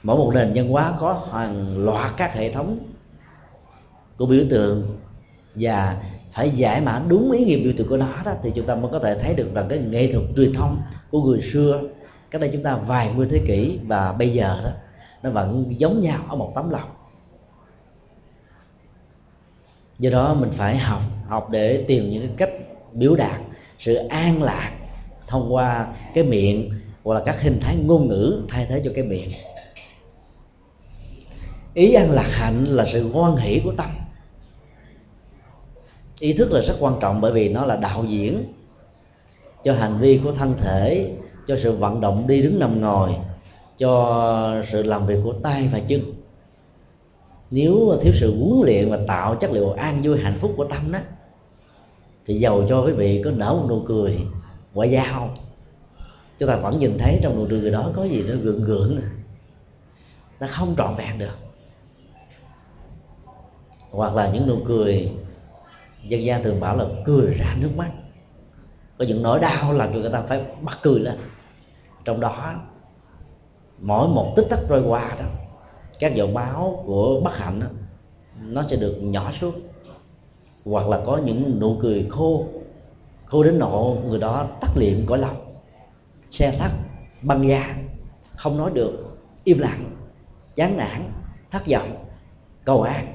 Mỗi 0.02 0.16
một 0.16 0.30
nền 0.34 0.52
văn 0.54 0.68
hóa 0.68 0.94
có 1.00 1.26
hàng 1.32 1.84
loạt 1.84 2.12
các 2.16 2.34
hệ 2.34 2.52
thống 2.52 2.78
của 4.16 4.26
biểu 4.26 4.44
tượng 4.50 4.96
và 5.54 6.02
phải 6.32 6.50
giải 6.50 6.80
mã 6.80 7.02
đúng 7.08 7.32
ý 7.32 7.44
nghĩa 7.44 7.64
biểu 7.64 7.72
tượng 7.76 7.88
của 7.88 7.96
nó 7.96 8.22
đó 8.24 8.32
thì 8.42 8.52
chúng 8.54 8.66
ta 8.66 8.74
mới 8.74 8.92
có 8.92 8.98
thể 8.98 9.18
thấy 9.18 9.34
được 9.34 9.50
rằng 9.54 9.66
cái 9.68 9.78
nghệ 9.78 10.12
thuật 10.12 10.24
truyền 10.36 10.52
thông 10.52 10.78
của 11.10 11.22
người 11.22 11.40
xưa, 11.52 11.80
cách 12.30 12.40
đây 12.40 12.50
chúng 12.52 12.62
ta 12.62 12.76
vài 12.76 13.12
mươi 13.16 13.28
thế 13.30 13.40
kỷ 13.46 13.78
và 13.86 14.12
bây 14.12 14.32
giờ 14.32 14.60
đó, 14.64 14.70
nó 15.22 15.30
vẫn 15.30 15.64
giống 15.68 16.00
nhau 16.00 16.20
ở 16.28 16.36
một 16.36 16.52
tấm 16.54 16.70
lòng 16.70 16.90
do 20.00 20.10
đó 20.10 20.34
mình 20.34 20.50
phải 20.52 20.78
học 20.78 21.02
học 21.26 21.50
để 21.50 21.84
tìm 21.88 22.10
những 22.10 22.26
cái 22.26 22.36
cách 22.36 22.50
biểu 22.92 23.16
đạt 23.16 23.40
sự 23.78 23.94
an 23.94 24.42
lạc 24.42 24.72
thông 25.26 25.54
qua 25.54 25.86
cái 26.14 26.24
miệng 26.24 26.70
hoặc 27.04 27.14
là 27.14 27.22
các 27.26 27.42
hình 27.42 27.58
thái 27.60 27.76
ngôn 27.76 28.08
ngữ 28.08 28.42
thay 28.48 28.66
thế 28.68 28.82
cho 28.84 28.90
cái 28.94 29.04
miệng. 29.04 29.30
Ý 31.74 31.92
an 31.92 32.10
lạc 32.10 32.28
hạnh 32.30 32.64
là 32.64 32.86
sự 32.92 33.12
hoan 33.12 33.36
hỷ 33.36 33.60
của 33.64 33.72
tâm. 33.76 33.90
Ý 36.18 36.32
thức 36.32 36.52
là 36.52 36.60
rất 36.60 36.76
quan 36.80 36.94
trọng 37.00 37.20
bởi 37.20 37.32
vì 37.32 37.48
nó 37.48 37.66
là 37.66 37.76
đạo 37.76 38.04
diễn 38.08 38.52
cho 39.64 39.74
hành 39.74 39.98
vi 40.00 40.20
của 40.24 40.32
thân 40.32 40.54
thể, 40.60 41.10
cho 41.48 41.58
sự 41.62 41.72
vận 41.72 42.00
động 42.00 42.26
đi 42.26 42.42
đứng 42.42 42.58
nằm 42.58 42.80
ngồi, 42.80 43.10
cho 43.78 44.62
sự 44.72 44.82
làm 44.82 45.06
việc 45.06 45.18
của 45.24 45.32
tay 45.32 45.68
và 45.72 45.80
chân 45.80 46.00
nếu 47.50 47.98
thiếu 48.02 48.12
sự 48.20 48.36
huấn 48.38 48.66
luyện 48.66 48.90
và 48.90 48.98
tạo 49.06 49.34
chất 49.34 49.50
liệu 49.50 49.72
an 49.72 50.00
vui 50.02 50.20
hạnh 50.20 50.38
phúc 50.40 50.54
của 50.56 50.64
tâm 50.64 50.92
đó, 50.92 50.98
thì 52.26 52.34
giàu 52.34 52.62
cho 52.68 52.84
quý 52.84 52.92
vị 52.92 53.22
có 53.24 53.30
nở 53.30 53.54
một 53.54 53.66
nụ 53.68 53.82
cười 53.86 54.20
ngoại 54.74 54.90
giao 54.90 55.34
chúng 56.38 56.48
ta 56.48 56.56
vẫn 56.56 56.78
nhìn 56.78 56.98
thấy 56.98 57.18
trong 57.22 57.38
nụ 57.38 57.46
cười 57.50 57.70
đó 57.70 57.90
có 57.94 58.04
gì 58.04 58.22
nó 58.22 58.34
gượng 58.42 58.64
gượng 58.64 59.00
nó 60.40 60.46
không 60.50 60.74
trọn 60.78 60.94
vẹn 60.94 61.18
được. 61.18 61.36
Hoặc 63.90 64.14
là 64.14 64.30
những 64.30 64.48
nụ 64.48 64.58
cười, 64.66 65.12
dân 66.02 66.24
gian 66.24 66.44
thường 66.44 66.60
bảo 66.60 66.76
là 66.76 66.84
cười 67.04 67.34
ra 67.34 67.56
nước 67.60 67.70
mắt. 67.76 67.90
Có 68.98 69.04
những 69.04 69.22
nỗi 69.22 69.40
đau 69.40 69.72
làm 69.72 69.92
cho 69.92 69.98
người 69.98 70.10
ta 70.12 70.22
phải 70.22 70.44
bắt 70.60 70.78
cười 70.82 71.00
lên. 71.00 71.18
Trong 72.04 72.20
đó, 72.20 72.54
mỗi 73.78 74.08
một 74.08 74.32
tích 74.36 74.46
tắc 74.50 74.58
trôi 74.68 74.82
qua 74.82 75.16
đó 75.18 75.24
các 76.00 76.14
giọt 76.14 76.28
báo 76.34 76.82
của 76.86 77.20
bất 77.20 77.32
hạnh 77.34 77.60
đó, 77.60 77.66
nó 78.42 78.64
sẽ 78.70 78.76
được 78.76 78.98
nhỏ 79.02 79.32
xuống. 79.40 79.60
Hoặc 80.64 80.88
là 80.88 81.00
có 81.06 81.20
những 81.24 81.60
nụ 81.60 81.76
cười 81.80 82.06
khô 82.10 82.46
khô 83.30 83.42
đến 83.42 83.58
nộ 83.58 83.96
người 84.08 84.18
đó 84.18 84.46
tắt 84.60 84.70
liệm 84.76 85.06
cõi 85.06 85.18
lòng 85.18 85.36
xe 86.30 86.56
tắt 86.58 86.70
băng 87.22 87.48
da 87.48 87.76
không 88.36 88.58
nói 88.58 88.70
được 88.74 89.18
im 89.44 89.58
lặng 89.58 89.90
chán 90.54 90.76
nản 90.76 91.02
thất 91.50 91.62
vọng 91.66 92.04
cầu 92.64 92.82
an 92.82 93.14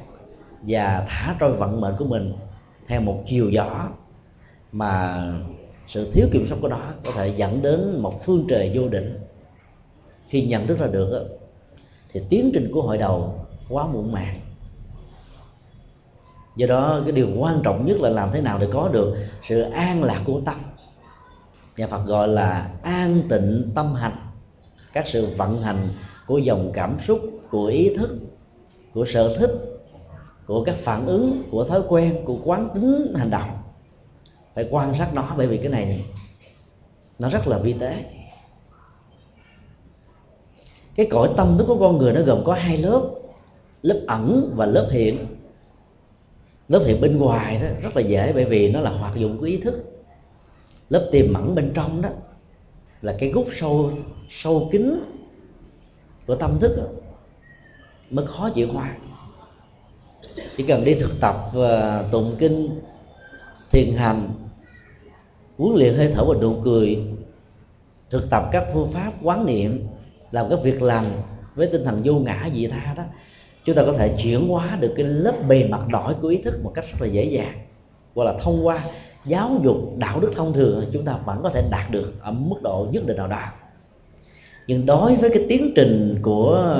và 0.61 1.05
thả 1.09 1.35
trôi 1.39 1.53
vận 1.53 1.81
mệnh 1.81 1.95
của 1.99 2.05
mình 2.05 2.33
theo 2.87 3.01
một 3.01 3.23
chiều 3.27 3.49
gió 3.49 3.89
mà 4.71 5.23
sự 5.87 6.11
thiếu 6.11 6.27
kiểm 6.31 6.47
soát 6.49 6.57
của 6.61 6.67
đó 6.67 6.81
có 7.05 7.11
thể 7.11 7.27
dẫn 7.27 7.61
đến 7.61 7.99
một 8.01 8.25
phương 8.25 8.45
trời 8.49 8.71
vô 8.75 8.89
định 8.89 9.19
khi 10.27 10.45
nhận 10.45 10.67
thức 10.67 10.79
ra 10.79 10.87
được 10.87 11.39
thì 12.15 12.21
tiến 12.29 12.51
trình 12.53 12.71
của 12.73 12.81
hội 12.81 12.97
đầu 12.97 13.33
quá 13.69 13.87
muộn 13.87 14.11
màng. 14.11 14.35
Do 16.55 16.67
đó, 16.67 17.01
cái 17.03 17.11
điều 17.11 17.27
quan 17.37 17.61
trọng 17.63 17.85
nhất 17.85 17.97
là 17.99 18.09
làm 18.09 18.29
thế 18.31 18.41
nào 18.41 18.57
để 18.59 18.67
có 18.73 18.89
được 18.89 19.17
sự 19.47 19.61
an 19.61 20.03
lạc 20.03 20.21
của 20.25 20.41
tâm. 20.45 20.55
Nhà 21.77 21.87
Phật 21.87 22.05
gọi 22.05 22.27
là 22.27 22.69
an 22.83 23.21
tịnh 23.29 23.71
tâm 23.75 23.95
hành. 23.95 24.15
Các 24.93 25.07
sự 25.07 25.35
vận 25.37 25.61
hành 25.61 25.89
của 26.27 26.37
dòng 26.37 26.71
cảm 26.73 26.97
xúc, 27.07 27.19
của 27.49 27.65
ý 27.65 27.95
thức, 27.95 28.09
của 28.93 29.05
sở 29.05 29.37
thích, 29.39 29.51
của 30.45 30.63
các 30.63 30.75
phản 30.83 31.05
ứng, 31.05 31.43
của 31.51 31.65
thói 31.65 31.81
quen, 31.87 32.21
của 32.25 32.37
quán 32.43 32.69
tính 32.73 33.13
hành 33.17 33.29
động. 33.29 33.49
Phải 34.53 34.67
quan 34.71 34.95
sát 34.97 35.13
nó, 35.13 35.33
bởi 35.37 35.47
vì 35.47 35.57
cái 35.57 35.69
này 35.69 36.05
nó 37.19 37.29
rất 37.29 37.47
là 37.47 37.57
vi 37.57 37.73
tế 37.73 38.05
cái 40.95 41.07
cõi 41.11 41.29
tâm 41.37 41.57
thức 41.57 41.65
của 41.67 41.79
con 41.79 41.97
người 41.97 42.13
nó 42.13 42.21
gồm 42.21 42.43
có 42.43 42.53
hai 42.53 42.77
lớp 42.77 43.09
lớp 43.81 44.01
ẩn 44.07 44.53
và 44.55 44.65
lớp 44.65 44.87
hiện. 44.91 45.25
Lớp 46.67 46.83
hiện 46.85 47.01
bên 47.01 47.17
ngoài 47.17 47.59
đó 47.61 47.67
rất 47.81 47.95
là 47.95 48.01
dễ 48.01 48.33
bởi 48.33 48.45
vì 48.45 48.71
nó 48.71 48.81
là 48.81 48.89
hoạt 48.89 49.15
dụng 49.15 49.37
của 49.37 49.45
ý 49.45 49.57
thức. 49.57 49.83
Lớp 50.89 51.09
tiềm 51.11 51.33
mẫn 51.33 51.55
bên 51.55 51.71
trong 51.73 52.01
đó 52.01 52.09
là 53.01 53.15
cái 53.19 53.29
gút 53.29 53.47
sâu 53.59 53.91
sâu 54.29 54.69
kín 54.71 54.99
của 56.27 56.35
tâm 56.35 56.59
thức 56.59 56.75
đó, 56.77 56.83
mới 58.09 58.25
khó 58.27 58.49
chịu 58.49 58.67
hoa 58.73 58.95
chỉ 60.57 60.63
cần 60.63 60.83
đi 60.83 60.93
thực 60.93 61.19
tập 61.21 61.35
và 61.53 62.03
tụng 62.11 62.35
kinh 62.39 62.81
thiền 63.71 63.95
hành 63.95 64.29
huấn 65.57 65.75
luyện 65.75 65.95
hơi 65.95 66.11
thở 66.15 66.25
và 66.25 66.33
nụ 66.41 66.55
cười 66.63 67.03
thực 68.09 68.29
tập 68.29 68.49
các 68.51 68.67
phương 68.73 68.91
pháp 68.91 69.13
quán 69.21 69.45
niệm 69.45 69.87
làm 70.35 70.49
các 70.49 70.59
việc 70.63 70.81
lành 70.81 71.21
với 71.55 71.67
tinh 71.67 71.83
thần 71.85 72.01
vô 72.03 72.13
ngã 72.13 72.45
gì 72.45 72.67
tha 72.67 72.93
đó. 72.97 73.03
Chúng 73.65 73.75
ta 73.75 73.83
có 73.85 73.93
thể 73.97 74.15
chuyển 74.23 74.47
hóa 74.47 74.77
được 74.79 74.93
cái 74.95 75.05
lớp 75.05 75.35
bề 75.47 75.67
mặt 75.69 75.81
đổi 75.91 76.13
của 76.13 76.27
ý 76.27 76.37
thức 76.37 76.63
một 76.63 76.71
cách 76.75 76.85
rất 76.91 77.01
là 77.01 77.07
dễ 77.07 77.23
dàng. 77.23 77.53
Hoặc 78.15 78.23
là 78.23 78.33
thông 78.39 78.65
qua 78.65 78.83
giáo 79.25 79.59
dục, 79.63 79.77
đạo 79.97 80.19
đức 80.19 80.31
thông 80.35 80.53
thường, 80.53 80.85
chúng 80.93 81.05
ta 81.05 81.17
vẫn 81.25 81.39
có 81.43 81.49
thể 81.49 81.63
đạt 81.71 81.91
được 81.91 82.13
ở 82.21 82.31
mức 82.31 82.55
độ 82.63 82.87
nhất 82.91 83.03
định 83.05 83.17
nào 83.17 83.27
đó. 83.27 83.43
Nhưng 84.67 84.85
đối 84.85 85.15
với 85.15 85.29
cái 85.29 85.45
tiến 85.49 85.73
trình 85.75 86.19
của 86.21 86.75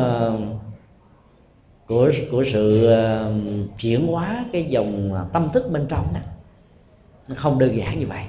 của 1.88 2.12
của 2.32 2.44
sự 2.54 2.86
ờ, 2.86 3.34
chuyển 3.80 4.08
hóa 4.08 4.46
cái 4.52 4.64
dòng 4.64 5.12
tâm 5.34 5.50
thức 5.54 5.72
bên 5.72 5.86
trong 5.90 6.14
đó, 6.14 6.20
nó 7.28 7.36
không 7.38 7.60
đơn 7.60 7.78
giản 7.78 8.00
như 8.00 8.08
vậy 8.08 8.24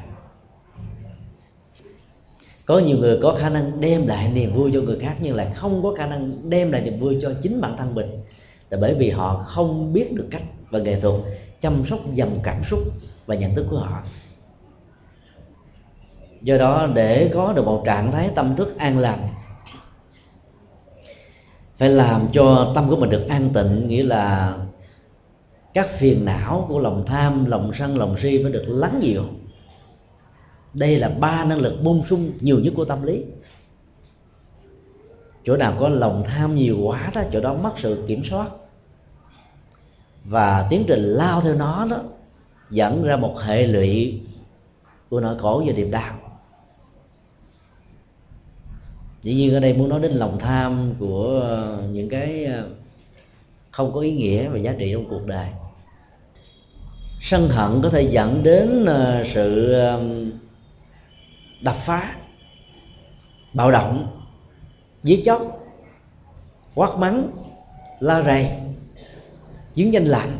có 2.66 2.78
nhiều 2.78 2.98
người 2.98 3.18
có 3.22 3.36
khả 3.38 3.48
năng 3.48 3.80
đem 3.80 4.06
lại 4.06 4.30
niềm 4.32 4.54
vui 4.54 4.70
cho 4.74 4.80
người 4.80 4.98
khác, 4.98 5.16
nhưng 5.20 5.36
lại 5.36 5.50
không 5.54 5.82
có 5.82 5.94
khả 5.94 6.06
năng 6.06 6.50
đem 6.50 6.72
lại 6.72 6.80
niềm 6.80 7.00
vui 7.00 7.18
cho 7.22 7.32
chính 7.42 7.60
bản 7.60 7.76
thân 7.76 7.94
mình. 7.94 8.10
Là 8.70 8.78
bởi 8.80 8.94
vì 8.94 9.10
họ 9.10 9.44
không 9.46 9.92
biết 9.92 10.12
được 10.12 10.26
cách 10.30 10.42
và 10.70 10.78
nghệ 10.78 11.00
thuật 11.00 11.14
chăm 11.60 11.86
sóc 11.86 11.98
dòng 12.14 12.40
cảm 12.42 12.62
xúc 12.70 12.80
và 13.26 13.34
nhận 13.34 13.54
thức 13.54 13.66
của 13.70 13.78
họ. 13.78 14.02
Do 16.42 16.58
đó, 16.58 16.88
để 16.94 17.30
có 17.34 17.52
được 17.52 17.64
một 17.64 17.82
trạng 17.86 18.12
thái 18.12 18.30
tâm 18.34 18.56
thức 18.56 18.78
an 18.78 18.98
lành, 18.98 19.28
phải 21.76 21.88
làm 21.88 22.28
cho 22.32 22.72
tâm 22.74 22.90
của 22.90 22.96
mình 22.96 23.10
được 23.10 23.26
an 23.28 23.50
tịnh, 23.54 23.86
nghĩa 23.86 24.02
là 24.02 24.56
các 25.74 25.88
phiền 25.98 26.24
não 26.24 26.66
của 26.68 26.78
lòng 26.78 27.04
tham, 27.06 27.44
lòng 27.44 27.72
sân, 27.78 27.98
lòng 27.98 28.16
si 28.22 28.42
phải 28.42 28.52
được 28.52 28.64
lắng 28.66 28.98
dịu 29.00 29.22
đây 30.74 30.98
là 30.98 31.08
ba 31.08 31.44
năng 31.44 31.58
lực 31.58 31.82
bung 31.82 32.04
sung 32.10 32.32
nhiều 32.40 32.60
nhất 32.60 32.72
của 32.76 32.84
tâm 32.84 33.02
lý. 33.02 33.24
Chỗ 35.44 35.56
nào 35.56 35.76
có 35.78 35.88
lòng 35.88 36.24
tham 36.26 36.54
nhiều 36.54 36.78
quá 36.78 37.10
đó, 37.14 37.22
chỗ 37.32 37.40
đó 37.40 37.54
mất 37.54 37.72
sự 37.82 38.04
kiểm 38.06 38.24
soát. 38.24 38.48
Và 40.24 40.66
tiến 40.70 40.84
trình 40.86 41.00
lao 41.00 41.40
theo 41.40 41.54
nó 41.54 41.86
đó, 41.90 42.00
dẫn 42.70 43.04
ra 43.04 43.16
một 43.16 43.36
hệ 43.38 43.66
lụy 43.66 44.20
của 45.10 45.20
nỗi 45.20 45.38
khổ 45.38 45.62
và 45.66 45.72
niềm 45.72 45.90
đau. 45.90 46.14
Dĩ 49.22 49.34
nhiên 49.34 49.54
ở 49.54 49.60
đây 49.60 49.74
muốn 49.74 49.88
nói 49.88 50.00
đến 50.00 50.12
lòng 50.12 50.38
tham 50.38 50.94
của 50.98 51.40
ờ, 51.42 51.82
những 51.90 52.08
cái 52.08 52.44
ờ, 52.44 52.68
không 53.70 53.92
có 53.92 54.00
ý 54.00 54.12
nghĩa 54.12 54.48
và 54.48 54.58
giá 54.58 54.74
trị 54.78 54.90
trong 54.92 55.08
cuộc 55.10 55.26
đời. 55.26 55.48
Sân 57.20 57.48
hận 57.48 57.82
có 57.82 57.90
thể 57.90 58.02
dẫn 58.02 58.42
đến 58.42 58.84
ờ, 58.86 59.24
sự 59.34 59.74
đập 61.60 61.76
phá, 61.86 62.16
bạo 63.54 63.70
động, 63.70 64.20
giết 65.02 65.22
chóc, 65.24 65.42
quát 66.74 66.96
mắng, 66.96 67.30
la 68.00 68.22
rầy 68.22 68.50
chiến 69.74 69.92
danh 69.92 70.04
lạnh 70.04 70.38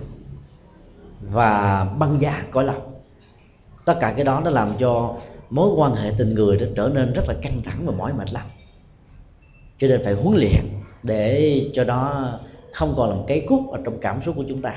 và 1.21 1.85
băng 1.85 2.21
giá, 2.21 2.45
cõi 2.51 2.65
lòng. 2.65 2.93
Tất 3.85 3.95
cả 4.01 4.13
cái 4.17 4.25
đó 4.25 4.41
nó 4.45 4.51
làm 4.51 4.75
cho 4.79 5.17
mối 5.51 5.71
quan 5.77 5.95
hệ 5.95 6.13
tình 6.19 6.35
người 6.35 6.59
nó 6.59 6.67
trở 6.77 6.91
nên 6.95 7.13
rất 7.13 7.23
là 7.29 7.35
căng 7.43 7.63
thẳng 7.63 7.87
và 7.87 7.93
mỏi 7.93 8.13
mệt 8.13 8.33
lắm. 8.33 8.47
Cho 9.79 9.89
nên 9.89 10.05
phải 10.05 10.15
huấn 10.15 10.39
luyện 10.39 10.65
để 11.03 11.71
cho 11.75 11.85
nó 11.85 12.31
không 12.73 12.95
còn 12.97 13.11
làm 13.11 13.19
cái 13.27 13.47
cút 13.49 13.61
ở 13.73 13.81
trong 13.85 13.99
cảm 14.01 14.21
xúc 14.27 14.35
của 14.37 14.45
chúng 14.49 14.63
ta. 14.63 14.75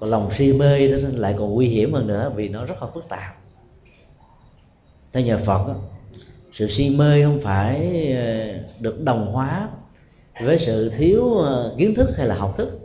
Còn 0.00 0.10
lòng 0.10 0.30
si 0.38 0.52
mê 0.52 0.88
đó 0.88 0.96
lại 1.12 1.34
còn 1.38 1.54
nguy 1.54 1.68
hiểm 1.68 1.92
hơn 1.92 2.06
nữa 2.06 2.32
vì 2.34 2.48
nó 2.48 2.64
rất 2.64 2.82
là 2.82 2.88
phức 2.94 3.08
tạp 3.08 3.36
theo 5.14 5.22
nhà 5.22 5.38
phật 5.46 5.68
đó, 5.68 5.74
sự 6.52 6.68
si 6.68 6.90
mê 6.90 7.22
không 7.24 7.40
phải 7.42 8.06
ờ, 8.12 8.54
được 8.80 9.00
đồng 9.00 9.32
hóa 9.32 9.68
với 10.40 10.58
sự 10.58 10.90
thiếu 10.96 11.34
ờ, 11.34 11.74
kiến 11.78 11.94
thức 11.94 12.10
hay 12.16 12.26
là 12.26 12.34
học 12.34 12.54
thức. 12.56 12.80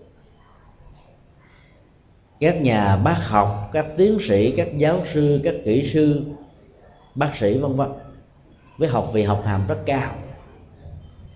Các 2.40 2.62
nhà 2.62 2.98
bác 2.98 3.28
học 3.28 3.70
các 3.74 3.86
tiến 3.98 4.18
sĩ 4.28 4.52
các 4.52 4.68
giáo 4.78 5.04
sư 5.14 5.42
các 5.44 5.56
kỹ 5.66 5.90
sư 5.94 6.22
bác 7.16 7.38
sĩ 7.40 7.58
vân 7.58 7.76
vân 7.76 7.90
với 8.78 8.90
học 8.90 9.10
vị 9.14 9.24
học 9.24 9.44
hàm 9.46 9.68
rất 9.68 9.78
cao 9.86 10.16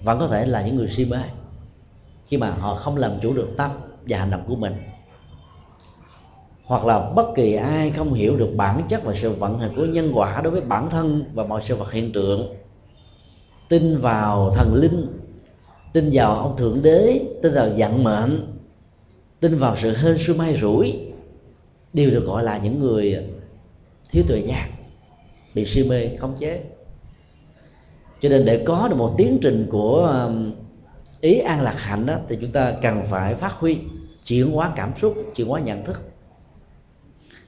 vẫn 0.04 0.20
có 0.20 0.28
thể 0.28 0.46
là 0.46 0.66
những 0.66 0.76
người 0.76 0.90
si 0.90 1.06
mê. 1.06 1.20
Khi 2.28 2.38
mà 2.38 2.52
họ 2.52 2.76
không 2.76 2.98
làm 2.98 3.20
chủ 3.22 3.34
được 3.34 3.54
tâm 3.58 3.72
và 4.08 4.18
hành 4.18 4.32
động 4.32 4.44
của 4.48 4.56
mình 4.56 4.74
hoặc 6.74 6.86
là 6.86 7.10
bất 7.16 7.36
kỳ 7.36 7.54
ai 7.54 7.92
không 7.92 8.14
hiểu 8.14 8.38
được 8.38 8.50
bản 8.56 8.82
chất 8.90 9.04
và 9.04 9.14
sự 9.22 9.34
vận 9.34 9.60
hành 9.60 9.72
của 9.76 9.86
nhân 9.86 10.12
quả 10.14 10.42
đối 10.42 10.52
với 10.52 10.62
bản 10.62 10.90
thân 10.90 11.26
và 11.34 11.44
mọi 11.44 11.62
sự 11.68 11.76
vật 11.76 11.92
hiện 11.92 12.12
tượng. 12.14 12.56
Tin 13.70 13.98
vào 13.98 14.54
thần 14.56 14.74
linh, 14.74 15.08
tin 15.94 16.10
vào 16.14 16.36
ông 16.36 16.58
thượng 16.58 16.82
đế, 16.82 17.22
tin 17.42 17.54
vào 17.54 17.70
vận 17.78 18.04
mệnh, 18.04 18.58
tin 19.40 19.60
vào 19.60 19.76
sự 19.82 19.96
hên 19.96 20.18
xui 20.18 20.36
may 20.36 20.58
rủi 20.62 21.00
đều 21.94 22.12
được 22.12 22.26
gọi 22.26 22.44
là 22.44 22.58
những 22.58 22.80
người 22.80 23.18
thiếu 24.10 24.24
tuệ 24.28 24.40
giác, 24.40 24.70
bị 25.54 25.66
si 25.66 25.84
mê, 25.84 26.16
khống 26.18 26.36
chế. 26.40 26.62
Cho 28.22 28.30
nên 28.30 28.46
để 28.46 28.64
có 28.66 28.88
được 28.88 28.96
một 28.98 29.14
tiến 29.18 29.40
trình 29.42 29.68
của 29.70 30.26
um, 30.26 30.54
ý 31.22 31.40
an 31.40 31.62
lạc 31.62 31.76
hạnh 31.78 32.06
đó 32.06 32.16
thì 32.28 32.38
chúng 32.42 32.52
ta 32.52 32.74
cần 32.82 33.04
phải 33.10 33.36
phát 33.36 33.54
huy 33.60 33.78
chuyển 34.26 34.52
hóa 34.52 34.74
cảm 34.76 34.92
xúc, 35.02 35.16
chuyển 35.36 35.48
hóa 35.48 35.60
nhận 35.60 35.86
thức 35.86 36.13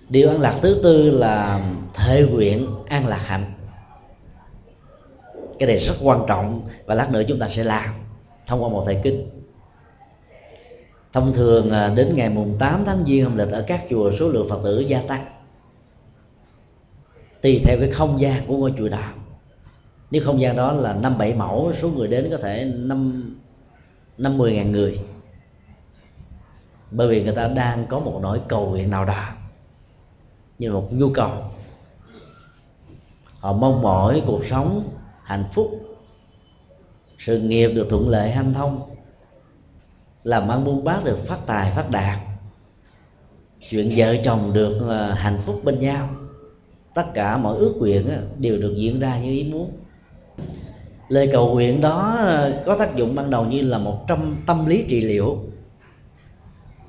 điều 0.10 0.30
an 0.30 0.42
lạc 0.42 0.60
thứ 0.62 0.80
tư 0.84 1.12
là 1.12 1.62
thể 1.94 2.28
nguyện 2.32 2.68
an 2.88 3.08
lạc 3.08 3.22
hạnh. 3.26 3.54
Cái 5.60 5.68
này 5.68 5.78
rất 5.78 5.96
quan 6.02 6.20
trọng 6.28 6.62
và 6.86 6.96
lát 6.96 7.12
nữa 7.12 7.24
chúng 7.28 7.40
ta 7.40 7.50
sẽ 7.50 7.64
làm 7.64 7.90
thông 8.48 8.64
qua 8.64 8.70
một 8.70 8.84
thời 8.86 9.00
kinh. 9.04 9.30
Thông 11.14 11.34
thường 11.34 11.72
à, 11.72 11.94
đến 11.96 12.14
ngày 12.16 12.30
mùng 12.30 12.56
8 12.60 12.84
tháng 12.86 13.04
giêng 13.08 13.24
âm 13.24 13.38
lịch 13.38 13.52
ở 13.52 13.64
các 13.68 13.82
chùa, 13.90 14.12
số 14.20 14.30
lượng 14.30 14.50
phật 14.50 14.62
tử 14.64 14.80
gia 14.80 15.02
tăng. 15.02 15.26
Tùy 17.42 17.62
theo 17.66 17.78
cái 17.80 17.92
không 17.92 18.22
gian 18.22 18.48
của 18.48 18.58
ngôi 18.58 18.74
chùa 18.78 18.90
đạo 18.90 19.14
nếu 20.12 20.22
không 20.26 20.42
gian 20.42 20.56
đó 20.56 20.72
là 20.72 20.94
năm 20.94 21.18
bảy 21.18 21.34
mẫu, 21.34 21.74
số 21.82 21.90
người 21.90 22.08
đến 22.08 22.28
có 22.32 22.38
thể 22.38 22.72
năm 22.76 23.32
năm 24.18 24.38
mươi 24.38 24.56
ngàn 24.56 24.72
người. 24.72 25.00
Bởi 26.92 27.08
vì 27.08 27.24
người 27.24 27.36
ta 27.36 27.48
đang 27.48 27.86
có 27.88 28.00
một 28.00 28.20
nỗi 28.22 28.42
cầu 28.48 28.70
nguyện 28.70 28.90
nào 28.90 29.06
đó 29.06 29.24
như 30.60 30.72
một 30.72 30.94
nhu 30.94 31.10
cầu. 31.10 31.32
Họ 33.40 33.54
mong 33.54 33.82
mỏi 33.82 34.24
cuộc 34.28 34.42
sống 34.50 34.90
hạnh 35.24 35.44
phúc, 35.54 35.82
sự 37.20 37.40
nghiệp 37.40 37.68
được 37.68 37.88
thuận 37.90 38.10
lợi 38.10 38.32
hanh 38.32 38.54
thông, 38.54 38.96
làm 40.24 40.48
ăn 40.48 40.64
buôn 40.64 40.84
bán 40.84 41.04
được 41.04 41.18
phát 41.28 41.38
tài, 41.46 41.72
phát 41.76 41.90
đạt. 41.92 42.20
Chuyện 43.70 43.94
vợ 43.96 44.16
chồng 44.24 44.54
được 44.54 44.90
à, 44.90 45.14
hạnh 45.14 45.40
phúc 45.46 45.62
bên 45.64 45.80
nhau, 45.80 46.10
tất 46.94 47.06
cả 47.14 47.38
mọi 47.38 47.58
ước 47.58 47.74
nguyện 47.78 48.08
đều 48.40 48.58
được 48.58 48.74
diễn 48.78 49.00
ra 49.00 49.20
như 49.20 49.30
ý 49.30 49.52
muốn. 49.52 49.72
Lời 51.08 51.30
cầu 51.32 51.54
nguyện 51.54 51.82
đó 51.82 52.16
à, 52.18 52.62
có 52.66 52.78
tác 52.78 52.96
dụng 52.96 53.16
ban 53.16 53.30
đầu 53.30 53.46
như 53.46 53.62
là 53.62 53.78
một 53.78 54.06
trăm 54.08 54.38
tâm 54.46 54.66
lý 54.66 54.86
trị 54.90 55.02
liệu 55.02 55.40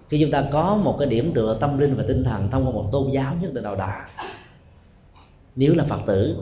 khi 0.09 0.21
chúng 0.21 0.31
ta 0.31 0.45
có 0.53 0.77
một 0.77 0.97
cái 0.99 1.09
điểm 1.09 1.33
tựa 1.35 1.59
tâm 1.61 1.79
linh 1.79 1.97
và 1.97 2.05
tinh 2.09 2.25
thần 2.25 2.51
thông 2.51 2.67
qua 2.67 2.73
một 2.73 2.89
tôn 2.93 3.11
giáo 3.11 3.37
nhất 3.41 3.55
định 3.55 3.65
nào 3.65 3.77
đó, 3.77 3.93
nếu 5.57 5.75
là 5.75 5.85
phật 5.85 6.01
tử, 6.07 6.37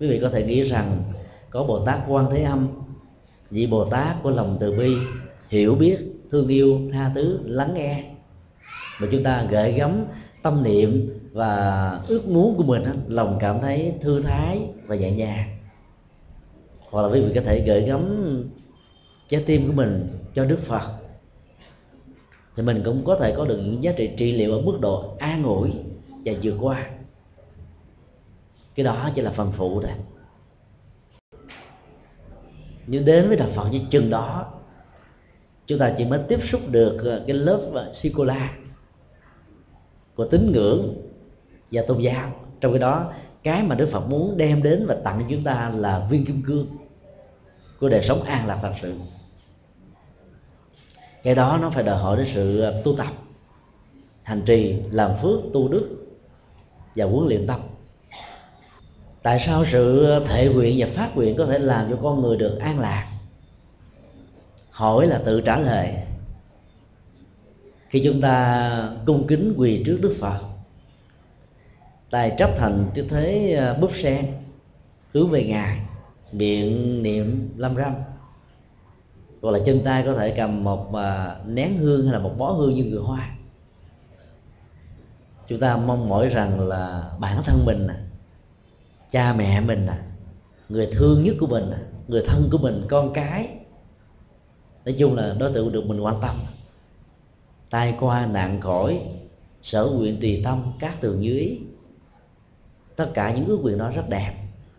quý 0.00 0.08
vị 0.08 0.18
có 0.22 0.28
thể 0.28 0.46
nghĩ 0.46 0.62
rằng 0.62 1.02
có 1.50 1.64
bồ 1.64 1.84
tát 1.84 1.98
quan 2.08 2.26
thế 2.30 2.42
âm, 2.42 2.68
vị 3.50 3.66
bồ 3.66 3.84
tát 3.84 4.22
của 4.22 4.30
lòng 4.30 4.56
từ 4.60 4.72
bi, 4.72 4.96
hiểu 5.48 5.74
biết, 5.74 5.98
thương 6.30 6.48
yêu, 6.48 6.80
tha 6.92 7.12
thứ, 7.14 7.38
lắng 7.44 7.74
nghe, 7.74 8.04
mà 9.00 9.08
chúng 9.12 9.22
ta 9.22 9.44
gợi 9.50 9.72
gắm 9.72 10.04
tâm 10.42 10.62
niệm 10.62 11.18
và 11.32 11.90
ước 12.08 12.28
muốn 12.28 12.56
của 12.56 12.64
mình 12.64 12.82
lòng 13.06 13.36
cảm 13.40 13.60
thấy 13.60 13.94
thư 14.00 14.22
thái 14.22 14.60
và 14.86 14.96
nhẹ 14.96 15.12
nhàng. 15.12 15.58
Hoặc 16.90 17.02
là 17.02 17.08
quý 17.08 17.20
vị 17.20 17.32
có 17.34 17.40
thể 17.40 17.64
gửi 17.66 17.80
gắm 17.80 18.02
trái 19.28 19.44
tim 19.46 19.66
của 19.66 19.72
mình 19.72 20.08
cho 20.34 20.44
đức 20.44 20.58
phật 20.66 21.01
thì 22.56 22.62
mình 22.62 22.82
cũng 22.84 23.04
có 23.04 23.16
thể 23.16 23.34
có 23.36 23.44
được 23.44 23.56
những 23.56 23.84
giá 23.84 23.92
trị 23.92 24.10
trị 24.16 24.32
liệu 24.32 24.52
ở 24.52 24.60
mức 24.60 24.78
độ 24.80 25.14
an 25.18 25.42
ủi 25.42 25.70
và 26.24 26.32
vượt 26.42 26.56
qua. 26.60 26.86
Cái 28.74 28.84
đó 28.84 29.10
chỉ 29.14 29.22
là 29.22 29.30
phần 29.30 29.52
phụ 29.56 29.82
thôi. 29.82 29.92
Nhưng 32.86 33.04
đến 33.04 33.28
với 33.28 33.36
đạo 33.36 33.48
phật 33.54 33.68
như 33.72 33.80
chừng 33.90 34.10
đó, 34.10 34.52
chúng 35.66 35.78
ta 35.78 35.94
chỉ 35.98 36.04
mới 36.04 36.20
tiếp 36.28 36.40
xúc 36.42 36.60
được 36.70 36.98
ờ, 37.04 37.24
cái 37.26 37.36
lớp 37.36 37.60
ờ, 37.74 37.92
sikola 37.94 38.56
của 40.14 40.24
tín 40.24 40.52
ngưỡng 40.52 40.94
và 41.70 41.82
tôn 41.88 42.00
giáo. 42.00 42.32
Trong 42.60 42.72
cái 42.72 42.80
đó, 42.80 43.12
cái 43.42 43.62
mà 43.62 43.74
đức 43.74 43.88
phật 43.92 44.00
muốn 44.00 44.36
đem 44.36 44.62
đến 44.62 44.86
và 44.86 44.96
tặng 45.04 45.26
chúng 45.30 45.44
ta 45.44 45.72
là 45.76 46.06
viên 46.10 46.24
kim 46.24 46.42
cương 46.42 46.66
của 47.80 47.88
đời 47.88 48.02
sống 48.02 48.22
an 48.22 48.46
lạc 48.46 48.58
thật 48.62 48.72
sự 48.82 48.94
cái 51.22 51.34
đó 51.34 51.58
nó 51.62 51.70
phải 51.70 51.82
đòi 51.82 51.96
hỏi 51.96 52.16
đến 52.16 52.26
sự 52.34 52.60
à, 52.60 52.70
tu 52.84 52.96
tập, 52.96 53.12
hành 54.22 54.42
trì, 54.46 54.76
làm 54.90 55.10
phước, 55.22 55.40
tu 55.52 55.68
đức 55.68 55.88
và 56.96 57.04
huấn 57.04 57.28
luyện 57.28 57.46
tâm. 57.46 57.60
Tại 59.22 59.42
sao 59.46 59.64
sự 59.72 60.18
thể 60.26 60.48
nguyện 60.48 60.76
và 60.78 60.86
phát 60.94 61.16
nguyện 61.16 61.36
có 61.36 61.46
thể 61.46 61.58
làm 61.58 61.90
cho 61.90 61.98
con 62.02 62.22
người 62.22 62.36
được 62.36 62.58
an 62.58 62.78
lạc? 62.78 63.08
Hỏi 64.70 65.06
là 65.06 65.20
tự 65.24 65.40
trả 65.40 65.58
lời. 65.58 65.94
Khi 67.88 68.02
chúng 68.04 68.20
ta 68.20 68.90
cung 69.06 69.26
kính 69.26 69.54
quỳ 69.56 69.82
trước 69.86 69.98
đức 70.00 70.16
phật, 70.20 70.38
tài 72.10 72.34
chấp 72.38 72.50
thành 72.58 72.90
tư 72.94 73.06
thế 73.10 73.54
à, 73.54 73.74
búp 73.74 73.90
sen, 74.02 74.26
hướng 75.14 75.30
về 75.30 75.44
ngài, 75.44 75.78
miệng 76.32 77.02
niệm 77.02 77.54
lâm 77.56 77.76
râm 77.76 77.94
hoặc 79.42 79.50
là 79.50 79.58
chân 79.66 79.80
tay 79.84 80.02
có 80.06 80.14
thể 80.14 80.34
cầm 80.36 80.64
một 80.64 80.94
à, 80.94 81.36
nén 81.46 81.78
hương 81.78 82.04
hay 82.04 82.12
là 82.12 82.18
một 82.18 82.34
bó 82.38 82.52
hương 82.52 82.74
như 82.74 82.84
người 82.84 83.00
hoa. 83.00 83.30
Chúng 85.48 85.60
ta 85.60 85.76
mong 85.76 86.08
mỏi 86.08 86.28
rằng 86.28 86.60
là 86.60 87.10
bản 87.20 87.42
thân 87.44 87.64
mình 87.64 87.86
nè, 87.86 87.94
cha 89.10 89.32
mẹ 89.32 89.60
mình 89.60 89.86
nè, 89.86 89.94
người 90.68 90.88
thương 90.92 91.22
nhất 91.22 91.34
của 91.40 91.46
mình 91.46 91.70
nè, 91.70 91.76
người 92.08 92.22
thân 92.26 92.48
của 92.52 92.58
mình, 92.58 92.86
con 92.88 93.12
cái. 93.12 93.48
Nói 94.84 94.94
chung 94.98 95.16
là 95.16 95.34
đối 95.38 95.52
tượng 95.52 95.72
được 95.72 95.86
mình 95.86 96.00
quan 96.00 96.16
tâm. 96.22 96.36
Tai 97.70 97.96
qua 98.00 98.26
nạn 98.26 98.60
khỏi 98.60 99.02
sở 99.62 99.86
nguyện 99.86 100.18
tùy 100.20 100.42
tâm 100.44 100.72
các 100.78 101.00
tường 101.00 101.20
như 101.20 101.38
ý. 101.38 101.60
Tất 102.96 103.10
cả 103.14 103.34
những 103.34 103.46
ước 103.46 103.58
nguyện 103.62 103.78
đó 103.78 103.90
rất 103.90 104.08
đẹp, 104.08 104.32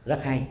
rất 0.05 0.19
hay 0.23 0.47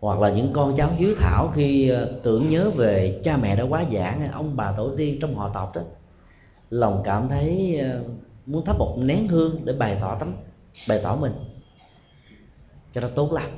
hoặc 0.00 0.20
là 0.20 0.30
những 0.30 0.52
con 0.52 0.76
cháu 0.76 0.90
hiếu 0.96 1.14
thảo 1.18 1.52
khi 1.54 1.88
ờ, 1.88 2.20
tưởng 2.22 2.50
nhớ 2.50 2.70
về 2.70 3.20
cha 3.24 3.36
mẹ 3.36 3.56
đã 3.56 3.62
quá 3.62 3.84
giảng 3.94 4.28
ông 4.32 4.56
bà 4.56 4.72
tổ 4.72 4.96
tiên 4.96 5.18
trong 5.20 5.34
họ 5.34 5.50
tộc 5.54 5.72
đó 5.74 5.82
lòng 6.70 7.02
cảm 7.04 7.28
thấy 7.28 7.78
ờ, 7.80 8.02
muốn 8.46 8.64
thắp 8.64 8.78
một 8.78 8.96
nén 8.98 9.28
hương 9.28 9.64
để 9.64 9.72
bày 9.72 9.98
tỏ 10.00 10.16
tấm 10.20 10.34
bày 10.88 11.00
tỏ 11.02 11.16
mình 11.16 11.32
cho 12.94 13.00
nó 13.00 13.08
tốt 13.08 13.32
lắm 13.32 13.50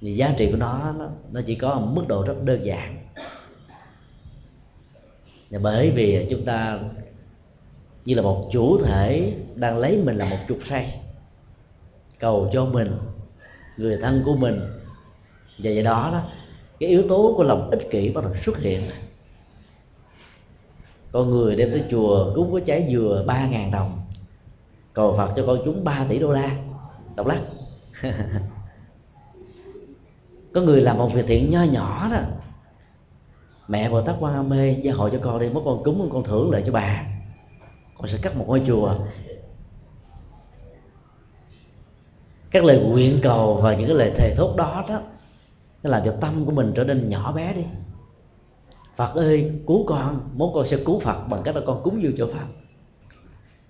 vì 0.00 0.16
giá 0.16 0.34
trị 0.36 0.50
của 0.50 0.56
nó 0.56 0.92
nó, 0.98 1.08
nó 1.32 1.40
chỉ 1.46 1.54
có 1.54 1.74
một 1.74 1.86
mức 1.92 2.04
độ 2.08 2.22
rất 2.26 2.34
đơn 2.44 2.64
giản. 2.64 2.98
Và 5.50 5.58
bởi 5.62 5.90
vì 5.90 6.26
chúng 6.30 6.44
ta 6.44 6.78
như 8.04 8.14
là 8.14 8.22
một 8.22 8.48
chủ 8.52 8.78
thể 8.84 9.34
đang 9.54 9.78
lấy 9.78 10.02
mình 10.04 10.16
là 10.16 10.24
một 10.24 10.36
trục 10.48 10.58
say 10.68 11.00
cầu 12.18 12.50
cho 12.52 12.64
mình 12.64 12.92
người 13.76 13.98
thân 14.02 14.22
của 14.24 14.36
mình 14.36 14.60
và 15.58 15.70
vậy 15.74 15.82
đó 15.82 16.10
đó, 16.12 16.22
cái 16.80 16.88
yếu 16.88 17.08
tố 17.08 17.34
của 17.36 17.44
lòng 17.44 17.70
ích 17.70 17.90
kỷ 17.90 18.08
bắt 18.08 18.24
đầu 18.24 18.34
xuất 18.44 18.58
hiện. 18.58 18.90
Con 21.12 21.30
người 21.30 21.56
đem 21.56 21.70
tới 21.70 21.84
chùa 21.90 22.34
cúng 22.34 22.52
có 22.52 22.60
trái 22.66 22.88
dừa 22.92 23.24
ba 23.26 23.46
ngàn 23.46 23.70
đồng, 23.70 24.00
cầu 24.92 25.16
phật 25.16 25.32
cho 25.36 25.44
con 25.46 25.58
chúng 25.64 25.84
3 25.84 26.06
tỷ 26.08 26.18
đô 26.18 26.32
la. 26.32 26.56
Độc 27.16 27.26
lắc 27.26 27.40
có 30.54 30.60
người 30.60 30.80
làm 30.80 30.98
một 30.98 31.12
việc 31.14 31.24
thiện 31.26 31.50
nho 31.50 31.62
nhỏ 31.62 32.08
đó. 32.12 32.20
Mẹ 33.68 33.90
bồ 33.90 34.00
tát 34.02 34.16
quan 34.20 34.48
mê 34.48 34.70
gia 34.82 34.92
hội 34.94 35.10
cho 35.12 35.18
con 35.22 35.40
đi 35.40 35.48
mất 35.48 35.60
con 35.64 35.82
cúng, 35.84 36.08
con 36.12 36.24
thưởng 36.24 36.50
lại 36.50 36.62
cho 36.66 36.72
bà. 36.72 37.06
Con 37.98 38.08
sẽ 38.08 38.18
cắt 38.22 38.36
một 38.36 38.44
ngôi 38.48 38.62
chùa. 38.66 38.94
Các 42.50 42.64
lời 42.64 42.80
nguyện 42.80 43.20
cầu 43.22 43.54
và 43.54 43.74
những 43.74 43.86
cái 43.86 43.96
lời 43.96 44.12
thề 44.16 44.34
thốt 44.36 44.54
đó 44.56 44.84
đó 44.88 45.00
nó 45.86 45.92
làm 45.92 46.02
cho 46.04 46.14
tâm 46.20 46.44
của 46.44 46.52
mình 46.52 46.72
trở 46.76 46.84
nên 46.84 47.08
nhỏ 47.08 47.32
bé 47.32 47.52
đi. 47.54 47.64
Phật 48.96 49.14
ơi 49.14 49.50
cứu 49.66 49.86
con 49.86 50.30
Mốt 50.34 50.50
con 50.54 50.66
sẽ 50.66 50.76
cứu 50.86 51.00
Phật 51.00 51.28
bằng 51.28 51.42
cách 51.42 51.56
là 51.56 51.62
con 51.66 51.82
cúng 51.82 52.02
dường 52.02 52.14
cho 52.18 52.26
Phật. 52.26 52.46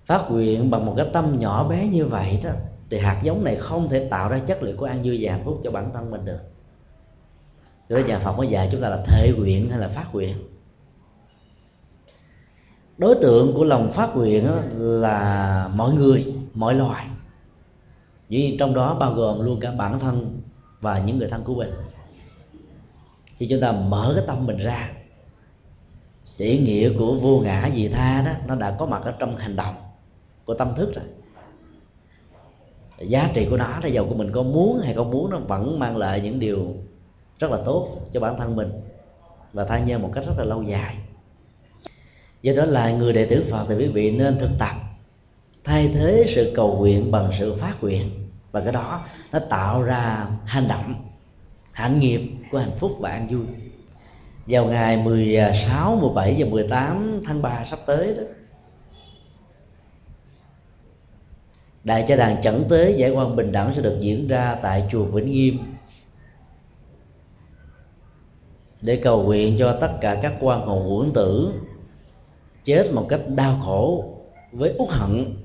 Phát 0.05 0.31
nguyện 0.31 0.71
bằng 0.71 0.85
một 0.85 0.93
cái 0.97 1.05
tâm 1.13 1.37
nhỏ 1.39 1.69
bé 1.69 1.87
như 1.87 2.05
vậy 2.05 2.39
đó 2.43 2.49
Thì 2.89 2.97
hạt 2.97 3.19
giống 3.23 3.43
này 3.43 3.55
không 3.55 3.89
thể 3.89 4.07
tạo 4.09 4.29
ra 4.29 4.39
chất 4.39 4.63
liệu 4.63 4.77
của 4.77 4.85
an 4.85 5.01
vui 5.03 5.17
và 5.21 5.31
hạnh 5.31 5.41
phúc 5.45 5.61
cho 5.63 5.71
bản 5.71 5.93
thân 5.93 6.11
mình 6.11 6.25
được. 6.25 6.39
Rồi 7.89 8.03
nhà 8.03 8.19
Phật 8.19 8.37
mới 8.37 8.47
dạy 8.47 8.69
chúng 8.71 8.81
ta 8.81 8.89
là 8.89 9.03
thệ 9.07 9.31
nguyện 9.37 9.69
hay 9.69 9.79
là 9.79 9.87
phát 9.87 10.05
nguyện. 10.13 10.35
Đối 12.97 13.15
tượng 13.15 13.53
của 13.53 13.63
lòng 13.63 13.91
phát 13.91 14.15
nguyện 14.15 14.47
là 15.01 15.69
mọi 15.75 15.93
người, 15.93 16.33
mọi 16.53 16.75
loài. 16.75 17.07
Vì 18.29 18.57
trong 18.59 18.73
đó 18.73 18.93
bao 18.99 19.13
gồm 19.13 19.45
luôn 19.45 19.59
cả 19.59 19.71
bản 19.71 19.99
thân 19.99 20.41
và 20.81 20.99
những 20.99 21.17
người 21.17 21.29
thân 21.29 21.43
của 21.43 21.55
mình 21.55 21.73
khi 23.37 23.47
chúng 23.47 23.61
ta 23.61 23.71
mở 23.71 24.13
cái 24.15 24.23
tâm 24.27 24.45
mình 24.45 24.57
ra 24.57 24.91
thì 26.37 26.45
ý 26.45 26.59
nghĩa 26.59 26.91
của 26.97 27.15
vô 27.15 27.39
ngã 27.39 27.69
vị 27.73 27.89
tha 27.89 28.21
đó, 28.21 28.31
nó 28.47 28.55
đã 28.55 28.75
có 28.79 28.85
mặt 28.85 29.01
ở 29.05 29.13
trong 29.19 29.37
hành 29.37 29.55
động 29.55 29.75
của 30.45 30.53
tâm 30.53 30.75
thức 30.75 30.91
rồi. 30.95 31.05
Giá 33.07 33.31
trị 33.33 33.47
của 33.49 33.57
nó 33.57 33.79
là 33.83 33.87
dầu 33.87 34.05
của 34.09 34.15
mình 34.15 34.31
có 34.31 34.43
muốn 34.43 34.81
hay 34.83 34.93
không 34.93 35.11
muốn, 35.11 35.29
nó 35.29 35.37
vẫn 35.37 35.79
mang 35.79 35.97
lại 35.97 36.21
những 36.21 36.39
điều 36.39 36.75
rất 37.39 37.51
là 37.51 37.57
tốt 37.65 37.89
cho 38.13 38.19
bản 38.19 38.37
thân 38.37 38.55
mình 38.55 38.71
và 39.53 39.65
tha 39.65 39.79
nhân 39.79 40.01
một 40.01 40.11
cách 40.13 40.23
rất 40.27 40.33
là 40.37 40.43
lâu 40.43 40.63
dài. 40.63 40.95
Do 42.41 42.53
đó 42.57 42.65
là 42.65 42.91
người 42.91 43.13
đệ 43.13 43.25
tử 43.25 43.45
phật 43.51 43.65
thì 43.69 43.75
quý 43.75 43.87
vị 43.87 44.11
nên 44.11 44.39
thực 44.39 44.51
tập, 44.59 44.75
thay 45.63 45.87
thế 45.87 46.25
sự 46.35 46.53
cầu 46.55 46.77
nguyện 46.77 47.11
bằng 47.11 47.31
sự 47.39 47.55
phát 47.55 47.75
nguyện. 47.81 48.29
Và 48.51 48.61
cái 48.61 48.71
đó 48.71 49.05
nó 49.31 49.39
tạo 49.39 49.83
ra 49.83 50.27
hành 50.45 50.67
động 50.67 50.95
hạnh 51.77 51.99
nghiệp 51.99 52.21
của 52.51 52.57
hạnh 52.57 52.77
phúc 52.79 52.91
và 52.99 53.09
an 53.09 53.27
vui. 53.27 53.45
Vào 54.47 54.65
ngày 54.65 54.97
16, 54.97 55.95
17 55.95 56.35
và 56.37 56.49
18 56.49 57.21
tháng 57.25 57.41
3 57.41 57.65
sắp 57.69 57.79
tới 57.85 58.15
đó 58.17 58.23
Đại 61.83 62.05
cho 62.07 62.15
đàn 62.15 62.43
chẩn 62.43 62.65
tế 62.69 62.91
giải 62.91 63.11
quan 63.11 63.35
bình 63.35 63.51
đẳng 63.51 63.73
sẽ 63.75 63.81
được 63.81 63.97
diễn 63.99 64.27
ra 64.27 64.55
tại 64.61 64.87
chùa 64.91 65.05
Vĩnh 65.05 65.31
Nghiêm 65.31 65.57
để 68.81 68.95
cầu 68.95 69.23
nguyện 69.23 69.55
cho 69.59 69.77
tất 69.81 69.91
cả 70.01 70.19
các 70.21 70.33
quan 70.39 70.61
hồn 70.61 70.83
uổng 70.83 71.13
tử 71.13 71.53
chết 72.63 72.93
một 72.93 73.05
cách 73.09 73.21
đau 73.35 73.59
khổ 73.65 74.13
với 74.51 74.75
uất 74.77 74.89
hận 74.89 75.35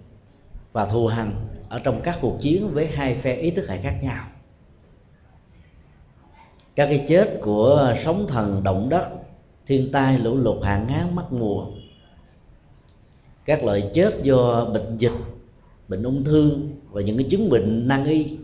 và 0.73 0.87
thù 0.87 1.07
hằn 1.07 1.33
ở 1.69 1.79
trong 1.79 2.01
các 2.03 2.19
cuộc 2.21 2.39
chiến 2.41 2.71
với 2.71 2.87
hai 2.87 3.15
phe 3.15 3.35
ý 3.35 3.51
thức 3.51 3.69
hệ 3.69 3.79
khác 3.83 3.99
nhau 4.03 4.27
các 6.75 6.87
cái 6.87 7.05
chết 7.09 7.39
của 7.43 7.95
sóng 8.05 8.27
thần 8.29 8.63
động 8.63 8.89
đất, 8.89 9.09
thiên 9.67 9.93
tai, 9.93 10.19
lũ 10.19 10.37
lụt, 10.37 10.65
hạn 10.65 10.89
hán 10.89 11.15
mất 11.15 11.33
mùa. 11.33 11.67
Các 13.45 13.65
loại 13.65 13.91
chết 13.95 14.23
do 14.23 14.65
bệnh 14.65 14.97
dịch, 14.97 15.13
bệnh 15.89 16.03
ung 16.03 16.25
thư 16.25 16.57
và 16.91 17.03
những 17.03 17.17
cái 17.17 17.27
chứng 17.31 17.51
bệnh 17.51 17.89
nan 17.89 18.05
y. 18.05 18.39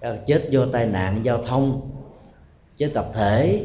Các 0.00 0.16
chết 0.26 0.48
do 0.50 0.66
tai 0.72 0.86
nạn 0.86 1.20
giao 1.22 1.44
thông, 1.44 1.90
chết 2.76 2.90
tập 2.94 3.10
thể, 3.14 3.64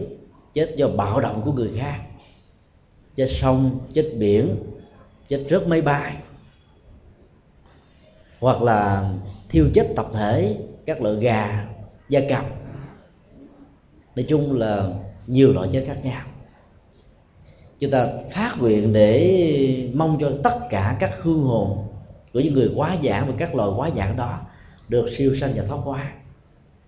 chết 0.54 0.74
do 0.76 0.88
bạo 0.88 1.22
động 1.22 1.42
của 1.46 1.52
người 1.52 1.72
khác. 1.78 2.00
Chết 3.16 3.28
sông, 3.32 3.80
chết 3.94 4.14
biển, 4.18 4.56
chết 5.28 5.46
rớt 5.50 5.68
máy 5.68 5.82
bay. 5.82 6.16
Hoặc 8.40 8.62
là 8.62 9.14
thiêu 9.50 9.70
chết 9.74 9.94
tập 9.96 10.08
thể 10.14 10.58
các 10.86 11.02
loại 11.02 11.16
gà 11.16 11.68
gia 12.10 12.20
cầm 12.30 12.46
nói 14.16 14.26
chung 14.30 14.58
là 14.58 14.90
nhiều 15.28 15.54
loại 15.54 15.70
chết 15.72 15.84
khác 15.88 15.98
nhau. 16.04 16.22
Chúng 17.80 17.92
ta 17.92 18.08
phát 18.34 18.56
nguyện 18.60 18.94
để 18.94 19.90
mong 19.94 20.18
cho 20.22 20.32
tất 20.44 20.60
cả 20.70 20.98
các 21.00 21.12
hương 21.22 21.44
hồn 21.44 21.88
của 22.34 22.40
những 22.40 22.54
người 22.54 22.72
quá 22.76 22.98
giảng 23.04 23.28
và 23.28 23.34
các 23.38 23.56
loài 23.56 23.70
quá 23.76 23.90
giảng 23.98 24.18
đó 24.18 24.40
được 24.90 25.10
siêu 25.18 25.36
sanh 25.40 25.54
và 25.56 25.64
thoát 25.68 25.82
qua 25.86 26.14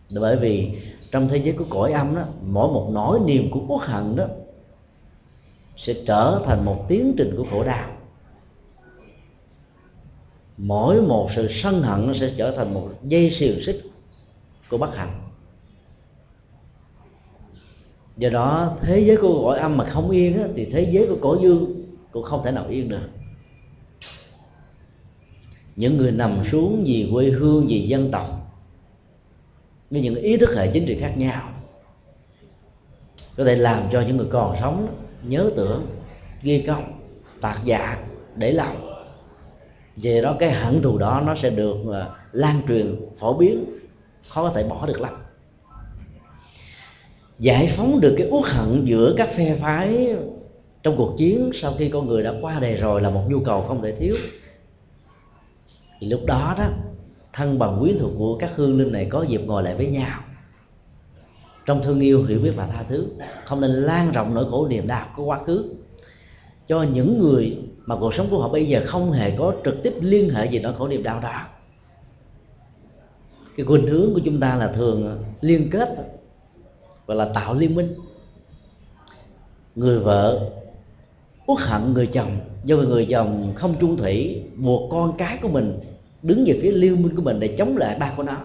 bởi 0.10 0.38
vì 0.38 0.72
trong 1.12 1.28
thế 1.28 1.38
giới 1.38 1.54
của 1.54 1.66
cõi 1.70 1.92
âm 1.92 2.16
đó, 2.16 2.22
mỗi 2.46 2.68
một 2.68 2.90
nỗi 2.94 3.20
niềm 3.26 3.52
của 3.52 3.62
quốc 3.68 3.82
hận 3.82 4.16
đó 4.16 4.26
sẽ 5.78 5.94
trở 6.06 6.42
thành 6.46 6.66
một 6.66 6.86
tiến 6.88 7.14
trình 7.18 7.34
của 7.38 7.46
khổ 7.52 7.64
đau. 7.64 7.90
Mỗi 10.58 11.02
một 11.02 11.30
sự 11.36 11.48
sân 11.52 11.82
hận 11.82 12.08
nó 12.08 12.14
sẽ 12.14 12.34
trở 12.38 12.52
thành 12.52 12.74
một 12.74 12.90
dây 13.04 13.32
xiềng 13.32 13.62
xích 13.62 13.82
của 14.70 14.78
bất 14.78 14.96
hạnh 14.96 15.27
do 18.18 18.30
đó 18.30 18.78
thế 18.82 19.00
giới 19.00 19.18
của 19.18 19.46
cõi 19.46 19.60
âm 19.60 19.78
mà 19.78 19.90
không 19.90 20.10
yên 20.10 20.42
á, 20.42 20.48
thì 20.56 20.66
thế 20.66 20.88
giới 20.92 21.08
của 21.08 21.18
cõi 21.22 21.38
dương 21.42 21.84
cũng 22.12 22.24
không 22.24 22.44
thể 22.44 22.52
nào 22.52 22.66
yên 22.70 22.90
được. 22.90 23.10
Những 25.76 25.98
người 25.98 26.12
nằm 26.12 26.44
xuống 26.52 26.84
vì 26.86 27.10
quê 27.14 27.26
hương 27.26 27.66
vì 27.68 27.82
dân 27.82 28.12
tộc 28.12 28.28
với 29.92 30.02
những 30.02 30.16
ý 30.16 30.38
thức 30.38 30.50
hệ 30.56 30.72
chính 30.74 30.86
trị 30.86 30.98
khác 31.00 31.14
nhau 31.18 31.50
có 33.38 33.46
thể 33.46 33.56
làm 33.56 33.84
cho 33.92 34.02
những 34.02 34.18
người 34.18 34.28
còn 34.32 34.56
sống 34.62 34.88
nhớ 35.24 35.50
tưởng 35.56 35.88
ghi 36.42 36.62
công 36.62 37.00
tạc 37.42 37.60
dạ 37.64 37.98
để 38.36 38.52
lòng. 38.52 38.94
Về 39.96 40.22
đó 40.22 40.36
cái 40.40 40.52
hận 40.52 40.82
thù 40.82 40.98
đó 40.98 41.22
nó 41.26 41.36
sẽ 41.36 41.50
được 41.50 41.78
à, 41.94 42.10
lan 42.32 42.62
truyền 42.68 42.96
phổ 43.20 43.34
biến 43.34 43.66
khó 44.30 44.44
có 44.44 44.52
thể 44.56 44.64
bỏ 44.64 44.86
được 44.86 45.02
lắm 45.02 45.14
giải 47.40 47.74
phóng 47.78 48.00
được 48.00 48.16
cái 48.18 48.28
uất 48.30 48.52
hận 48.52 48.86
giữa 48.86 49.14
các 49.18 49.30
phe 49.36 49.56
phái 49.56 50.16
trong 50.84 50.98
cuộc 50.98 51.16
chiến 51.18 51.52
sau 51.54 51.74
khi 51.78 51.90
con 51.90 52.08
người 52.08 52.24
đã 52.24 52.34
qua 52.42 52.60
đời 52.60 52.76
rồi 52.76 53.02
là 53.02 53.10
một 53.10 53.24
nhu 53.30 53.40
cầu 53.40 53.62
không 53.62 53.82
thể 53.82 53.92
thiếu. 53.92 54.16
Thì 56.00 56.08
lúc 56.08 56.26
đó 56.26 56.56
đó, 56.58 56.70
thân 57.34 57.60
bằng 57.60 57.80
quyến 57.80 57.98
thuộc 58.00 58.12
của 58.18 58.38
các 58.38 58.52
hương 58.56 58.80
linh 58.80 58.92
này 58.92 59.08
có 59.10 59.24
dịp 59.24 59.42
ngồi 59.46 59.64
lại 59.64 59.76
với 59.76 59.88
nhau. 59.88 60.20
Trong 61.66 61.84
thương 61.84 62.00
yêu, 62.00 62.24
hiểu 62.24 62.40
biết 62.40 62.52
và 62.56 62.68
tha 62.68 62.84
thứ, 62.90 63.08
không 63.46 63.62
nên 63.62 63.72
lan 63.72 64.12
rộng 64.12 64.34
nỗi 64.34 64.46
khổ 64.52 64.68
niềm 64.68 64.88
đau 64.88 65.08
của 65.16 65.24
quá 65.24 65.44
khứ. 65.44 65.76
Cho 66.68 66.84
những 66.84 67.20
người 67.20 67.58
mà 67.86 67.96
cuộc 67.96 68.14
sống 68.14 68.28
của 68.30 68.40
họ 68.40 68.50
bây 68.50 68.66
giờ 68.66 68.82
không 68.86 69.12
hề 69.12 69.32
có 69.38 69.54
trực 69.66 69.84
tiếp 69.84 69.94
liên 70.02 70.30
hệ 70.30 70.46
gì 70.46 70.60
nỗi 70.60 70.74
khổ 70.78 70.88
niềm 70.88 71.04
đau 71.04 71.20
đó. 71.20 71.42
Cái 73.56 73.66
khuynh 73.66 73.88
hướng 73.88 74.14
của 74.14 74.20
chúng 74.26 74.40
ta 74.40 74.56
là 74.56 74.68
thường 74.68 75.24
liên 75.42 75.70
kết 75.70 75.90
và 77.08 77.16
là 77.16 77.30
tạo 77.34 77.54
liên 77.54 77.76
minh. 77.76 77.96
Người 79.76 80.00
vợ 80.00 80.50
uất 81.46 81.60
hận 81.60 81.94
người 81.94 82.08
chồng, 82.08 82.38
do 82.64 82.78
người 82.78 83.08
chồng 83.10 83.54
không 83.56 83.76
chung 83.82 83.98
thủy, 83.98 84.44
buộc 84.56 84.92
con 84.92 85.18
cái 85.18 85.40
của 85.42 85.50
mình 85.50 85.80
đứng 86.22 86.44
về 86.48 86.60
phía 86.62 86.72
liên 86.72 87.02
minh 87.02 87.16
của 87.16 87.22
mình 87.22 87.40
để 87.40 87.56
chống 87.58 87.78
lại 87.78 87.98
ba 88.00 88.14
của 88.18 88.24
nó 88.24 88.38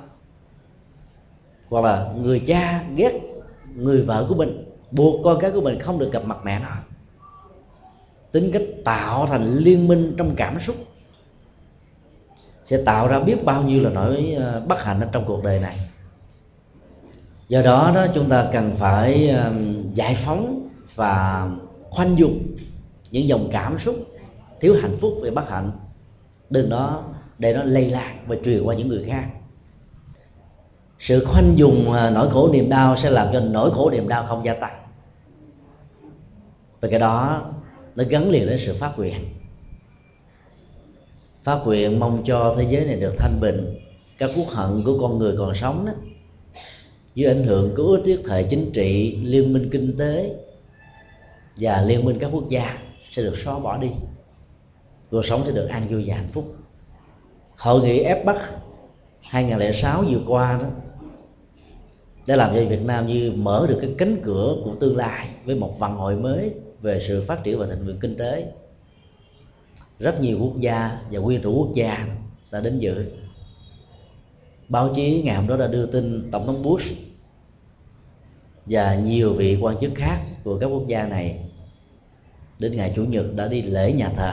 hoặc 1.72 1.84
là 1.84 2.12
người 2.22 2.40
cha 2.40 2.84
ghét 2.96 3.20
người 3.74 4.02
vợ 4.02 4.26
của 4.28 4.34
mình, 4.34 4.64
buộc 4.90 5.20
con 5.24 5.40
cái 5.40 5.50
của 5.50 5.60
mình 5.60 5.80
không 5.80 5.98
được 5.98 6.12
gặp 6.12 6.24
mặt 6.24 6.38
mẹ 6.44 6.60
nó. 6.60 6.76
Tính 8.32 8.50
cách 8.52 8.62
tạo 8.84 9.26
thành 9.26 9.56
liên 9.56 9.88
minh 9.88 10.14
trong 10.18 10.34
cảm 10.36 10.60
xúc 10.60 10.76
sẽ 12.64 12.82
tạo 12.84 13.08
ra 13.08 13.20
biết 13.20 13.44
bao 13.44 13.62
nhiêu 13.62 13.82
là 13.82 13.90
nỗi 13.90 14.34
ờ, 14.38 14.62
bất 14.68 14.82
hạnh 14.82 15.00
ở 15.00 15.08
trong 15.12 15.24
cuộc 15.26 15.44
đời 15.44 15.60
này 15.60 15.78
do 17.52 17.62
đó 17.62 17.92
đó, 17.94 18.06
chúng 18.14 18.28
ta 18.28 18.48
cần 18.52 18.74
phải 18.78 19.28
um, 19.28 19.92
giải 19.94 20.16
phóng 20.24 20.68
và 20.94 21.48
khoanh 21.90 22.18
dùng 22.18 22.38
những 23.10 23.28
dòng 23.28 23.48
cảm 23.52 23.78
xúc 23.78 23.96
thiếu 24.60 24.76
hạnh 24.82 24.96
phúc 25.00 25.12
về 25.22 25.30
bất 25.30 25.50
hạnh. 25.50 25.70
Đừng 26.50 26.68
đó 26.68 27.04
để 27.38 27.54
nó 27.54 27.62
lây 27.62 27.90
lan 27.90 28.16
và 28.26 28.36
truyền 28.44 28.62
qua 28.62 28.74
những 28.74 28.88
người 28.88 29.04
khác. 29.04 29.24
Sự 30.98 31.24
khoanh 31.24 31.58
dùng 31.58 31.92
à, 31.92 32.10
nỗi 32.10 32.30
khổ 32.30 32.52
niềm 32.52 32.68
đau 32.68 32.96
sẽ 32.96 33.10
làm 33.10 33.28
cho 33.32 33.40
nỗi 33.40 33.70
khổ 33.70 33.90
niềm 33.90 34.08
đau 34.08 34.26
không 34.26 34.44
gia 34.44 34.54
tăng. 34.54 34.74
Và 36.80 36.88
cái 36.88 37.00
đó 37.00 37.42
nó 37.96 38.04
gắn 38.08 38.30
liền 38.30 38.46
đến 38.46 38.60
sự 38.66 38.76
phát 38.80 38.92
nguyện. 38.96 39.14
Phát 41.44 41.58
nguyện 41.64 42.00
mong 42.00 42.22
cho 42.24 42.54
thế 42.58 42.66
giới 42.68 42.84
này 42.84 42.96
được 42.96 43.14
thanh 43.18 43.40
bình, 43.40 43.78
các 44.18 44.30
quốc 44.36 44.48
hận 44.48 44.82
của 44.84 44.98
con 45.00 45.18
người 45.18 45.34
còn 45.38 45.54
sống 45.54 45.86
đó 45.86 45.92
dưới 47.14 47.28
ảnh 47.28 47.44
hưởng 47.44 47.74
của 47.76 47.98
tiết 48.04 48.16
thiết 48.16 48.22
thể 48.28 48.42
chính 48.42 48.70
trị, 48.72 49.16
liên 49.22 49.52
minh 49.52 49.68
kinh 49.72 49.96
tế 49.98 50.34
và 51.56 51.82
liên 51.82 52.04
minh 52.04 52.18
các 52.20 52.30
quốc 52.32 52.48
gia 52.48 52.78
sẽ 53.12 53.22
được 53.22 53.34
xóa 53.44 53.58
bỏ 53.58 53.78
đi. 53.78 53.90
Cuộc 55.10 55.26
sống 55.26 55.42
sẽ 55.46 55.52
được 55.52 55.66
an 55.66 55.88
vui 55.90 56.04
và 56.06 56.16
hạnh 56.16 56.28
phúc. 56.32 56.56
Hội 57.56 57.80
nghị 57.82 58.00
ép 58.00 58.24
bắc 58.24 58.50
2006 59.20 60.04
vừa 60.10 60.20
qua 60.26 60.58
đó, 60.62 60.66
đã 62.26 62.36
làm 62.36 62.54
cho 62.54 62.64
Việt 62.64 62.82
Nam 62.82 63.06
như 63.06 63.32
mở 63.36 63.66
được 63.68 63.78
cái 63.80 63.94
cánh 63.98 64.16
cửa 64.22 64.56
của 64.64 64.74
tương 64.80 64.96
lai 64.96 65.28
với 65.44 65.56
một 65.56 65.78
vận 65.78 65.96
hội 65.96 66.16
mới 66.16 66.50
về 66.80 67.04
sự 67.08 67.24
phát 67.26 67.44
triển 67.44 67.58
và 67.58 67.66
thịnh 67.66 67.86
vượng 67.86 67.98
kinh 67.98 68.16
tế. 68.16 68.52
Rất 69.98 70.20
nhiều 70.20 70.38
quốc 70.40 70.60
gia 70.60 70.98
và 71.10 71.20
nguyên 71.20 71.42
thủ 71.42 71.54
quốc 71.58 71.74
gia 71.74 72.06
đã 72.50 72.60
đến 72.60 72.78
dự 72.78 73.04
báo 74.72 74.90
chí 74.94 75.22
ngày 75.24 75.36
hôm 75.36 75.46
đó 75.46 75.56
đã 75.56 75.66
đưa 75.66 75.86
tin 75.86 76.28
tổng 76.30 76.46
thống 76.46 76.62
Bush 76.62 76.86
và 78.66 78.94
nhiều 78.94 79.34
vị 79.34 79.58
quan 79.60 79.76
chức 79.80 79.92
khác 79.94 80.20
của 80.44 80.58
các 80.58 80.66
quốc 80.66 80.86
gia 80.86 81.06
này 81.06 81.38
đến 82.58 82.76
ngày 82.76 82.92
chủ 82.96 83.04
nhật 83.04 83.26
đã 83.34 83.48
đi 83.48 83.62
lễ 83.62 83.92
nhà 83.92 84.08
thờ 84.16 84.32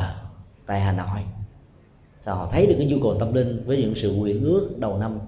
tại 0.65 0.79
Hà 0.79 0.91
Nội. 0.91 1.19
Thì 2.25 2.31
họ 2.31 2.49
thấy 2.51 2.67
được 2.67 2.75
cái 2.77 2.87
nhu 2.87 2.97
cầu 3.03 3.15
tâm 3.19 3.33
linh 3.33 3.63
với 3.65 3.77
những 3.77 3.93
sự 3.95 4.13
nguyện 4.13 4.43
ước 4.43 4.69
đầu 4.77 4.97
năm, 4.97 5.19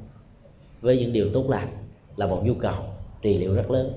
với 0.81 0.99
những 0.99 1.13
điều 1.13 1.29
tốt 1.33 1.49
lành 1.49 1.67
là 2.15 2.27
một 2.27 2.41
nhu 2.45 2.53
cầu 2.53 2.83
trị 3.21 3.37
liệu 3.37 3.55
rất 3.55 3.71
lớn. 3.71 3.93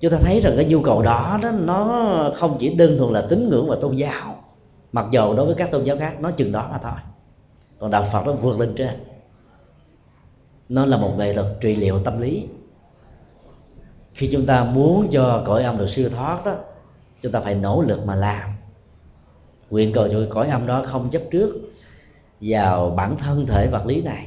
Chúng 0.00 0.12
ta 0.12 0.18
thấy 0.22 0.40
rằng 0.40 0.52
cái 0.56 0.64
nhu 0.64 0.82
cầu 0.82 1.02
đó 1.02 1.38
đó 1.42 1.50
nó 1.50 2.04
không 2.36 2.56
chỉ 2.60 2.74
đơn 2.74 2.98
thuần 2.98 3.12
là 3.12 3.26
tín 3.30 3.48
ngưỡng 3.48 3.68
và 3.68 3.76
tôn 3.80 3.96
giáo, 3.96 4.44
mặc 4.92 5.06
dầu 5.12 5.34
đối 5.34 5.46
với 5.46 5.54
các 5.54 5.70
tôn 5.70 5.84
giáo 5.84 5.96
khác 5.96 6.20
nó 6.20 6.30
chừng 6.30 6.52
đó 6.52 6.68
mà 6.72 6.78
thôi. 6.82 7.00
Còn 7.78 7.90
đạo 7.90 8.08
phật 8.12 8.26
nó 8.26 8.32
vượt 8.32 8.60
lên 8.60 8.72
trên 8.76 9.11
nó 10.72 10.86
là 10.86 10.96
một 10.96 11.14
nghệ 11.18 11.34
thuật 11.34 11.46
trị 11.60 11.76
liệu 11.76 11.98
tâm 11.98 12.20
lý. 12.20 12.46
Khi 14.14 14.28
chúng 14.32 14.46
ta 14.46 14.64
muốn 14.64 15.08
cho 15.12 15.42
cõi 15.46 15.62
âm 15.62 15.78
được 15.78 15.88
siêu 15.88 16.10
thoát 16.10 16.44
đó, 16.44 16.54
chúng 17.22 17.32
ta 17.32 17.40
phải 17.40 17.54
nỗ 17.54 17.82
lực 17.82 18.06
mà 18.06 18.14
làm. 18.14 18.50
Nguyện 19.70 19.92
cầu 19.92 20.08
cho 20.08 20.26
cõi 20.30 20.48
âm 20.48 20.66
đó 20.66 20.84
không 20.86 21.10
chấp 21.10 21.22
trước 21.30 21.70
vào 22.40 22.90
bản 22.90 23.16
thân 23.16 23.46
thể 23.46 23.68
vật 23.68 23.86
lý 23.86 24.02
này. 24.02 24.26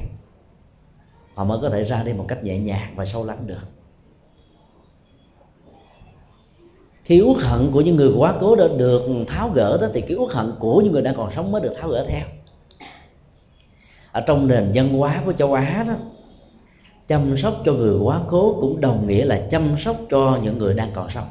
Họ 1.34 1.44
mới 1.44 1.58
có 1.62 1.70
thể 1.70 1.84
ra 1.84 2.02
đi 2.02 2.12
một 2.12 2.24
cách 2.28 2.44
nhẹ 2.44 2.58
nhàng 2.58 2.92
và 2.96 3.04
sâu 3.04 3.24
lắng 3.24 3.46
được. 3.46 3.66
Khi 7.02 7.20
uất 7.20 7.42
hận 7.42 7.70
của 7.72 7.80
những 7.80 7.96
người 7.96 8.12
quá 8.16 8.34
cố 8.40 8.56
đã 8.56 8.64
được 8.78 9.02
tháo 9.28 9.48
gỡ 9.48 9.78
đó, 9.80 9.86
thì 9.94 10.00
cái 10.00 10.16
uất 10.16 10.34
hận 10.34 10.52
của 10.58 10.80
những 10.80 10.92
người 10.92 11.02
đang 11.02 11.16
còn 11.16 11.32
sống 11.36 11.52
mới 11.52 11.60
được 11.60 11.74
tháo 11.80 11.90
gỡ 11.90 12.06
theo. 12.08 12.26
Ở 14.12 14.20
trong 14.20 14.46
nền 14.46 14.70
văn 14.74 14.88
hóa 14.88 15.22
của 15.24 15.32
châu 15.32 15.52
Á 15.52 15.84
đó 15.88 15.94
chăm 17.06 17.36
sóc 17.36 17.54
cho 17.64 17.72
người 17.72 17.98
quá 17.98 18.20
cố 18.28 18.56
cũng 18.60 18.80
đồng 18.80 19.06
nghĩa 19.06 19.24
là 19.24 19.46
chăm 19.50 19.76
sóc 19.78 19.96
cho 20.10 20.38
những 20.42 20.58
người 20.58 20.74
đang 20.74 20.90
còn 20.94 21.10
sống. 21.10 21.28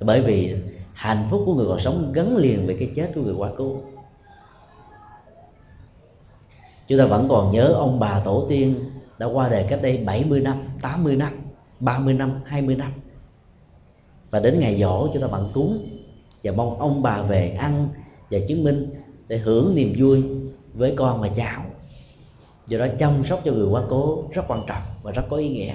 Bởi 0.00 0.20
vì 0.20 0.56
hạnh 0.94 1.26
phúc 1.30 1.42
của 1.46 1.54
người 1.54 1.66
còn 1.68 1.80
sống 1.80 2.12
gắn 2.12 2.36
liền 2.36 2.66
với 2.66 2.76
cái 2.78 2.92
chết 2.96 3.12
của 3.14 3.20
người 3.20 3.34
quá 3.34 3.50
cố. 3.56 3.80
Chúng 6.88 6.98
ta 6.98 7.06
vẫn 7.06 7.28
còn 7.28 7.52
nhớ 7.52 7.66
ông 7.66 8.00
bà 8.00 8.20
tổ 8.24 8.46
tiên 8.48 8.74
đã 9.18 9.26
qua 9.26 9.48
đời 9.48 9.66
cách 9.68 9.82
đây 9.82 9.96
70 9.96 10.40
năm 10.40 10.62
80 10.80 11.16
năm 11.16 11.32
30 11.80 12.14
năm 12.14 12.40
20 12.44 12.76
năm. 12.76 12.92
Và 14.30 14.40
đến 14.40 14.60
ngày 14.60 14.80
dỗ 14.80 15.08
chúng 15.12 15.22
ta 15.22 15.28
vẫn 15.28 15.50
cúng 15.54 15.88
và 16.44 16.52
mong 16.52 16.78
ông 16.78 17.02
bà 17.02 17.22
về 17.22 17.50
ăn 17.50 17.88
và 18.30 18.38
chứng 18.48 18.64
minh 18.64 18.90
để 19.28 19.38
hưởng 19.38 19.74
niềm 19.74 19.94
vui 19.98 20.24
với 20.74 20.94
con 20.96 21.20
và 21.20 21.28
cháu 21.28 21.62
do 22.72 22.78
đó 22.78 22.86
chăm 22.98 23.24
sóc 23.26 23.40
cho 23.44 23.52
người 23.52 23.66
quá 23.66 23.82
cố 23.88 24.24
rất 24.32 24.42
quan 24.48 24.60
trọng 24.66 24.82
và 25.02 25.12
rất 25.12 25.22
có 25.30 25.36
ý 25.36 25.48
nghĩa. 25.48 25.74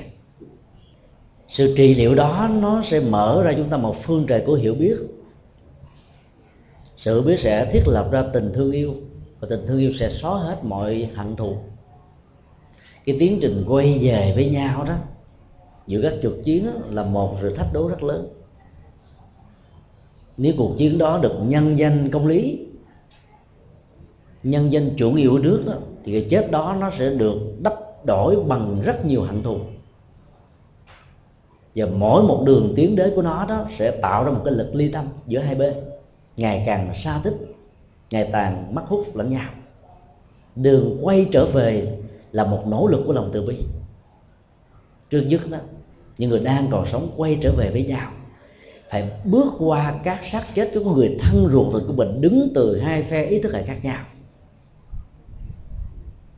Sự 1.50 1.74
trị 1.78 1.96
liệu 1.96 2.16
đó 2.16 2.50
nó 2.62 2.82
sẽ 2.84 3.00
mở 3.00 3.44
ra 3.46 3.54
chúng 3.58 3.70
ta 3.70 3.78
một 3.78 3.96
phương 4.04 4.26
trời 4.28 4.44
của 4.46 4.54
hiểu 4.54 4.76
biết. 4.76 4.98
Sự 6.98 7.22
biết 7.22 7.40
sẽ 7.40 7.70
thiết 7.72 7.82
lập 7.88 8.10
ra 8.12 8.24
tình 8.34 8.52
thương 8.54 8.72
yêu 8.72 8.94
và 9.40 9.48
tình 9.50 9.68
thương 9.68 9.80
yêu 9.80 9.92
sẽ 10.00 10.10
xóa 10.10 10.40
hết 10.40 10.58
mọi 10.64 11.10
hận 11.16 11.36
thù. 11.36 11.58
Cái 13.06 13.18
tiến 13.20 13.40
trình 13.42 13.64
quay 13.68 14.00
về 14.02 14.32
với 14.36 14.50
nhau 14.50 14.84
đó 14.84 14.96
giữa 15.88 16.02
các 16.02 16.14
cuộc 16.24 16.44
chiến 16.44 16.66
đó, 16.66 16.72
là 16.90 17.04
một 17.04 17.38
sự 17.42 17.56
thách 17.56 17.74
đố 17.74 17.88
rất 17.88 18.04
lớn. 18.04 18.28
Nếu 20.38 20.54
cuộc 20.58 20.76
chiến 20.78 20.98
đó 20.98 21.20
được 21.22 21.34
nhân 21.48 21.80
danh 21.80 22.12
công 22.12 22.28
lý 22.28 22.60
nhân 24.44 24.74
danh 24.74 24.90
chủ 24.98 25.12
nghĩa 25.12 25.30
của 25.30 25.40
nước 25.40 25.64
đó, 25.66 25.74
thì 26.08 26.14
cái 26.14 26.30
chết 26.30 26.52
đó 26.52 26.76
nó 26.80 26.92
sẽ 27.00 27.10
được 27.10 27.40
đắp 27.60 27.74
đổi 28.06 28.44
bằng 28.48 28.82
rất 28.82 29.06
nhiều 29.06 29.22
hận 29.22 29.44
thù. 29.44 29.60
Và 31.76 31.86
mỗi 31.98 32.24
một 32.24 32.44
đường 32.46 32.74
tiến 32.76 32.96
đến 32.96 33.12
của 33.16 33.22
nó 33.22 33.46
đó 33.50 33.66
sẽ 33.80 33.92
tạo 33.92 34.24
ra 34.24 34.32
một 34.32 34.42
cái 34.46 34.54
lực 34.54 34.76
ly 34.76 34.90
tâm 34.90 35.06
giữa 35.28 35.40
hai 35.40 35.56
bên. 35.56 35.74
Ngày 36.38 36.64
càng 36.66 36.94
xa 37.04 37.22
tích, 37.24 37.34
ngày 38.12 38.30
càng 38.32 38.76
mất 38.76 38.82
hút 38.88 39.16
lẫn 39.16 39.32
nhau. 39.32 39.50
Đường 40.56 41.00
quay 41.02 41.28
trở 41.32 41.46
về 41.46 41.98
là 42.32 42.44
một 42.44 42.68
nỗ 42.68 42.88
lực 42.88 43.04
của 43.08 43.14
lòng 43.14 43.30
từ 43.34 43.48
bi. 43.48 43.58
Trước 45.10 45.22
nhất 45.22 45.42
đó, 45.50 45.58
những 46.18 46.30
người 46.30 46.40
đang 46.40 46.68
còn 46.72 46.86
sống 46.92 47.14
quay 47.18 47.38
trở 47.42 47.52
về 47.58 47.70
với 47.72 47.84
nhau. 47.84 48.12
Phải 48.90 49.10
bước 49.26 49.54
qua 49.60 49.96
các 50.04 50.20
xác 50.32 50.44
chết 50.56 50.72
của 50.74 50.94
người 50.94 51.18
thân 51.20 51.50
ruột 51.52 51.74
thịt 51.74 51.84
của 51.88 51.94
mình, 51.94 52.22
đứng 52.22 52.50
từ 52.56 52.80
hai 52.80 53.04
phe 53.04 53.26
ý 53.26 53.42
thức 53.42 53.54
hệ 53.54 53.64
khác 53.64 53.78
nhau 53.84 54.06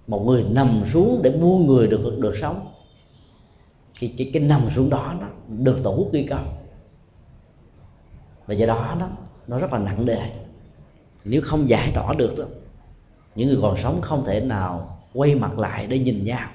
một 0.09 0.23
người 0.25 0.45
nằm 0.51 0.83
xuống 0.93 1.21
để 1.23 1.31
mua 1.31 1.57
người 1.57 1.87
được 1.87 2.17
được 2.19 2.33
sống. 2.41 2.67
Cái 3.99 4.13
cái, 4.17 4.29
cái 4.33 4.41
nằm 4.43 4.61
xuống 4.75 4.89
đó 4.89 5.13
nó 5.19 5.27
được 5.47 5.79
tổ 5.83 5.95
quốc 5.95 6.07
ghi 6.11 6.27
công. 6.29 6.45
Và 8.47 8.53
do 8.53 8.67
đó 8.67 8.95
đó 8.99 9.09
nó 9.47 9.59
rất 9.59 9.73
là 9.73 9.79
nặng 9.79 10.05
đề 10.05 10.21
nếu 11.25 11.41
không 11.41 11.69
giải 11.69 11.91
tỏa 11.95 12.13
được 12.13 12.37
đó 12.37 12.45
những 13.35 13.47
người 13.47 13.57
còn 13.61 13.77
sống 13.83 14.01
không 14.01 14.25
thể 14.25 14.41
nào 14.41 14.99
quay 15.13 15.35
mặt 15.35 15.59
lại 15.59 15.87
để 15.87 15.99
nhìn 15.99 16.25
nhau. 16.25 16.49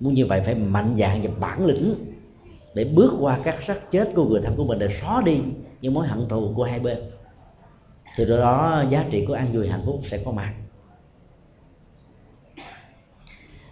Muốn 0.00 0.14
như 0.14 0.26
vậy 0.26 0.42
phải 0.44 0.54
mạnh 0.54 0.96
dạn 0.98 1.22
và 1.22 1.30
bản 1.40 1.66
lĩnh 1.66 1.94
để 2.74 2.84
bước 2.84 3.12
qua 3.20 3.38
các 3.44 3.56
xác 3.66 3.90
chết 3.90 4.12
của 4.14 4.24
người 4.24 4.40
thân 4.44 4.56
của 4.56 4.64
mình 4.64 4.78
để 4.78 4.88
xóa 5.00 5.22
đi 5.22 5.40
những 5.80 5.94
mối 5.94 6.06
hận 6.06 6.28
thù 6.28 6.52
của 6.56 6.64
hai 6.64 6.80
bên. 6.80 6.98
Từ 8.16 8.24
đó 8.24 8.84
giá 8.90 9.04
trị 9.10 9.24
của 9.26 9.34
an 9.34 9.52
vui 9.52 9.68
hạnh 9.68 9.82
phúc 9.86 10.00
sẽ 10.10 10.22
có 10.24 10.32
mặt. 10.32 10.54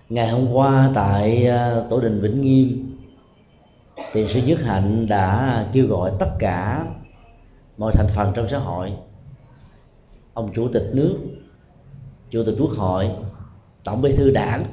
Ngày 0.09 0.29
hôm 0.29 0.53
qua 0.53 0.91
tại 0.95 1.47
ờ, 1.47 1.87
tổ 1.91 2.01
đình 2.01 2.21
vĩnh 2.21 2.41
nghiêm, 2.41 2.97
tiền 4.13 4.29
sư 4.29 4.41
nhất 4.47 4.59
hạnh 4.65 5.07
đã 5.09 5.65
kêu 5.73 5.87
gọi 5.87 6.13
tất 6.19 6.31
cả 6.39 6.87
mọi 7.79 7.93
thành 7.95 8.07
phần 8.15 8.33
trong 8.35 8.49
xã 8.49 8.59
hội, 8.59 8.93
ông 10.35 10.53
chủ 10.55 10.69
tịch 10.73 10.91
nước, 10.93 11.19
chủ 12.31 12.43
tịch 12.47 12.55
quốc 12.59 12.71
hội, 12.77 13.11
tổng 13.85 14.03
bí 14.03 14.17
thư 14.17 14.31
đảng, 14.31 14.65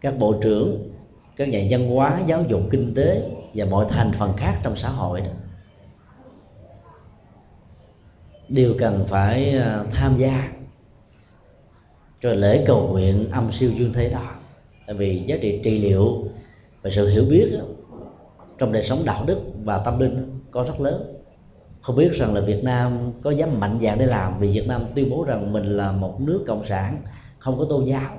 các 0.00 0.18
bộ 0.18 0.34
trưởng, 0.42 0.90
các 1.36 1.48
nhà 1.48 1.60
văn 1.70 1.90
hóa, 1.90 2.20
giáo 2.26 2.44
dục 2.48 2.60
kinh 2.70 2.94
tế 2.94 3.30
và 3.54 3.64
mọi 3.64 3.86
thành 3.88 4.12
phần 4.18 4.32
khác 4.36 4.60
trong 4.62 4.76
xã 4.76 4.88
hội 4.88 5.20
đó, 5.20 5.30
đều 8.48 8.74
cần 8.78 9.06
phải 9.08 9.50
ờ, 9.50 9.86
tham 9.92 10.18
gia 10.18 10.52
rồi 12.20 12.36
lễ 12.36 12.64
cầu 12.66 12.88
nguyện 12.88 13.30
âm 13.30 13.52
siêu 13.52 13.72
dương 13.78 13.92
thế 13.92 14.08
đó 14.08 14.35
tại 14.86 14.96
vì 14.96 15.22
giá 15.26 15.36
trị 15.42 15.60
trị 15.64 15.78
liệu 15.78 16.24
và 16.82 16.90
sự 16.90 17.08
hiểu 17.08 17.24
biết 17.24 17.50
đó, 17.58 17.64
trong 18.58 18.72
đời 18.72 18.84
sống 18.84 19.04
đạo 19.04 19.24
đức 19.26 19.38
và 19.64 19.78
tâm 19.78 19.98
linh 19.98 20.40
có 20.50 20.64
rất 20.64 20.80
lớn. 20.80 21.12
Không 21.80 21.96
biết 21.96 22.12
rằng 22.12 22.34
là 22.34 22.40
Việt 22.40 22.64
Nam 22.64 23.12
có 23.22 23.30
dám 23.30 23.60
mạnh 23.60 23.78
dạn 23.82 23.98
để 23.98 24.06
làm 24.06 24.38
vì 24.38 24.48
Việt 24.48 24.66
Nam 24.66 24.84
tuyên 24.94 25.10
bố 25.10 25.24
rằng 25.24 25.52
mình 25.52 25.64
là 25.64 25.92
một 25.92 26.20
nước 26.20 26.44
cộng 26.46 26.66
sản 26.68 27.02
không 27.38 27.58
có 27.58 27.66
tôn 27.68 27.84
giáo. 27.84 28.16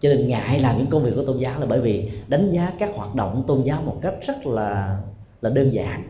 Cho 0.00 0.08
nên 0.08 0.28
ngại 0.28 0.60
làm 0.60 0.78
những 0.78 0.86
công 0.86 1.02
việc 1.02 1.12
của 1.16 1.24
tôn 1.24 1.38
giáo 1.38 1.60
là 1.60 1.66
bởi 1.66 1.80
vì 1.80 2.10
đánh 2.28 2.50
giá 2.50 2.72
các 2.78 2.90
hoạt 2.94 3.14
động 3.14 3.44
tôn 3.46 3.62
giáo 3.62 3.82
một 3.82 3.98
cách 4.02 4.14
rất 4.26 4.46
là 4.46 5.00
là 5.42 5.50
đơn 5.50 5.70
giản 5.70 6.02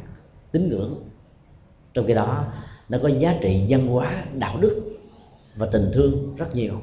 tín 0.53 0.69
ngưỡng. 0.69 0.95
Trong 1.95 2.07
khi 2.07 2.15
đó 2.15 2.45
nó 2.89 2.99
có 3.03 3.09
giá 3.09 3.39
trị 3.41 3.67
văn 3.69 3.87
hóa 3.87 4.25
đạo 4.35 4.57
đức 4.61 4.83
và 5.57 5.67
tình 5.67 5.91
thương 5.95 6.37
rất 6.37 6.55
nhiều 6.55 6.75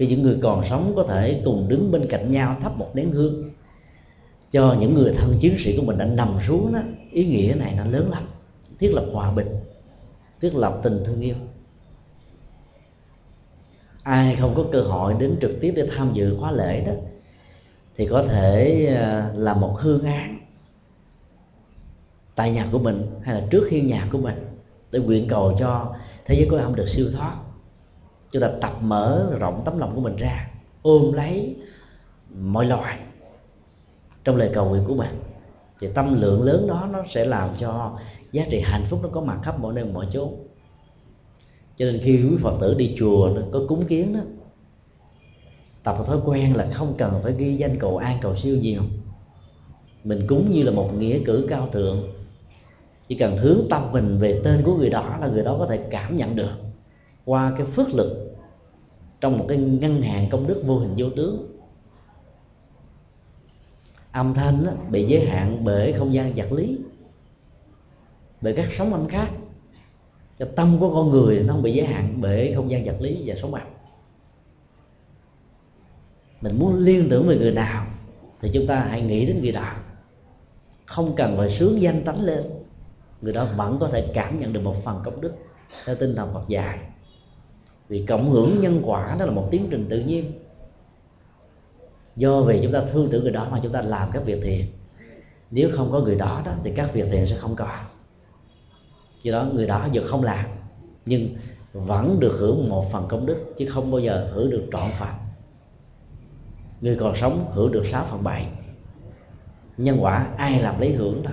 khi 0.00 0.06
những 0.06 0.22
người 0.22 0.38
còn 0.42 0.64
sống 0.70 0.92
có 0.96 1.02
thể 1.02 1.42
cùng 1.44 1.68
đứng 1.68 1.90
bên 1.90 2.06
cạnh 2.10 2.32
nhau 2.32 2.56
thắp 2.62 2.78
một 2.78 2.90
nén 2.94 3.10
hương. 3.10 3.50
Cho 4.50 4.76
những 4.80 4.94
người 4.94 5.14
thân 5.14 5.36
chiến 5.40 5.56
sĩ 5.58 5.76
của 5.76 5.82
mình 5.82 5.98
đã 5.98 6.04
nằm 6.04 6.38
xuống 6.46 6.72
đó, 6.72 6.80
ý 7.10 7.26
nghĩa 7.26 7.54
này 7.54 7.74
nó 7.76 7.84
lớn 7.84 8.10
lắm. 8.10 8.28
Thiết 8.78 8.94
lập 8.94 9.06
hòa 9.12 9.32
bình, 9.32 9.48
thiết 10.40 10.54
lập 10.54 10.80
tình 10.82 11.02
thương 11.04 11.20
yêu. 11.20 11.34
Ai 14.02 14.36
không 14.36 14.54
có 14.54 14.64
cơ 14.72 14.80
hội 14.80 15.14
đến 15.18 15.36
trực 15.40 15.50
tiếp 15.60 15.72
để 15.76 15.88
tham 15.96 16.10
dự 16.14 16.36
khóa 16.40 16.52
lễ 16.52 16.84
đó, 16.84 16.92
thì 17.96 18.06
có 18.06 18.22
thể 18.22 18.86
à, 18.86 18.94
là 18.96 19.32
làm 19.34 19.60
một 19.60 19.76
hương 19.80 20.04
án. 20.04 20.38
Tại 22.34 22.52
nhà 22.52 22.66
của 22.72 22.78
mình 22.78 23.06
hay 23.22 23.34
là 23.40 23.46
trước 23.50 23.68
hiên 23.70 23.86
nhà 23.86 24.08
của 24.12 24.18
mình, 24.18 24.46
để 24.90 24.98
nguyện 24.98 25.28
cầu 25.28 25.56
cho 25.60 25.94
thế 26.24 26.34
giới 26.34 26.48
của 26.50 26.56
âm 26.56 26.74
được 26.74 26.88
siêu 26.88 27.06
thoát 27.12 27.36
chúng 28.32 28.42
ta 28.42 28.50
tập 28.60 28.72
mở 28.80 29.36
rộng 29.40 29.62
tấm 29.64 29.78
lòng 29.78 29.94
của 29.94 30.00
mình 30.00 30.16
ra, 30.16 30.50
ôm 30.82 31.12
lấy 31.12 31.56
mọi 32.34 32.66
loài 32.66 32.98
trong 34.24 34.36
lời 34.36 34.50
cầu 34.54 34.68
nguyện 34.68 34.84
của 34.86 34.94
mình 34.94 35.10
thì 35.80 35.88
tâm 35.94 36.20
lượng 36.20 36.42
lớn 36.42 36.66
đó 36.66 36.88
nó 36.92 37.02
sẽ 37.08 37.24
làm 37.24 37.50
cho 37.60 37.98
giá 38.32 38.46
trị 38.50 38.60
hạnh 38.64 38.84
phúc 38.90 39.00
nó 39.02 39.08
có 39.12 39.20
mặt 39.20 39.38
khắp 39.42 39.60
mọi 39.60 39.74
nơi, 39.74 39.84
mọi 39.84 40.06
chốn. 40.12 40.34
Cho 41.76 41.86
nên 41.86 42.00
khi 42.02 42.16
quý 42.16 42.36
phật 42.42 42.58
tử 42.60 42.74
đi 42.74 42.94
chùa 42.98 43.34
có 43.52 43.60
cúng 43.68 43.86
kiến 43.86 44.14
đó, 44.14 44.20
tập 45.82 45.96
một 45.98 46.04
thói 46.06 46.18
quen 46.24 46.56
là 46.56 46.68
không 46.72 46.94
cần 46.98 47.20
phải 47.22 47.32
ghi 47.32 47.56
danh 47.56 47.78
cầu 47.78 47.96
an, 47.96 48.18
cầu 48.20 48.36
siêu 48.36 48.56
nhiều. 48.56 48.82
Mình 50.04 50.26
cúng 50.28 50.52
như 50.52 50.62
là 50.62 50.70
một 50.70 50.94
nghĩa 50.98 51.18
cử 51.24 51.46
cao 51.48 51.68
thượng. 51.72 51.98
Chỉ 53.08 53.14
cần 53.14 53.36
hướng 53.36 53.60
tâm 53.70 53.92
mình 53.92 54.18
về 54.18 54.40
tên 54.44 54.62
của 54.64 54.74
người 54.74 54.90
đó 54.90 55.18
là 55.20 55.26
người 55.26 55.44
đó 55.44 55.56
có 55.58 55.66
thể 55.66 55.76
cảm 55.90 56.16
nhận 56.16 56.36
được 56.36 56.52
qua 57.30 57.52
cái 57.56 57.66
phước 57.66 57.94
lực 57.94 58.36
trong 59.20 59.38
một 59.38 59.44
cái 59.48 59.58
ngân 59.58 60.02
hàng 60.02 60.28
công 60.30 60.46
đức 60.46 60.62
vô 60.66 60.78
hình 60.78 60.94
vô 60.96 61.06
tướng. 61.16 61.60
Âm 64.12 64.34
thanh 64.34 64.66
đó, 64.66 64.72
bị 64.90 65.06
giới 65.06 65.26
hạn 65.26 65.64
bởi 65.64 65.92
không 65.92 66.14
gian 66.14 66.32
vật 66.34 66.52
lý 66.52 66.78
bởi 68.40 68.54
các 68.56 68.68
sóng 68.78 68.92
âm 68.92 69.08
khác. 69.08 69.30
Cho 70.38 70.46
tâm 70.56 70.76
của 70.80 70.94
con 70.94 71.10
người 71.10 71.40
nó 71.40 71.52
không 71.52 71.62
bị 71.62 71.72
giới 71.72 71.86
hạn 71.86 72.18
bởi 72.20 72.52
không 72.54 72.70
gian 72.70 72.84
vật 72.84 72.96
lý 73.00 73.22
và 73.26 73.34
sóng 73.40 73.54
âm. 73.54 73.68
Mình 76.40 76.58
muốn 76.58 76.78
liên 76.78 77.08
tưởng 77.10 77.28
về 77.28 77.36
người 77.36 77.52
nào 77.52 77.86
thì 78.40 78.50
chúng 78.54 78.66
ta 78.66 78.80
hãy 78.80 79.02
nghĩ 79.02 79.26
đến 79.26 79.40
người 79.42 79.52
đó. 79.52 79.72
Không 80.86 81.14
cần 81.16 81.36
phải 81.36 81.56
sướng 81.58 81.80
danh 81.80 82.04
tánh 82.04 82.20
lên 82.20 82.44
người 83.20 83.32
đó 83.32 83.46
vẫn 83.56 83.78
có 83.80 83.88
thể 83.88 84.10
cảm 84.14 84.40
nhận 84.40 84.52
được 84.52 84.60
một 84.62 84.84
phần 84.84 85.00
công 85.04 85.20
đức 85.20 85.32
theo 85.86 85.96
tinh 85.96 86.16
thần 86.16 86.34
Phật 86.34 86.48
dạy 86.48 86.89
vì 87.90 88.06
cộng 88.06 88.30
hưởng 88.30 88.60
nhân 88.60 88.82
quả 88.84 89.16
đó 89.18 89.24
là 89.24 89.32
một 89.32 89.48
tiến 89.50 89.68
trình 89.70 89.86
tự 89.90 90.00
nhiên. 90.00 90.32
Do 92.16 92.40
vì 92.40 92.60
chúng 92.62 92.72
ta 92.72 92.82
thương 92.92 93.08
tưởng 93.10 93.22
người 93.22 93.32
đó 93.32 93.48
mà 93.50 93.60
chúng 93.62 93.72
ta 93.72 93.82
làm 93.82 94.08
các 94.12 94.24
việc 94.24 94.40
thiện. 94.42 94.66
Nếu 95.50 95.70
không 95.76 95.92
có 95.92 96.00
người 96.00 96.14
đó 96.14 96.42
đó, 96.44 96.52
thì 96.64 96.72
các 96.76 96.92
việc 96.92 97.06
thiện 97.10 97.26
sẽ 97.26 97.36
không 97.36 97.56
có. 97.56 97.80
Do 99.22 99.32
đó, 99.32 99.46
người 99.52 99.66
đó 99.66 99.88
giờ 99.92 100.02
không 100.08 100.22
làm, 100.22 100.44
nhưng 101.06 101.28
vẫn 101.72 102.20
được 102.20 102.36
hưởng 102.38 102.68
một 102.68 102.92
phần 102.92 103.08
công 103.08 103.26
đức, 103.26 103.54
chứ 103.56 103.66
không 103.70 103.90
bao 103.90 104.00
giờ 104.00 104.30
hưởng 104.34 104.50
được 104.50 104.66
trọn 104.72 104.90
phần. 104.98 105.08
Người 106.80 106.96
còn 107.00 107.16
sống 107.16 107.50
hưởng 107.54 107.72
được 107.72 107.84
6 107.92 108.06
phần 108.10 108.24
7 108.24 108.46
nhân 109.76 109.96
quả, 110.00 110.26
ai 110.36 110.62
làm 110.62 110.80
lấy 110.80 110.92
hưởng 110.92 111.22
đó, 111.22 111.30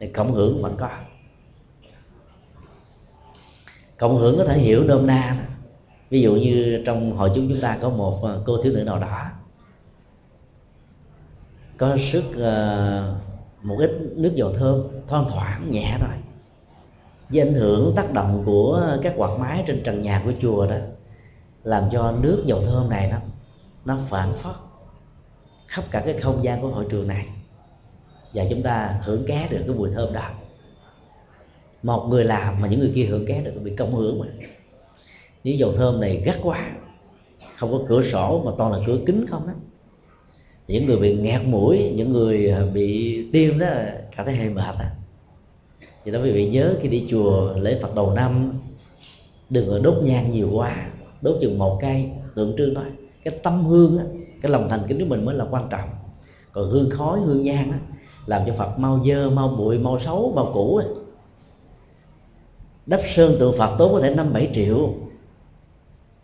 thì 0.00 0.08
cộng 0.08 0.32
hưởng 0.32 0.62
vẫn 0.62 0.76
có. 0.78 0.90
Cộng 3.98 4.18
hưởng 4.18 4.38
có 4.38 4.44
thể 4.44 4.58
hiểu 4.58 4.84
nôm 4.84 5.06
na 5.06 5.36
đó 5.38 5.51
ví 6.12 6.22
dụ 6.22 6.34
như 6.34 6.82
trong 6.86 7.16
hội 7.16 7.30
chúng 7.34 7.48
chúng 7.48 7.60
ta 7.60 7.78
có 7.80 7.90
một 7.90 8.18
ờ, 8.22 8.42
cô 8.46 8.62
thiếu 8.62 8.72
nữ 8.72 8.84
nào 8.84 8.98
đó 8.98 9.30
có 11.76 11.96
sức 12.12 12.24
uh, 12.30 13.64
một 13.64 13.76
ít 13.78 13.90
nước 14.16 14.32
dầu 14.34 14.52
thơm 14.52 14.82
thoang 15.08 15.24
thoảng 15.28 15.70
nhẹ 15.70 15.96
thôi. 16.00 16.16
Với 17.28 17.40
ảnh 17.40 17.54
hưởng 17.54 17.94
tác 17.96 18.12
động 18.12 18.42
của 18.46 18.98
các 19.02 19.14
quạt 19.16 19.38
máy 19.38 19.64
trên 19.66 19.82
trần 19.84 20.02
nhà 20.02 20.22
của 20.24 20.32
chùa 20.40 20.66
đó 20.66 20.76
làm 21.64 21.84
cho 21.92 22.12
nước 22.20 22.42
dầu 22.46 22.62
thơm 22.66 22.88
này 22.88 23.08
nó 23.10 23.16
nó 23.84 23.98
phản 24.08 24.32
phất 24.42 24.54
khắp 25.66 25.84
cả 25.90 26.02
cái 26.04 26.14
không 26.20 26.44
gian 26.44 26.62
của 26.62 26.68
hội 26.68 26.86
trường 26.90 27.08
này. 27.08 27.26
Và 28.34 28.44
chúng 28.50 28.62
ta 28.62 29.00
hưởng 29.04 29.26
ké 29.26 29.48
được 29.50 29.60
cái 29.66 29.76
mùi 29.76 29.90
thơm 29.90 30.12
đó. 30.12 30.30
Một 31.82 32.06
người 32.10 32.24
làm 32.24 32.60
mà 32.60 32.68
những 32.68 32.80
người 32.80 32.92
kia 32.94 33.04
hưởng 33.04 33.26
ké 33.26 33.40
được 33.40 33.52
bị 33.62 33.76
công 33.76 33.94
hưởng 33.94 34.20
mà 34.20 34.26
những 35.44 35.58
dầu 35.58 35.72
thơm 35.72 36.00
này 36.00 36.22
gắt 36.24 36.36
quá. 36.42 36.70
Không 37.56 37.72
có 37.72 37.78
cửa 37.88 38.02
sổ 38.02 38.42
mà 38.44 38.52
toàn 38.58 38.72
là 38.72 38.78
cửa 38.86 38.98
kính 39.06 39.26
không 39.26 39.46
đó 39.46 39.52
những 40.68 40.86
người 40.86 40.96
bị 40.96 41.16
ngạt 41.16 41.44
mũi 41.44 41.92
những 41.96 42.12
người 42.12 42.50
à, 42.50 42.64
bị 42.74 43.18
tiêm 43.32 43.58
đó 43.58 43.66
cảm 44.16 44.26
thấy 44.26 44.34
hơi 44.34 44.48
mệt 44.48 44.74
à 44.78 44.90
vì 46.04 46.12
đó 46.12 46.20
quý 46.22 46.30
vị 46.30 46.48
nhớ 46.48 46.74
khi 46.80 46.88
đi 46.88 47.06
chùa 47.10 47.54
lễ 47.56 47.78
phật 47.82 47.94
đầu 47.94 48.10
năm 48.10 48.52
đừng 49.50 49.68
có 49.68 49.78
đốt 49.78 50.02
nhang 50.02 50.32
nhiều 50.32 50.50
quá 50.52 50.90
đốt 51.22 51.36
chừng 51.40 51.58
một 51.58 51.78
cây. 51.80 52.10
Tượng 52.34 52.54
trưng 52.58 52.74
thôi 52.74 52.84
cái 53.24 53.38
tâm 53.42 53.64
hương 53.64 53.98
á, 53.98 54.04
cái 54.42 54.52
lòng 54.52 54.68
thành 54.68 54.82
kính 54.88 54.98
của 55.00 55.06
mình 55.06 55.24
mới 55.24 55.34
là 55.34 55.46
quan 55.50 55.66
trọng. 55.70 55.88
Còn 56.52 56.70
hương 56.70 56.90
khói 56.90 57.20
hương 57.20 57.42
nhang 57.42 57.70
á, 57.70 57.78
làm 58.26 58.42
cho 58.46 58.54
phật 58.58 58.78
mau 58.78 59.04
dơ 59.06 59.30
mau 59.30 59.48
bụi 59.48 59.78
mau 59.78 60.00
xấu 60.00 60.32
mau 60.36 60.50
cũ 60.54 60.76
á. 60.76 60.86
đắp 62.86 63.00
sơn 63.14 63.36
tượng 63.40 63.58
phật 63.58 63.76
tốn 63.78 63.92
có 63.92 64.00
thể 64.00 64.14
năm 64.14 64.32
bảy 64.32 64.50
triệu 64.54 64.94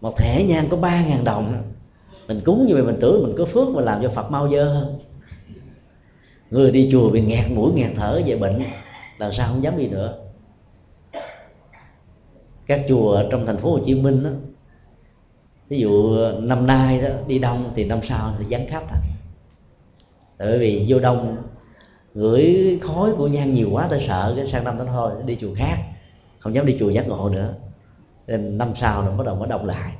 một 0.00 0.16
thẻ 0.16 0.44
nhang 0.44 0.68
có 0.68 0.76
ba 0.76 1.06
ngàn 1.06 1.24
đồng. 1.24 1.62
Mình 2.28 2.40
cúng 2.44 2.66
như 2.66 2.74
vậy, 2.74 2.82
mình 2.82 2.98
tưởng 3.00 3.22
mình 3.22 3.34
có 3.38 3.44
phước 3.44 3.68
mà 3.68 3.82
làm 3.82 4.02
cho 4.02 4.08
phật 4.08 4.30
mau 4.30 4.50
dơ 4.50 4.64
hơn. 4.64 4.98
Người 6.50 6.70
đi 6.70 6.88
chùa 6.92 7.10
bị 7.10 7.20
nghẹt 7.20 7.50
mũi, 7.50 7.72
nghẹt 7.72 7.90
thở 7.96 8.22
về 8.26 8.36
bệnh, 8.36 8.62
làm 9.18 9.32
sao 9.32 9.48
không 9.48 9.62
dám 9.62 9.78
đi 9.78 9.88
nữa. 9.88 10.18
Các 12.66 12.84
chùa 12.88 13.22
trong 13.30 13.46
thành 13.46 13.56
phố 13.56 13.70
Hồ 13.70 13.78
Chí 13.84 13.94
Minh 13.94 14.24
đó 14.24 14.30
ví 15.68 15.78
dụ 15.78 16.18
năm 16.38 16.66
nay 16.66 17.00
đó, 17.00 17.08
đi 17.26 17.38
đông 17.38 17.72
thì 17.74 17.84
năm 17.84 18.00
sau 18.02 18.34
thì 18.38 18.44
vắng 18.50 18.66
khách 18.68 18.84
thôi 18.88 18.98
tại 20.38 20.58
vì 20.58 20.84
vô 20.88 20.98
đông 20.98 21.36
gửi 22.14 22.78
khói 22.82 23.12
của 23.16 23.28
nhang 23.28 23.52
nhiều 23.52 23.68
quá, 23.72 23.88
ta 23.90 23.98
sợ 24.06 24.34
cái 24.36 24.46
sang 24.46 24.64
năm 24.64 24.78
đó 24.78 24.84
thôi, 24.92 25.12
đi 25.26 25.36
chùa 25.40 25.54
khác, 25.56 25.76
không 26.38 26.54
dám 26.54 26.66
đi 26.66 26.76
chùa 26.80 26.90
giác 26.90 27.08
ngộ 27.08 27.28
nữa 27.28 27.54
nên 28.28 28.58
năm 28.58 28.72
sau 28.76 29.02
nó 29.02 29.16
bắt 29.16 29.26
đầu 29.26 29.36
mới 29.36 29.48
đọc 29.48 29.64
lại. 29.64 29.92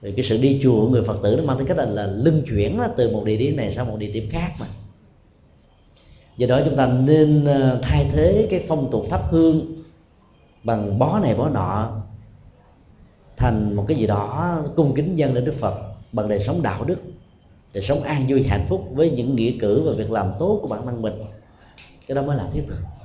Vì 0.00 0.12
cái 0.12 0.24
sự 0.24 0.38
đi 0.38 0.60
chùa 0.62 0.80
của 0.80 0.88
người 0.88 1.02
phật 1.02 1.16
tử 1.22 1.36
nó 1.36 1.44
mang 1.44 1.58
tính 1.58 1.66
cách 1.66 1.76
là, 1.76 1.84
là 1.84 2.06
lưng 2.06 2.42
chuyển 2.48 2.80
từ 2.96 3.12
một 3.12 3.24
địa 3.24 3.36
điểm 3.36 3.56
này 3.56 3.74
sang 3.74 3.88
một 3.88 3.96
địa 3.98 4.10
điểm 4.10 4.28
khác 4.30 4.52
mà. 4.58 4.66
Do 6.36 6.46
đó 6.46 6.60
chúng 6.64 6.76
ta 6.76 6.86
nên 6.86 7.44
ờ, 7.44 7.78
thay 7.82 8.10
thế 8.12 8.46
cái 8.50 8.64
phong 8.68 8.90
tục 8.90 9.06
thắp 9.10 9.22
hương 9.30 9.66
bằng 10.64 10.98
bó 10.98 11.18
này 11.18 11.34
bó 11.34 11.48
nọ 11.48 12.02
thành 13.36 13.76
một 13.76 13.84
cái 13.88 13.96
gì 13.96 14.06
đó 14.06 14.56
cung 14.76 14.94
kính 14.94 15.16
dân 15.16 15.34
lên 15.34 15.44
đức 15.44 15.54
phật 15.60 15.74
bằng 16.12 16.28
đời 16.28 16.44
sống 16.46 16.62
đạo 16.62 16.84
đức 16.84 16.98
đời 17.74 17.82
sống 17.82 18.02
an 18.02 18.26
vui 18.28 18.42
hạnh 18.42 18.66
phúc 18.68 18.88
với 18.92 19.10
những 19.10 19.36
nghĩa 19.36 19.52
cử 19.60 19.82
và 19.86 19.92
việc 19.96 20.10
làm 20.10 20.32
tốt 20.38 20.58
của 20.62 20.68
bản 20.68 20.86
thân 20.86 21.02
mình. 21.02 21.14
Cái 22.06 22.14
đó 22.14 22.22
mới 22.22 22.36
là 22.36 22.48
thiết 22.52 22.62
thực 22.68 22.95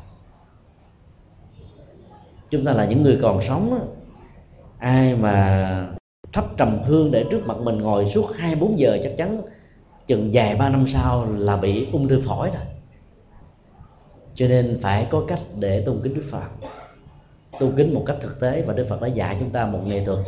chúng 2.51 2.65
ta 2.65 2.73
là 2.73 2.85
những 2.85 3.03
người 3.03 3.19
còn 3.21 3.41
sống 3.47 3.89
ai 4.77 5.15
mà 5.15 5.87
thắp 6.33 6.45
trầm 6.57 6.79
hương 6.85 7.11
để 7.11 7.25
trước 7.31 7.47
mặt 7.47 7.57
mình 7.57 7.77
ngồi 7.77 8.11
suốt 8.13 8.29
hai 8.35 8.55
bốn 8.55 8.79
giờ 8.79 8.99
chắc 9.03 9.13
chắn 9.17 9.41
chừng 10.07 10.29
vài 10.33 10.55
ba 10.55 10.69
năm 10.69 10.85
sau 10.87 11.27
là 11.37 11.57
bị 11.57 11.87
ung 11.91 12.07
thư 12.07 12.21
phổi 12.27 12.49
rồi. 12.49 12.63
Cho 14.35 14.47
nên 14.47 14.79
phải 14.81 15.07
có 15.11 15.23
cách 15.27 15.39
để 15.59 15.83
tôn 15.85 15.99
kính 16.03 16.13
đức 16.13 16.23
phật. 16.31 16.67
Tôn 17.59 17.73
kính 17.77 17.93
một 17.93 18.03
cách 18.05 18.17
thực 18.21 18.39
tế 18.39 18.63
và 18.67 18.73
đức 18.73 18.85
phật 18.89 19.01
đã 19.01 19.07
dạy 19.07 19.37
chúng 19.39 19.49
ta 19.49 19.67
một 19.67 19.79
nghệ 19.85 20.05
thuật. 20.05 20.19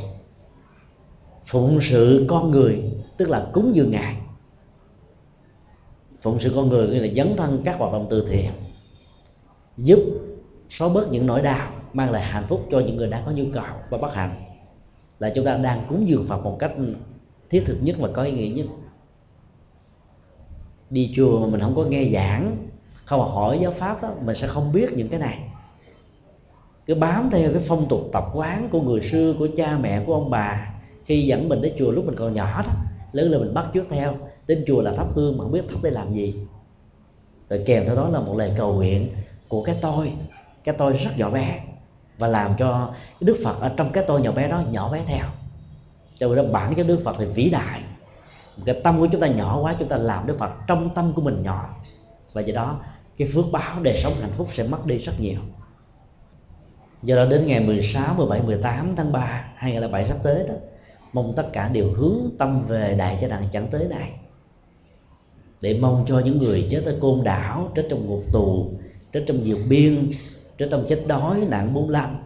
Phụng 1.45 1.80
sự 1.82 2.26
con 2.30 2.51
người, 2.51 2.84
tức 3.17 3.30
là 3.30 3.47
cúng 3.53 3.71
dường 3.76 3.91
ngài. 3.91 4.17
Phụng 6.21 6.39
sự 6.39 6.51
con 6.55 6.69
người 6.69 6.88
nghĩa 6.88 6.99
là 6.99 7.13
dấn 7.15 7.36
thân 7.38 7.61
các 7.65 7.76
hoạt 7.80 7.93
động 7.93 8.07
từ 8.09 8.28
thiện, 8.30 8.51
giúp 9.78 9.99
xóa 10.69 10.89
bớt 10.89 11.11
những 11.11 11.26
nỗi 11.26 11.41
đau 11.41 11.71
mang 11.94 12.12
lại 12.12 12.24
hạnh 12.24 12.46
phúc 12.50 12.68
cho 12.72 12.80
những 12.80 12.98
người 12.98 13.10
đang 13.10 13.26
có 13.26 13.32
nhu 13.32 13.46
cầu 13.54 13.66
và 13.89 13.98
bất 13.98 14.14
hạnh. 14.14 14.44
Là 15.20 15.32
chúng 15.36 15.46
ta 15.46 15.58
đang 15.58 15.86
cúng 15.89 16.08
dường 16.08 16.28
Phật 16.28 16.44
một 16.44 16.56
cách 16.60 16.72
thiết 17.50 17.64
thực 17.66 17.78
nhất 17.82 17.96
và 18.00 18.10
có 18.14 18.24
ý 18.24 18.32
nghĩa 18.32 18.56
nhất. 18.56 18.66
Đi 20.89 21.14
chùa 21.16 21.39
mà 21.39 21.48
mình 21.48 21.62
không 21.62 21.76
có 21.76 21.84
nghe 21.84 22.10
giảng, 22.14 22.58
không 23.06 23.22
hỏi 23.22 23.60
giáo 23.62 23.72
pháp 23.72 24.02
đó, 24.02 24.10
mình 24.22 24.36
sẽ 24.36 24.48
không 24.48 24.72
biết 24.72 24.91
những 24.91 25.10
cái 25.10 25.20
này. 25.20 25.39
Cứ 26.86 26.96
bám 26.96 27.30
theo 27.32 27.54
cái 27.54 27.64
phong 27.68 27.88
tục 27.89 28.10
tập 28.14 28.26
quán 28.34 28.70
của 28.72 28.82
người 28.82 29.02
xưa, 29.12 29.34
của 29.39 29.48
cha 29.58 29.78
mẹ, 29.82 30.04
của 30.06 30.14
ông 30.14 30.30
bà. 30.30 30.74
Khi 31.06 31.26
dẫn 31.26 31.50
mình 31.50 31.62
đến 31.62 31.74
chùa 31.80 31.91
lúc 31.91 32.06
mình 32.06 32.16
còn 32.16 32.34
nhỏ 32.34 32.64
đó, 32.64 32.72
lớn 33.12 33.32
lên 33.32 33.41
mình 33.41 33.54
bắt 33.54 33.66
chước 33.74 33.84
theo. 33.89 34.14
Đến 34.48 34.64
chùa 34.68 34.82
là 34.82 34.94
thắp 34.96 35.08
hương 35.14 35.38
mà 35.38 35.44
không 35.44 35.52
biết 35.52 35.64
thắp 35.70 35.80
để 35.84 35.89
làm 35.89 36.14
gì. 36.14 36.36
Rồi 37.50 37.64
kèm 37.66 37.86
theo 37.86 37.96
đó 37.96 38.10
là 38.10 38.20
một 38.20 38.38
lời 38.38 38.52
cầu 38.58 38.74
nguyện 38.74 39.10
của 39.48 39.64
cái 39.64 39.76
tôi. 39.82 40.12
Cái 40.64 40.76
tôi 40.78 40.94
rất 40.94 41.12
nhỏ 41.18 41.30
bé 41.30 41.60
và 42.18 42.28
làm 42.28 42.53
cho 42.57 42.93
cái 42.93 43.28
đức 43.28 43.38
phật 43.43 43.59
ở 43.59 43.72
trong 43.78 43.91
cái 43.91 44.03
tôi 44.07 44.22
nhỏ 44.22 44.32
bé 44.32 44.47
đó 44.47 44.64
nhỏ 44.72 44.91
bé 44.91 45.01
theo. 45.07 45.26
Cho 46.20 46.36
nên 46.36 46.51
bản 46.51 46.76
chất 46.76 46.88
đức 46.88 47.01
phật 47.05 47.16
thì 47.20 47.26
vĩ 47.26 47.49
đại. 47.49 47.82
Cái 48.66 48.82
tâm 48.84 48.99
của 48.99 49.07
chúng 49.11 49.22
ta 49.22 49.28
nhỏ 49.28 49.59
quá 49.61 49.76
chúng 49.80 49.89
ta 49.89 49.97
làm 49.97 50.28
đức 50.28 50.39
phật 50.39 50.51
trong 50.68 50.89
tâm 50.89 51.14
của 51.14 51.22
mình 51.22 51.43
nhỏ. 51.43 51.76
Và 52.34 52.41
do 52.41 52.55
đó 52.55 52.80
cái 53.18 53.30
phước 53.34 53.45
báo 53.51 53.84
đời 53.84 53.99
sống 54.03 54.14
hạnh 54.22 54.32
phúc 54.38 54.47
sẽ 54.53 54.64
mất 54.64 54.86
đi 54.86 54.97
rất 54.97 55.14
nhiều. 55.20 55.39
Do 57.03 57.16
đó 57.16 57.26
đến 57.26 57.47
ngày 57.47 57.59
16, 57.59 58.16
17, 58.16 58.41
18 58.41 58.95
tháng 58.95 59.11
3 59.11 59.45
2007 59.55 60.07
sắp 60.07 60.18
tới 60.24 60.47
đó 60.47 60.53
mong 61.14 61.34
tất 61.36 61.49
cả 61.53 61.70
đều 61.70 61.93
hướng 61.93 62.18
tâm 62.38 62.66
về 62.68 62.95
đại 62.97 63.18
cho 63.22 63.28
đặng 63.28 63.47
chẳng 63.53 63.68
tới 63.68 63.88
này. 63.89 64.11
Để 65.61 65.80
mong 65.82 66.05
cho 66.07 66.20
những 66.20 66.38
người 66.38 66.68
chết 66.72 66.84
ở 66.86 66.97
côn 67.01 67.24
đảo 67.24 67.72
chết 67.76 67.88
trong 67.89 68.07
ngục 68.07 68.24
tù 68.34 68.72
chết 69.14 69.24
trong 69.28 69.43
diệt 69.43 69.57
biên 69.70 70.11
chết 70.58 70.68
tâm 70.72 70.86
chết 70.89 71.04
đói, 71.08 71.45
nạn 71.49 71.74
45 71.74 72.18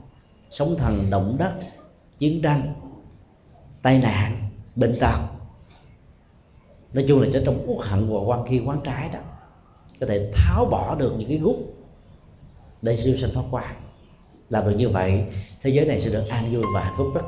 sống 0.49 0.75
thần 0.78 1.09
động 1.09 1.36
đất, 1.39 1.53
chiến 2.17 2.41
tranh, 2.41 2.73
tai 3.82 3.99
nạn, 3.99 4.49
bệnh 4.75 4.99
tật. 4.99 5.19
Nói 6.93 7.05
chung 7.07 7.21
là 7.21 7.28
chết 7.34 7.43
trong 7.45 7.63
uất 7.67 7.88
hận 7.88 8.09
và 8.09 8.19
quan 8.19 8.45
khi 8.47 8.61
quán 8.65 8.80
trái 8.84 9.09
đó. 9.13 9.19
Có 9.99 10.07
thể 10.07 10.32
tháo 10.36 10.65
bỏ 10.65 10.95
được 10.95 11.15
những 11.17 11.30
cái 11.30 11.38
gút 11.38 11.55
để 12.82 13.01
siêu 13.03 13.17
sanh 13.17 13.34
thoát 13.34 13.43
qua. 13.51 13.75
Làm 14.49 14.65
được 14.65 14.75
như 14.78 14.89
vậy, 14.89 15.23
thế 15.61 15.69
giới 15.69 15.86
này 15.86 16.01
sẽ 16.01 16.09
được 16.09 16.28
an 16.28 16.53
vui 16.53 16.63
và 16.73 16.84
hạnh 16.84 16.93
phúc 16.97 17.07
rất 17.15 17.21
nhiều. 17.21 17.25